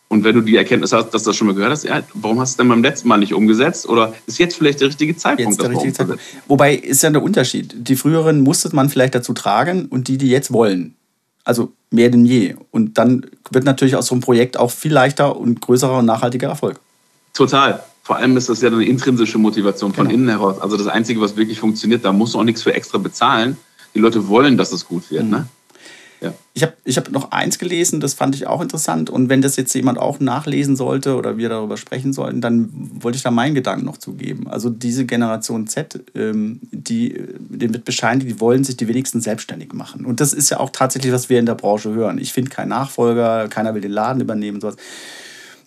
Und 0.08 0.24
wenn 0.24 0.36
du 0.36 0.42
die 0.42 0.56
Erkenntnis 0.56 0.92
hast, 0.92 1.12
dass 1.12 1.24
du 1.24 1.30
das 1.30 1.38
schon 1.38 1.48
mal 1.48 1.56
gehört 1.56 1.72
hast, 1.72 1.84
ja, 1.84 2.04
warum 2.14 2.40
hast 2.40 2.52
du 2.52 2.54
es 2.54 2.58
denn 2.58 2.68
beim 2.68 2.84
letzten 2.84 3.08
Mal 3.08 3.18
nicht 3.18 3.34
umgesetzt? 3.34 3.90
Oder 3.90 4.14
ist 4.28 4.38
jetzt 4.38 4.56
vielleicht 4.56 4.82
der 4.82 4.90
richtige 4.90 5.16
Zeitpunkt? 5.16 5.54
Jetzt 5.54 5.62
der 5.62 5.72
richtige 5.72 5.94
Zeitpunkt. 5.94 6.22
Wobei 6.48 6.76
ist 6.76 7.02
ja 7.02 7.10
der 7.10 7.24
Unterschied. 7.24 7.74
Die 7.76 7.96
früheren 7.96 8.42
musste 8.42 8.76
man 8.76 8.90
vielleicht 8.90 9.16
dazu 9.16 9.34
tragen 9.34 9.86
und 9.86 10.10
die, 10.10 10.18
die 10.18 10.30
jetzt 10.30 10.54
wollen. 10.54 10.96
Also 11.44 11.72
mehr 11.90 12.10
denn 12.10 12.26
je. 12.26 12.56
Und 12.70 13.00
dann 13.00 13.26
wird 13.50 13.64
natürlich 13.64 13.96
aus 13.96 14.08
so 14.08 14.14
einem 14.14 14.22
Projekt 14.22 14.58
auch 14.58 14.70
viel 14.70 14.94
leichter 14.94 15.38
und 15.38 15.60
größerer 15.60 16.00
und 16.00 16.06
nachhaltiger 16.06 16.50
Erfolg. 16.50 16.80
Total 17.34 17.82
vor 18.12 18.18
allem 18.18 18.36
ist 18.36 18.50
das 18.50 18.60
ja 18.60 18.68
eine 18.68 18.84
intrinsische 18.84 19.38
Motivation 19.38 19.94
von 19.94 20.06
genau. 20.06 20.20
innen 20.20 20.28
heraus. 20.28 20.60
Also 20.60 20.76
das 20.76 20.88
Einzige, 20.88 21.22
was 21.22 21.38
wirklich 21.38 21.62
funktioniert, 21.62 22.04
da 22.04 22.12
musst 22.12 22.34
du 22.34 22.40
auch 22.40 22.44
nichts 22.44 22.62
für 22.62 22.74
extra 22.74 22.98
bezahlen. 22.98 23.56
Die 23.96 24.00
Leute 24.00 24.28
wollen, 24.28 24.58
dass 24.58 24.74
es 24.74 24.86
gut 24.86 25.10
wird. 25.12 25.24
Mhm. 25.24 25.30
Ne? 25.30 25.48
Ja. 26.20 26.34
Ich 26.54 26.64
habe 26.64 26.74
ich 26.84 26.98
hab 26.98 27.10
noch 27.10 27.32
eins 27.32 27.58
gelesen, 27.58 28.02
das 28.02 28.14
fand 28.14 28.36
ich 28.36 28.48
auch 28.48 28.60
interessant. 28.60 29.10
Und 29.10 29.30
wenn 29.30 29.42
das 29.42 29.56
jetzt 29.56 29.74
jemand 29.74 29.98
auch 29.98 30.20
nachlesen 30.20 30.76
sollte 30.76 31.16
oder 31.16 31.38
wir 31.38 31.48
darüber 31.48 31.78
sprechen 31.78 32.12
sollten, 32.12 32.42
dann 32.42 32.70
wollte 33.00 33.16
ich 33.16 33.24
da 33.24 33.32
meinen 33.32 33.56
Gedanken 33.56 33.86
noch 33.86 33.96
zugeben. 33.96 34.50
Also 34.50 34.70
diese 34.70 35.06
Generation 35.06 35.68
Z, 35.68 36.04
ähm, 36.14 36.60
die, 36.74 37.16
dem 37.40 37.74
wird 37.74 37.86
bescheinigt, 37.86 38.30
die 38.30 38.42
wollen 38.42 38.66
sich 38.66 38.76
die 38.76 38.90
wenigsten 38.90 39.22
selbstständig 39.22 39.72
machen. 39.72 40.04
Und 40.04 40.20
das 40.20 40.34
ist 40.34 40.50
ja 40.50 40.60
auch 40.60 40.72
tatsächlich, 40.72 41.14
was 41.14 41.30
wir 41.30 41.40
in 41.40 41.46
der 41.46 41.56
Branche 41.56 41.94
hören. 41.94 42.18
Ich 42.18 42.34
finde 42.34 42.52
keinen 42.52 42.68
Nachfolger, 42.68 43.48
keiner 43.48 43.74
will 43.74 43.80
den 43.80 43.92
Laden 43.92 44.22
übernehmen. 44.22 44.60
Sowas 44.60 44.76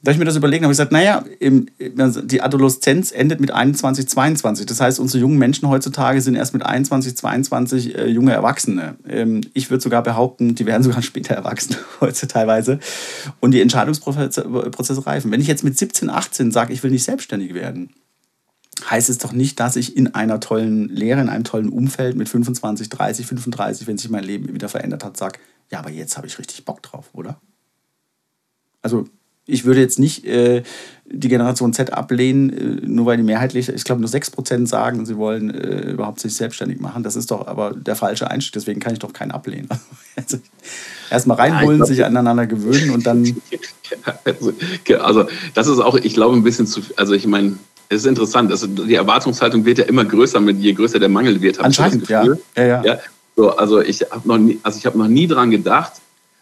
da 0.04 0.12
ich 0.12 0.18
mir 0.18 0.26
das 0.26 0.36
überlegt 0.36 0.62
habe, 0.62 0.70
ich 0.70 0.76
gesagt, 0.76 0.92
naja, 0.92 1.24
im, 1.40 1.66
die 1.78 2.42
Adoleszenz 2.42 3.10
endet 3.10 3.40
mit 3.40 3.50
21, 3.50 4.06
22. 4.06 4.66
Das 4.66 4.78
heißt, 4.78 5.00
unsere 5.00 5.20
jungen 5.20 5.38
Menschen 5.38 5.66
heutzutage 5.70 6.20
sind 6.20 6.34
erst 6.34 6.52
mit 6.52 6.64
21, 6.64 7.16
22 7.16 7.94
äh, 7.94 8.06
junge 8.08 8.32
Erwachsene. 8.32 8.96
Ähm, 9.08 9.40
ich 9.54 9.70
würde 9.70 9.82
sogar 9.82 10.02
behaupten, 10.02 10.54
die 10.54 10.66
werden 10.66 10.82
sogar 10.84 11.00
später 11.00 11.34
erwachsen 11.34 11.76
heute 12.00 12.28
teilweise. 12.28 12.80
Und 13.40 13.52
die 13.52 13.62
Entscheidungsprozesse 13.62 15.06
reifen. 15.06 15.32
Wenn 15.32 15.40
ich 15.40 15.46
jetzt 15.48 15.64
mit 15.64 15.78
17, 15.78 16.10
18 16.10 16.52
sage, 16.52 16.74
ich 16.74 16.82
will 16.82 16.90
nicht 16.90 17.04
selbstständig 17.04 17.54
werden, 17.54 17.94
heißt 18.90 19.08
es 19.08 19.16
doch 19.16 19.32
nicht, 19.32 19.58
dass 19.58 19.76
ich 19.76 19.96
in 19.96 20.14
einer 20.14 20.38
tollen 20.38 20.90
Lehre, 20.90 21.22
in 21.22 21.30
einem 21.30 21.44
tollen 21.44 21.70
Umfeld 21.70 22.14
mit 22.14 22.28
25, 22.28 22.90
30, 22.90 23.24
35, 23.24 23.86
wenn 23.86 23.96
sich 23.96 24.10
mein 24.10 24.24
Leben 24.24 24.52
wieder 24.52 24.68
verändert 24.68 25.02
hat, 25.02 25.16
sage, 25.16 25.38
ja, 25.70 25.78
aber 25.78 25.90
jetzt 25.90 26.18
habe 26.18 26.26
ich 26.26 26.38
richtig 26.38 26.62
Bock 26.66 26.82
drauf, 26.82 27.08
oder? 27.14 27.40
Also 28.82 29.08
ich 29.46 29.64
würde 29.64 29.80
jetzt 29.80 29.98
nicht 29.98 30.24
äh, 30.24 30.62
die 31.06 31.28
Generation 31.28 31.72
Z 31.72 31.92
ablehnen, 31.92 32.50
äh, 32.50 32.86
nur 32.86 33.06
weil 33.06 33.16
die 33.18 33.22
mehrheitlich, 33.22 33.68
ich 33.68 33.84
glaube 33.84 34.00
nur 34.00 34.10
6% 34.10 34.66
sagen, 34.66 35.04
sie 35.04 35.16
wollen 35.16 35.50
äh, 35.50 35.90
überhaupt 35.92 36.20
sich 36.20 36.34
selbstständig 36.34 36.80
machen. 36.80 37.02
Das 37.02 37.14
ist 37.14 37.30
doch 37.30 37.46
aber 37.46 37.72
der 37.74 37.94
falsche 37.94 38.30
Einstieg, 38.30 38.54
deswegen 38.54 38.80
kann 38.80 38.94
ich 38.94 38.98
doch 38.98 39.12
keinen 39.12 39.32
ablehnen. 39.32 39.68
Also, 40.16 40.38
erstmal 41.10 41.38
reinholen, 41.38 41.80
ja, 41.80 41.86
sich 41.86 42.04
aneinander 42.04 42.46
gewöhnen 42.46 42.90
und 42.90 43.04
dann. 43.04 43.24
Also, 45.00 45.26
das 45.54 45.66
ist 45.66 45.80
auch, 45.80 45.96
ich 45.96 46.14
glaube, 46.14 46.36
ein 46.36 46.44
bisschen 46.44 46.68
zu, 46.68 46.82
also 46.96 47.14
ich 47.14 47.26
meine, 47.26 47.58
es 47.88 48.02
ist 48.02 48.06
interessant, 48.06 48.50
also 48.50 48.66
die 48.68 48.94
Erwartungshaltung 48.94 49.64
wird 49.64 49.78
ja 49.78 49.84
immer 49.84 50.04
größer, 50.04 50.40
je 50.50 50.72
größer 50.72 51.00
der 51.00 51.08
Mangel 51.08 51.40
wird. 51.40 51.58
Anscheinend, 51.58 52.08
ja. 52.08 52.24
ja, 52.56 52.64
ja. 52.64 52.84
ja. 52.84 52.98
So, 53.36 53.50
also 53.56 53.80
ich 53.80 54.02
habe 54.02 54.26
noch 54.26 54.38
nie, 54.38 54.60
also 54.62 54.78
ich 54.78 54.86
habe 54.86 54.96
noch 54.96 55.08
nie 55.08 55.26
dran 55.26 55.50
gedacht, 55.50 55.94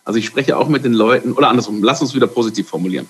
also 0.04 0.18
ich 0.18 0.26
spreche 0.26 0.56
auch 0.56 0.68
mit 0.68 0.84
den 0.84 0.94
Leuten, 0.94 1.32
oder 1.32 1.48
andersrum, 1.48 1.82
lass 1.82 2.00
uns 2.00 2.14
wieder 2.14 2.26
positiv 2.26 2.68
formulieren. 2.68 3.08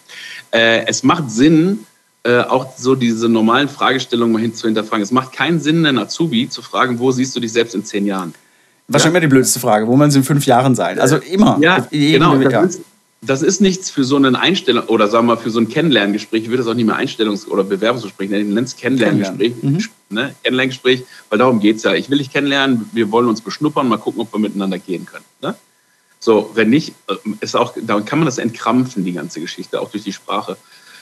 Äh, 0.51 0.87
es 0.87 1.03
macht 1.03 1.31
Sinn, 1.31 1.87
äh, 2.25 2.41
auch 2.41 2.77
so 2.77 2.95
diese 2.95 3.29
normalen 3.29 3.69
Fragestellungen 3.69 4.33
mal 4.33 4.41
hin 4.41 4.55
zu 4.55 4.67
hinterfragen. 4.67 5.03
Es 5.03 5.11
macht 5.11 5.33
keinen 5.33 5.61
Sinn, 5.61 5.85
einen 5.87 5.99
Azubi 5.99 6.49
zu 6.49 6.63
fragen, 6.63 6.99
wo 6.99 7.11
siehst 7.11 7.35
du 7.35 7.41
dich 7.41 7.53
selbst 7.53 7.75
in 7.75 7.85
zehn 7.85 8.07
Jahren? 8.07 8.35
Wahrscheinlich 8.89 9.23
ja? 9.23 9.29
die 9.29 9.29
blödste 9.29 9.59
Frage, 9.59 9.87
wo 9.87 9.97
man 9.97 10.11
sie 10.11 10.19
in 10.19 10.25
fünf 10.25 10.47
Jahren 10.47 10.75
sein? 10.75 10.99
Also 11.01 11.17
immer. 11.17 11.59
Ja, 11.61 11.87
genau. 11.91 12.37
Das 12.37 12.77
ist, 12.77 12.83
das 13.23 13.43
ist, 13.43 13.61
nichts 13.61 13.91
für 13.91 14.05
so 14.05 14.17
einen 14.17 14.37
Einstellung 14.37 14.85
oder 14.87 15.09
sagen 15.09 15.27
wir 15.27 15.35
mal 15.35 15.41
für 15.41 15.51
so 15.51 15.61
ein 15.61 15.69
Kennenlerngespräch. 15.69 16.43
Ich 16.43 16.49
würde 16.49 16.63
das 16.63 16.67
auch 16.67 16.75
nicht 16.75 16.87
mehr 16.87 16.97
Einstellungs- 16.97 17.47
oder 17.47 17.65
Bewerbungsgespräch 17.65 18.31
nennen. 18.31 18.49
Ich 18.49 18.55
nenne 18.55 18.67
es 18.67 18.77
Kennenlerngespräch. 18.77 19.61
Kennenlernen. 19.61 19.91
Mhm. 20.09 20.17
Ne? 20.17 20.35
Kennenlerngespräch, 20.43 21.05
weil 21.31 21.39
darum 21.39 21.61
geht 21.61 21.77
es 21.77 21.85
ja. 21.85 21.95
Ich 21.95 22.11
will 22.11 22.19
dich 22.19 22.33
kennenlernen, 22.33 22.91
wir 22.93 23.11
wollen 23.11 23.29
uns 23.29 23.41
beschnuppern, 23.41 23.89
mal 23.89 23.99
gucken, 23.99 24.21
ob 24.21 24.33
wir 24.33 24.39
miteinander 24.39 24.79
gehen 24.79 25.07
können. 25.07 25.25
Ne? 25.41 25.55
So, 26.23 26.53
wenn 26.55 26.71
nicht, 26.71 26.95
äh, 27.09 27.17
ist 27.41 27.57
auch, 27.57 27.75
dann 27.83 28.05
kann 28.05 28.21
man 28.21 28.27
das 28.27 28.39
entkrampfen, 28.39 29.05
die 29.05 29.13
ganze 29.13 29.41
Geschichte, 29.41 29.81
auch 29.81 29.91
durch 29.91 30.05
die 30.05 30.13
Sprache. 30.13 30.57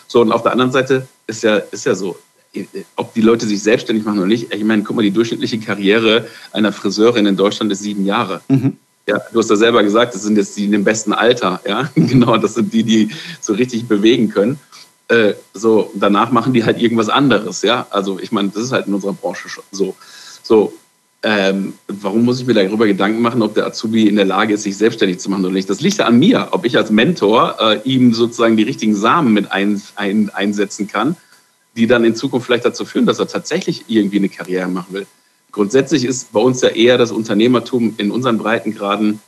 So, 0.06 0.22
und 0.22 0.32
auf 0.32 0.42
der 0.42 0.52
anderen 0.52 0.72
Seite 0.72 1.06
ist 1.26 1.42
ja, 1.42 1.56
ist 1.56 1.84
ja 1.84 1.94
so, 1.94 2.18
ob 2.96 3.12
die 3.12 3.20
Leute 3.20 3.46
sich 3.46 3.62
selbstständig 3.62 4.06
machen 4.06 4.18
oder 4.18 4.28
nicht. 4.28 4.50
Ich 4.54 4.64
meine, 4.64 4.82
guck 4.82 4.96
mal, 4.96 5.02
die 5.02 5.10
durchschnittliche 5.10 5.60
Karriere 5.60 6.26
einer 6.52 6.72
Friseurin 6.72 7.26
in 7.26 7.36
Deutschland 7.36 7.70
ist 7.70 7.80
sieben 7.80 8.06
Jahre. 8.06 8.40
Mhm. 8.48 8.78
Ja, 9.06 9.20
du 9.30 9.40
hast 9.40 9.50
ja 9.50 9.56
selber 9.56 9.82
gesagt, 9.82 10.14
das 10.14 10.22
sind 10.22 10.38
jetzt 10.38 10.56
die 10.56 10.64
in 10.64 10.72
dem 10.72 10.84
besten 10.84 11.12
Alter. 11.12 11.60
Ja, 11.68 11.90
genau, 11.94 12.38
das 12.38 12.54
sind 12.54 12.72
die, 12.72 12.82
die 12.82 13.10
so 13.42 13.52
richtig 13.52 13.88
bewegen 13.88 14.30
können. 14.30 14.58
Äh, 15.08 15.34
so, 15.52 15.90
danach 15.96 16.32
machen 16.32 16.54
die 16.54 16.64
halt 16.64 16.80
irgendwas 16.80 17.10
anderes. 17.10 17.60
Ja, 17.60 17.86
also 17.90 18.18
ich 18.18 18.32
meine, 18.32 18.48
das 18.48 18.62
ist 18.62 18.72
halt 18.72 18.86
in 18.86 18.94
unserer 18.94 19.12
Branche 19.12 19.50
schon 19.50 19.64
so. 19.70 19.94
So, 20.42 20.72
ähm, 21.22 21.74
warum 21.86 22.24
muss 22.24 22.40
ich 22.40 22.46
mir 22.46 22.54
darüber 22.54 22.86
Gedanken 22.86 23.20
machen, 23.20 23.42
ob 23.42 23.54
der 23.54 23.66
Azubi 23.66 24.08
in 24.08 24.16
der 24.16 24.24
Lage 24.24 24.54
ist, 24.54 24.62
sich 24.62 24.76
selbstständig 24.76 25.18
zu 25.18 25.28
machen 25.30 25.44
oder 25.44 25.52
nicht? 25.52 25.68
Das 25.68 25.80
liegt 25.80 25.98
ja 25.98 26.06
an 26.06 26.18
mir, 26.18 26.48
ob 26.52 26.64
ich 26.64 26.76
als 26.76 26.90
Mentor 26.90 27.56
äh, 27.60 27.80
ihm 27.84 28.14
sozusagen 28.14 28.56
die 28.56 28.62
richtigen 28.62 28.94
Samen 28.94 29.34
mit 29.34 29.52
ein, 29.52 29.80
ein, 29.96 30.30
einsetzen 30.30 30.88
kann, 30.88 31.16
die 31.76 31.86
dann 31.86 32.04
in 32.04 32.14
Zukunft 32.14 32.46
vielleicht 32.46 32.64
dazu 32.64 32.86
führen, 32.86 33.04
dass 33.04 33.18
er 33.18 33.28
tatsächlich 33.28 33.84
irgendwie 33.88 34.16
eine 34.16 34.30
Karriere 34.30 34.68
machen 34.68 34.94
will. 34.94 35.06
Grundsätzlich 35.52 36.04
ist 36.04 36.32
bei 36.32 36.40
uns 36.40 36.62
ja 36.62 36.70
eher 36.70 36.96
das 36.96 37.12
Unternehmertum 37.12 37.94
in 37.98 38.10
unseren 38.10 38.38
Breitengraden 38.38 39.20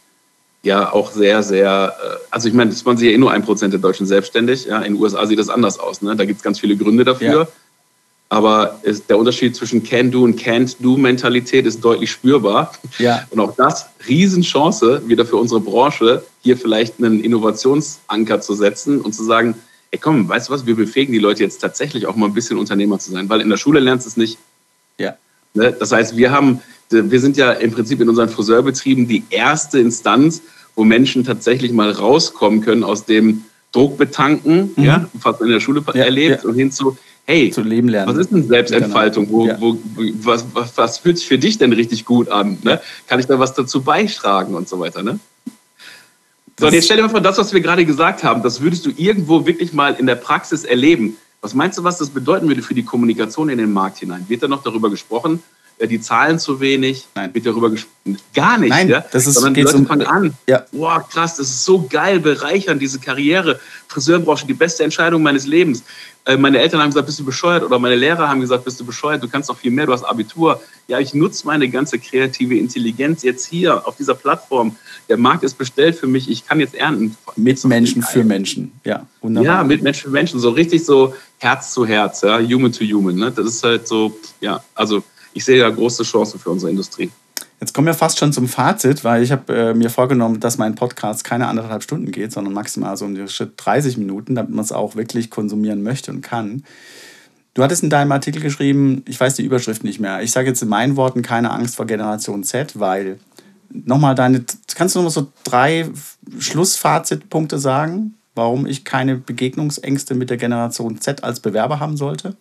ja 0.62 0.92
auch 0.92 1.10
sehr, 1.10 1.42
sehr, 1.42 1.94
äh, 2.02 2.16
also 2.30 2.48
ich 2.48 2.54
meine, 2.54 2.70
es 2.70 2.86
waren 2.86 2.96
sich 2.96 3.08
ja 3.08 3.14
eh 3.14 3.18
nur 3.18 3.32
ein 3.32 3.42
Prozent 3.42 3.74
der 3.74 3.80
Deutschen 3.80 4.06
selbstständig. 4.06 4.64
Ja, 4.66 4.78
in 4.78 4.94
den 4.94 5.02
USA 5.02 5.26
sieht 5.26 5.38
das 5.38 5.50
anders 5.50 5.78
aus. 5.78 6.00
Ne? 6.00 6.16
Da 6.16 6.24
gibt 6.24 6.38
es 6.38 6.42
ganz 6.42 6.58
viele 6.58 6.76
Gründe 6.76 7.04
dafür. 7.04 7.40
Ja. 7.40 7.48
Aber 8.32 8.80
ist, 8.82 9.10
der 9.10 9.18
Unterschied 9.18 9.54
zwischen 9.54 9.82
Can-Do 9.82 10.22
und 10.22 10.40
Can't-Do-Mentalität 10.40 11.66
ist 11.66 11.84
deutlich 11.84 12.10
spürbar. 12.10 12.72
Ja. 12.98 13.26
Und 13.28 13.40
auch 13.40 13.54
das, 13.56 13.84
Riesenchance 14.08 15.02
wieder 15.06 15.26
für 15.26 15.36
unsere 15.36 15.60
Branche, 15.60 16.24
hier 16.40 16.56
vielleicht 16.56 16.94
einen 16.98 17.22
Innovationsanker 17.22 18.40
zu 18.40 18.54
setzen 18.54 19.02
und 19.02 19.12
zu 19.12 19.22
sagen, 19.22 19.54
ey 19.90 19.98
komm, 19.98 20.30
weißt 20.30 20.48
du 20.48 20.54
was, 20.54 20.64
wir 20.64 20.76
befähigen 20.76 21.12
die 21.12 21.18
Leute 21.18 21.42
jetzt 21.42 21.58
tatsächlich 21.58 22.06
auch 22.06 22.16
mal 22.16 22.24
ein 22.24 22.32
bisschen 22.32 22.56
Unternehmer 22.56 22.98
zu 22.98 23.12
sein, 23.12 23.28
weil 23.28 23.42
in 23.42 23.50
der 23.50 23.58
Schule 23.58 23.80
lernst 23.80 24.06
du 24.06 24.08
es 24.08 24.16
nicht. 24.16 24.38
Ja. 24.96 25.14
Ne? 25.52 25.76
Das 25.78 25.92
heißt, 25.92 26.16
wir 26.16 26.30
haben 26.30 26.62
wir 26.90 27.20
sind 27.20 27.36
ja 27.36 27.52
im 27.52 27.72
Prinzip 27.72 28.00
in 28.00 28.08
unseren 28.08 28.30
Friseurbetrieben 28.30 29.08
die 29.08 29.24
erste 29.30 29.78
Instanz, 29.78 30.42
wo 30.74 30.84
Menschen 30.84 31.24
tatsächlich 31.24 31.72
mal 31.72 31.90
rauskommen 31.90 32.62
können 32.62 32.82
aus 32.84 33.04
dem 33.04 33.44
Druckbetanken, 33.72 34.72
mhm. 34.76 34.84
ja, 34.84 35.08
was 35.14 35.38
man 35.38 35.48
in 35.48 35.54
der 35.54 35.60
Schule 35.60 35.82
ja, 35.94 36.04
erlebt, 36.04 36.44
ja. 36.44 36.48
und 36.48 36.56
hin 36.56 36.70
zu, 36.70 36.96
hey, 37.26 37.50
zu 37.50 37.62
leben 37.62 37.88
lernen. 37.88 38.10
Was 38.10 38.18
ist 38.18 38.30
denn 38.30 38.46
Selbstentfaltung? 38.46 39.30
Wo, 39.30 39.46
ja. 39.46 39.60
wo, 39.60 39.78
was, 40.22 40.44
was, 40.52 40.76
was, 40.76 40.98
fühlt 40.98 41.18
sich 41.18 41.26
für 41.26 41.38
dich 41.38 41.58
denn 41.58 41.72
richtig 41.72 42.04
gut 42.04 42.28
an? 42.28 42.58
Ne? 42.62 42.80
Kann 43.06 43.20
ich 43.20 43.26
da 43.26 43.38
was 43.38 43.54
dazu 43.54 43.82
beitragen 43.82 44.54
und 44.54 44.68
so 44.68 44.80
weiter? 44.80 45.02
Ne? 45.02 45.18
So, 46.58 46.66
und 46.66 46.74
jetzt 46.74 46.84
stell 46.84 46.96
dir 46.96 47.04
mal 47.04 47.08
vor, 47.08 47.20
das, 47.20 47.38
was 47.38 47.52
wir 47.52 47.60
gerade 47.60 47.84
gesagt 47.84 48.22
haben, 48.24 48.42
das 48.42 48.60
würdest 48.60 48.84
du 48.86 48.90
irgendwo 48.96 49.46
wirklich 49.46 49.72
mal 49.72 49.94
in 49.94 50.06
der 50.06 50.16
Praxis 50.16 50.64
erleben. 50.64 51.16
Was 51.40 51.54
meinst 51.54 51.78
du, 51.78 51.84
was 51.84 51.98
das 51.98 52.10
bedeuten 52.10 52.46
würde 52.48 52.62
für 52.62 52.74
die 52.74 52.84
Kommunikation 52.84 53.48
in 53.48 53.58
den 53.58 53.72
Markt 53.72 53.98
hinein? 53.98 54.24
Wird 54.28 54.42
da 54.42 54.48
noch 54.48 54.62
darüber 54.62 54.90
gesprochen? 54.90 55.42
Die 55.80 56.00
Zahlen 56.00 56.38
zu 56.38 56.60
wenig, 56.60 57.06
Nein. 57.14 57.34
wird 57.34 57.46
darüber 57.46 57.70
gesprochen. 57.70 58.18
Gar 58.34 58.58
nicht, 58.58 58.70
Nein, 58.70 58.88
ja? 58.88 59.04
das 59.12 59.26
ist, 59.26 59.34
sondern 59.34 59.54
die 59.54 59.62
Leute 59.62 59.76
um, 59.76 59.86
fangen 59.86 60.06
an. 60.06 60.34
Ja. 60.48 60.64
Boah, 60.72 61.06
krass, 61.08 61.36
das 61.36 61.48
ist 61.48 61.64
so 61.64 61.86
geil, 61.88 62.18
bereichern 62.18 62.78
diese 62.78 62.98
Karriere. 62.98 63.60
Friseurbranche, 63.88 64.46
die 64.46 64.54
beste 64.54 64.82
Entscheidung 64.82 65.22
meines 65.22 65.46
Lebens. 65.46 65.84
Äh, 66.24 66.36
meine 66.36 66.58
Eltern 66.58 66.80
haben 66.80 66.90
gesagt, 66.90 67.06
bist 67.06 67.18
du 67.18 67.24
bescheuert? 67.24 67.64
Oder 67.64 67.78
meine 67.78 67.96
Lehrer 67.96 68.28
haben 68.28 68.40
gesagt, 68.40 68.64
bist 68.64 68.78
du 68.78 68.84
bescheuert? 68.84 69.22
Du 69.22 69.28
kannst 69.28 69.48
doch 69.48 69.56
viel 69.56 69.70
mehr, 69.70 69.86
du 69.86 69.92
hast 69.92 70.04
Abitur. 70.04 70.60
Ja, 70.86 70.98
ich 71.00 71.14
nutze 71.14 71.46
meine 71.46 71.68
ganze 71.68 71.98
kreative 71.98 72.56
Intelligenz 72.56 73.22
jetzt 73.22 73.46
hier 73.46 73.86
auf 73.86 73.96
dieser 73.96 74.14
Plattform. 74.14 74.76
Der 75.08 75.16
Markt 75.16 75.42
ist 75.42 75.54
bestellt 75.58 75.96
für 75.96 76.06
mich, 76.06 76.30
ich 76.30 76.46
kann 76.46 76.60
jetzt 76.60 76.74
ernten. 76.74 77.16
Mit 77.34 77.64
Menschen 77.64 78.02
für 78.02 78.24
Menschen, 78.24 78.72
ja. 78.84 79.06
Wunderbar. 79.20 79.58
Ja, 79.58 79.64
mit 79.64 79.82
Menschen 79.82 80.04
für 80.04 80.10
Menschen, 80.10 80.38
so 80.38 80.50
richtig 80.50 80.84
so 80.84 81.14
Herz 81.38 81.72
zu 81.72 81.86
Herz, 81.86 82.22
ja, 82.22 82.38
Human 82.38 82.72
to 82.72 82.84
Human. 82.84 83.16
Ne? 83.16 83.32
Das 83.32 83.46
ist 83.46 83.64
halt 83.64 83.88
so, 83.88 84.16
ja, 84.40 84.62
also 84.74 85.02
ich 85.34 85.44
sehe 85.44 85.58
ja 85.58 85.70
große 85.70 86.02
Chancen 86.02 86.38
für 86.38 86.50
unsere 86.50 86.70
Industrie. 86.70 87.10
Jetzt 87.60 87.74
kommen 87.74 87.86
wir 87.86 87.94
fast 87.94 88.18
schon 88.18 88.32
zum 88.32 88.48
Fazit, 88.48 89.04
weil 89.04 89.22
ich 89.22 89.30
habe 89.30 89.54
äh, 89.54 89.74
mir 89.74 89.88
vorgenommen, 89.88 90.40
dass 90.40 90.58
mein 90.58 90.74
Podcast 90.74 91.22
keine 91.22 91.46
anderthalb 91.46 91.84
Stunden 91.84 92.10
geht, 92.10 92.32
sondern 92.32 92.52
maximal 92.52 92.96
so 92.96 93.04
um 93.04 93.14
die 93.14 93.28
Schritt 93.28 93.52
30 93.56 93.98
Minuten, 93.98 94.34
damit 94.34 94.52
man 94.52 94.64
es 94.64 94.72
auch 94.72 94.96
wirklich 94.96 95.30
konsumieren 95.30 95.82
möchte 95.82 96.10
und 96.10 96.22
kann. 96.22 96.64
Du 97.54 97.62
hattest 97.62 97.82
in 97.82 97.90
deinem 97.90 98.10
Artikel 98.10 98.42
geschrieben, 98.42 99.04
ich 99.06 99.20
weiß 99.20 99.34
die 99.34 99.44
Überschrift 99.44 99.84
nicht 99.84 100.00
mehr. 100.00 100.22
Ich 100.22 100.32
sage 100.32 100.48
jetzt 100.48 100.62
in 100.62 100.68
meinen 100.68 100.96
Worten 100.96 101.22
keine 101.22 101.50
Angst 101.52 101.76
vor 101.76 101.86
Generation 101.86 102.42
Z, 102.42 102.80
weil 102.80 103.20
nochmal 103.70 104.14
deine, 104.14 104.44
kannst 104.74 104.94
du 104.94 104.98
nochmal 104.98 105.12
so 105.12 105.30
drei 105.44 105.88
Schlussfazitpunkte 106.38 107.58
sagen, 107.58 108.14
warum 108.34 108.66
ich 108.66 108.84
keine 108.84 109.16
Begegnungsängste 109.16 110.14
mit 110.14 110.30
der 110.30 110.36
Generation 110.36 111.00
Z 111.00 111.22
als 111.22 111.40
Bewerber 111.40 111.78
haben 111.78 111.96
sollte? 111.96 112.36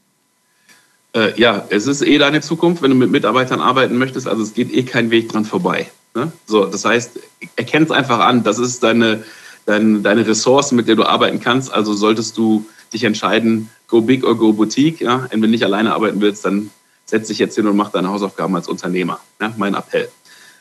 Äh, 1.13 1.39
ja, 1.39 1.65
es 1.69 1.87
ist 1.87 2.01
eh 2.01 2.17
deine 2.17 2.41
Zukunft, 2.41 2.81
wenn 2.81 2.91
du 2.91 2.97
mit 2.97 3.11
Mitarbeitern 3.11 3.59
arbeiten 3.59 3.97
möchtest. 3.97 4.27
Also 4.27 4.43
es 4.43 4.53
geht 4.53 4.73
eh 4.73 4.83
kein 4.83 5.11
Weg 5.11 5.29
dran 5.29 5.45
vorbei. 5.45 5.89
Ne? 6.15 6.31
So, 6.45 6.65
das 6.65 6.85
heißt, 6.85 7.19
erkenn 7.55 7.83
es 7.83 7.91
einfach 7.91 8.19
an. 8.19 8.43
Das 8.43 8.59
ist 8.59 8.83
deine, 8.83 9.23
deine, 9.65 9.99
deine 9.99 10.25
Ressource, 10.25 10.71
mit 10.71 10.87
der 10.87 10.95
du 10.95 11.03
arbeiten 11.03 11.39
kannst. 11.39 11.73
Also 11.73 11.93
solltest 11.93 12.37
du 12.37 12.65
dich 12.93 13.03
entscheiden, 13.03 13.69
go 13.87 14.01
big 14.01 14.23
or 14.23 14.35
go 14.35 14.53
boutique. 14.53 15.01
Ja? 15.01 15.15
Und 15.15 15.31
wenn 15.31 15.41
du 15.41 15.47
nicht 15.47 15.63
alleine 15.63 15.93
arbeiten 15.93 16.21
willst, 16.21 16.45
dann 16.45 16.69
setz 17.05 17.27
dich 17.27 17.39
jetzt 17.39 17.55
hin 17.55 17.67
und 17.67 17.75
mach 17.75 17.91
deine 17.91 18.09
Hausaufgaben 18.09 18.55
als 18.55 18.69
Unternehmer. 18.69 19.19
Ja? 19.41 19.53
Mein 19.57 19.73
Appell. 19.73 20.09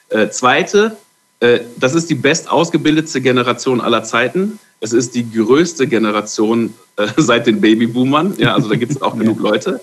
Äh, 0.08 0.30
zweite, 0.30 0.96
äh, 1.38 1.60
das 1.76 1.94
ist 1.94 2.10
die 2.10 2.16
best 2.16 2.50
ausgebildete 2.50 3.20
Generation 3.20 3.80
aller 3.80 4.02
Zeiten. 4.02 4.58
Es 4.80 4.92
ist 4.92 5.14
die 5.14 5.30
größte 5.30 5.86
Generation 5.86 6.74
äh, 6.96 7.06
seit 7.16 7.46
den 7.46 7.60
Babyboomern. 7.60 8.34
Ja, 8.38 8.54
also 8.54 8.68
da 8.68 8.74
gibt 8.74 8.92
es 8.92 9.00
auch 9.02 9.16
genug 9.18 9.38
Leute. 9.40 9.80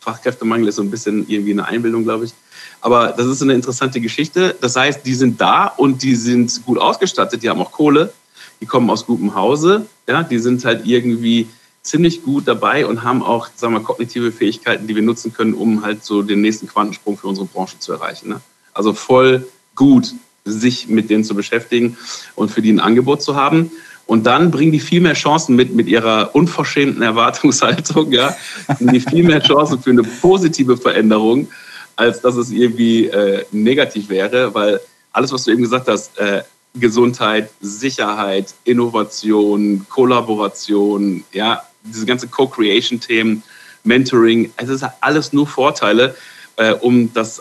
Fachkräftemangel 0.00 0.68
ist 0.68 0.76
so 0.76 0.82
ein 0.82 0.90
bisschen 0.90 1.28
irgendwie 1.28 1.52
eine 1.52 1.66
Einbildung, 1.66 2.04
glaube 2.04 2.24
ich. 2.24 2.32
Aber 2.80 3.08
das 3.08 3.26
ist 3.26 3.42
eine 3.42 3.54
interessante 3.54 4.00
Geschichte. 4.00 4.56
Das 4.60 4.76
heißt, 4.76 5.04
die 5.04 5.14
sind 5.14 5.40
da 5.40 5.66
und 5.66 6.02
die 6.02 6.14
sind 6.14 6.64
gut 6.64 6.78
ausgestattet, 6.78 7.42
die 7.42 7.50
haben 7.50 7.60
auch 7.60 7.72
Kohle, 7.72 8.12
die 8.60 8.66
kommen 8.66 8.88
aus 8.90 9.06
gutem 9.06 9.34
Hause, 9.34 9.86
ja, 10.08 10.22
die 10.22 10.38
sind 10.38 10.64
halt 10.64 10.86
irgendwie 10.86 11.48
ziemlich 11.82 12.22
gut 12.22 12.46
dabei 12.46 12.86
und 12.86 13.04
haben 13.04 13.22
auch, 13.22 13.48
sagen 13.54 13.74
wir, 13.74 13.80
kognitive 13.80 14.32
Fähigkeiten, 14.32 14.86
die 14.86 14.94
wir 14.94 15.02
nutzen 15.02 15.32
können, 15.32 15.54
um 15.54 15.82
halt 15.82 16.04
so 16.04 16.22
den 16.22 16.40
nächsten 16.40 16.66
Quantensprung 16.66 17.16
für 17.16 17.26
unsere 17.26 17.46
Branche 17.46 17.78
zu 17.78 17.92
erreichen. 17.92 18.28
Ne? 18.28 18.40
Also 18.74 18.92
voll 18.92 19.46
gut, 19.74 20.14
sich 20.44 20.88
mit 20.88 21.10
denen 21.10 21.24
zu 21.24 21.34
beschäftigen 21.34 21.96
und 22.34 22.50
für 22.50 22.62
die 22.62 22.72
ein 22.72 22.80
Angebot 22.80 23.22
zu 23.22 23.36
haben. 23.36 23.70
Und 24.10 24.26
dann 24.26 24.50
bringen 24.50 24.72
die 24.72 24.80
viel 24.80 25.00
mehr 25.00 25.14
Chancen 25.14 25.54
mit, 25.54 25.72
mit 25.72 25.86
ihrer 25.86 26.34
unverschämten 26.34 27.00
Erwartungshaltung, 27.00 28.10
ja, 28.10 28.36
die 28.80 28.98
viel 28.98 29.22
mehr 29.22 29.40
Chancen 29.40 29.80
für 29.80 29.90
eine 29.90 30.02
positive 30.02 30.76
Veränderung, 30.76 31.46
als 31.94 32.20
dass 32.20 32.34
es 32.34 32.50
irgendwie 32.50 33.06
äh, 33.06 33.44
negativ 33.52 34.08
wäre, 34.08 34.52
weil 34.52 34.80
alles, 35.12 35.30
was 35.30 35.44
du 35.44 35.52
eben 35.52 35.62
gesagt 35.62 35.86
hast, 35.86 36.18
äh, 36.18 36.42
Gesundheit, 36.74 37.50
Sicherheit, 37.60 38.52
Innovation, 38.64 39.86
Kollaboration, 39.88 41.22
ja, 41.32 41.62
diese 41.84 42.04
ganze 42.04 42.26
Co-Creation-Themen, 42.26 43.44
Mentoring, 43.84 44.52
es 44.56 44.70
ist 44.70 44.84
alles 45.00 45.32
nur 45.32 45.46
Vorteile, 45.46 46.16
äh, 46.56 46.72
um 46.72 47.14
das, 47.14 47.40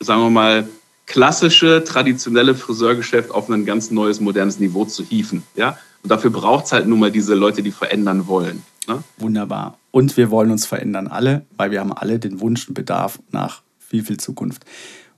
sagen 0.00 0.22
wir 0.22 0.30
mal, 0.30 0.66
klassische, 1.04 1.84
traditionelle 1.84 2.54
Friseurgeschäft 2.54 3.30
auf 3.30 3.50
ein 3.50 3.66
ganz 3.66 3.90
neues, 3.90 4.18
modernes 4.18 4.58
Niveau 4.58 4.86
zu 4.86 5.04
hieven. 5.04 5.42
Ja? 5.56 5.76
Und 6.06 6.10
dafür 6.10 6.30
braucht 6.30 6.66
es 6.66 6.72
halt 6.72 6.86
nun 6.86 7.00
mal 7.00 7.10
diese 7.10 7.34
Leute, 7.34 7.64
die 7.64 7.72
verändern 7.72 8.28
wollen. 8.28 8.62
Ne? 8.86 9.02
Wunderbar. 9.18 9.76
Und 9.90 10.16
wir 10.16 10.30
wollen 10.30 10.52
uns 10.52 10.64
verändern 10.64 11.08
alle, 11.08 11.44
weil 11.56 11.72
wir 11.72 11.80
haben 11.80 11.92
alle 11.92 12.20
den 12.20 12.40
Wunsch 12.40 12.68
und 12.68 12.74
Bedarf 12.74 13.18
nach 13.32 13.62
viel, 13.80 14.04
viel 14.04 14.16
Zukunft. 14.16 14.64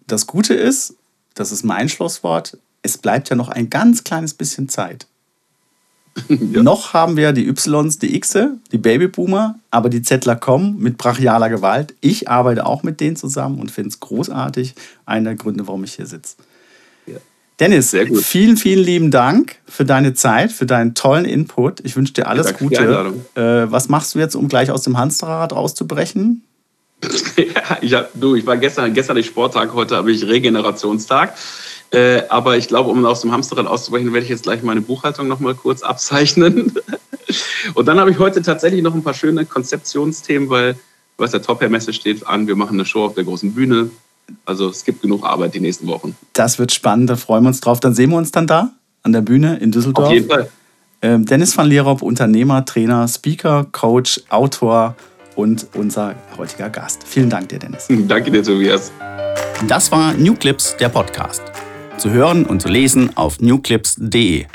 Das 0.07 0.27
Gute 0.27 0.55
ist, 0.55 0.95
das 1.35 1.53
ist 1.53 1.63
mein 1.63 1.91
Schlusswort, 1.91 2.57
es 2.81 2.97
bleibt 2.97 3.29
ja 3.29 3.37
noch 3.37 3.51
ein 3.51 3.69
ganz 3.69 4.03
kleines 4.03 4.33
bisschen 4.33 4.71
Zeit. 4.71 5.07
ja. 6.31 6.63
Noch 6.63 6.95
haben 6.95 7.19
wir 7.19 7.33
die 7.33 7.47
Ys, 7.47 7.99
die 7.99 8.19
Xe, 8.19 8.57
die 8.73 8.79
Babyboomer, 8.79 9.59
aber 9.71 9.91
die 9.91 10.01
Zettler 10.01 10.37
kommen 10.37 10.79
mit 10.79 10.97
brachialer 10.97 11.51
Gewalt. 11.51 11.95
Ich 12.01 12.31
arbeite 12.31 12.65
auch 12.65 12.83
mit 12.83 12.99
denen 13.01 13.17
zusammen 13.17 13.61
und 13.61 13.71
finde 13.71 13.91
es 13.91 14.01
großartig. 14.01 14.75
Einer 15.05 15.33
der 15.33 15.37
Gründe, 15.37 15.67
warum 15.67 15.85
ich 15.85 15.97
hier 15.97 16.07
sitze. 16.07 16.37
Dennis, 17.61 17.97
vielen, 18.23 18.57
vielen 18.57 18.85
lieben 18.85 19.11
Dank 19.11 19.57
für 19.67 19.85
deine 19.85 20.15
Zeit, 20.15 20.53
für 20.53 20.65
deinen 20.65 20.95
tollen 20.95 21.25
Input. 21.25 21.81
Ich 21.85 21.97
wünsche 21.97 22.13
dir 22.13 22.29
alles 22.29 22.47
ja, 22.47 22.53
Gute. 22.53 23.15
Äh, 23.35 23.71
was 23.73 23.89
machst 23.89 24.15
du 24.15 24.21
jetzt, 24.21 24.37
um 24.37 24.49
gleich 24.49 24.71
aus 24.71 24.83
dem 24.83 24.97
Hamsterrad 24.97 25.53
rauszubrechen? 25.53 26.45
ja, 27.37 27.79
ich, 27.81 27.95
hab, 27.95 28.11
du, 28.15 28.37
ich 28.37 28.47
war 28.47 28.57
gestern, 28.57 28.95
gestern 28.95 29.17
ist 29.17 29.27
Sporttag, 29.27 29.75
heute 29.75 29.97
habe 29.97 30.13
ich 30.13 30.25
Regenerationstag. 30.25 31.35
Äh, 31.91 32.23
aber 32.29 32.57
ich 32.57 32.69
glaube, 32.69 32.91
um 32.91 33.05
aus 33.05 33.23
dem 33.23 33.33
Hamsterrad 33.33 33.67
auszubrechen, 33.67 34.13
werde 34.13 34.25
ich 34.25 34.31
jetzt 34.31 34.45
gleich 34.45 34.63
meine 34.63 34.81
Buchhaltung 34.81 35.27
noch 35.27 35.41
mal 35.41 35.55
kurz 35.55 35.83
abzeichnen. 35.83 36.75
Und 37.75 37.87
dann 37.87 37.99
habe 37.99 38.11
ich 38.13 38.19
heute 38.19 38.41
tatsächlich 38.41 38.83
noch 38.83 38.95
ein 38.95 39.03
paar 39.03 39.15
schöne 39.15 39.45
Konzeptionsthemen, 39.47 40.49
weil 40.49 40.77
was 41.17 41.33
der 41.33 41.43
Top-Hair-Messe 41.43 41.93
steht 41.93 42.25
an. 42.27 42.47
Wir 42.47 42.55
machen 42.55 42.75
eine 42.75 42.85
Show 42.85 43.05
auf 43.05 43.15
der 43.15 43.25
großen 43.25 43.53
Bühne. 43.53 43.91
Also 44.45 44.69
es 44.69 44.85
gibt 44.85 45.03
genug 45.03 45.25
Arbeit 45.25 45.55
die 45.55 45.61
nächsten 45.61 45.87
Wochen. 45.87 46.17
Das 46.33 46.59
wird 46.59 46.73
spannend, 46.73 47.11
da 47.11 47.17
freuen 47.17 47.45
wir 47.45 47.49
uns 47.49 47.61
drauf. 47.61 47.81
Dann 47.81 47.95
sehen 47.95 48.11
wir 48.11 48.17
uns 48.17 48.33
dann 48.33 48.47
da 48.47 48.73
an 49.03 49.13
der 49.13 49.23
Bühne 49.23 49.59
in 49.59 49.73
Düsseldorf. 49.73 50.09
Auf 50.09 50.13
jeden 50.13 50.29
Fall. 50.29 50.49
Ähm, 51.01 51.25
Dennis 51.25 51.57
van 51.57 51.67
Leerop, 51.69 52.03
Unternehmer, 52.03 52.65
Trainer, 52.65 53.07
Speaker, 53.07 53.67
Coach, 53.71 54.21
Autor 54.31 54.97
und 55.37 55.69
unser 55.75 56.17
heutiger 56.37 56.69
Gast. 56.69 57.05
Vielen 57.07 57.31
Dank 57.31 57.49
dir, 57.49 57.61
Dennis. 57.61 57.87
Danke 58.09 58.31
dir, 58.31 58.43
Tobias. 58.43 58.91
Das 59.69 59.91
war 59.93 60.13
New 60.15 60.35
Clips, 60.35 60.77
der 60.77 60.89
Podcast. 60.89 61.43
Zu 61.99 62.11
hören 62.11 62.45
und 62.45 62.63
zu 62.63 62.69
lesen 62.69 63.17
auf 63.17 63.41
newclips.de. 63.41 64.47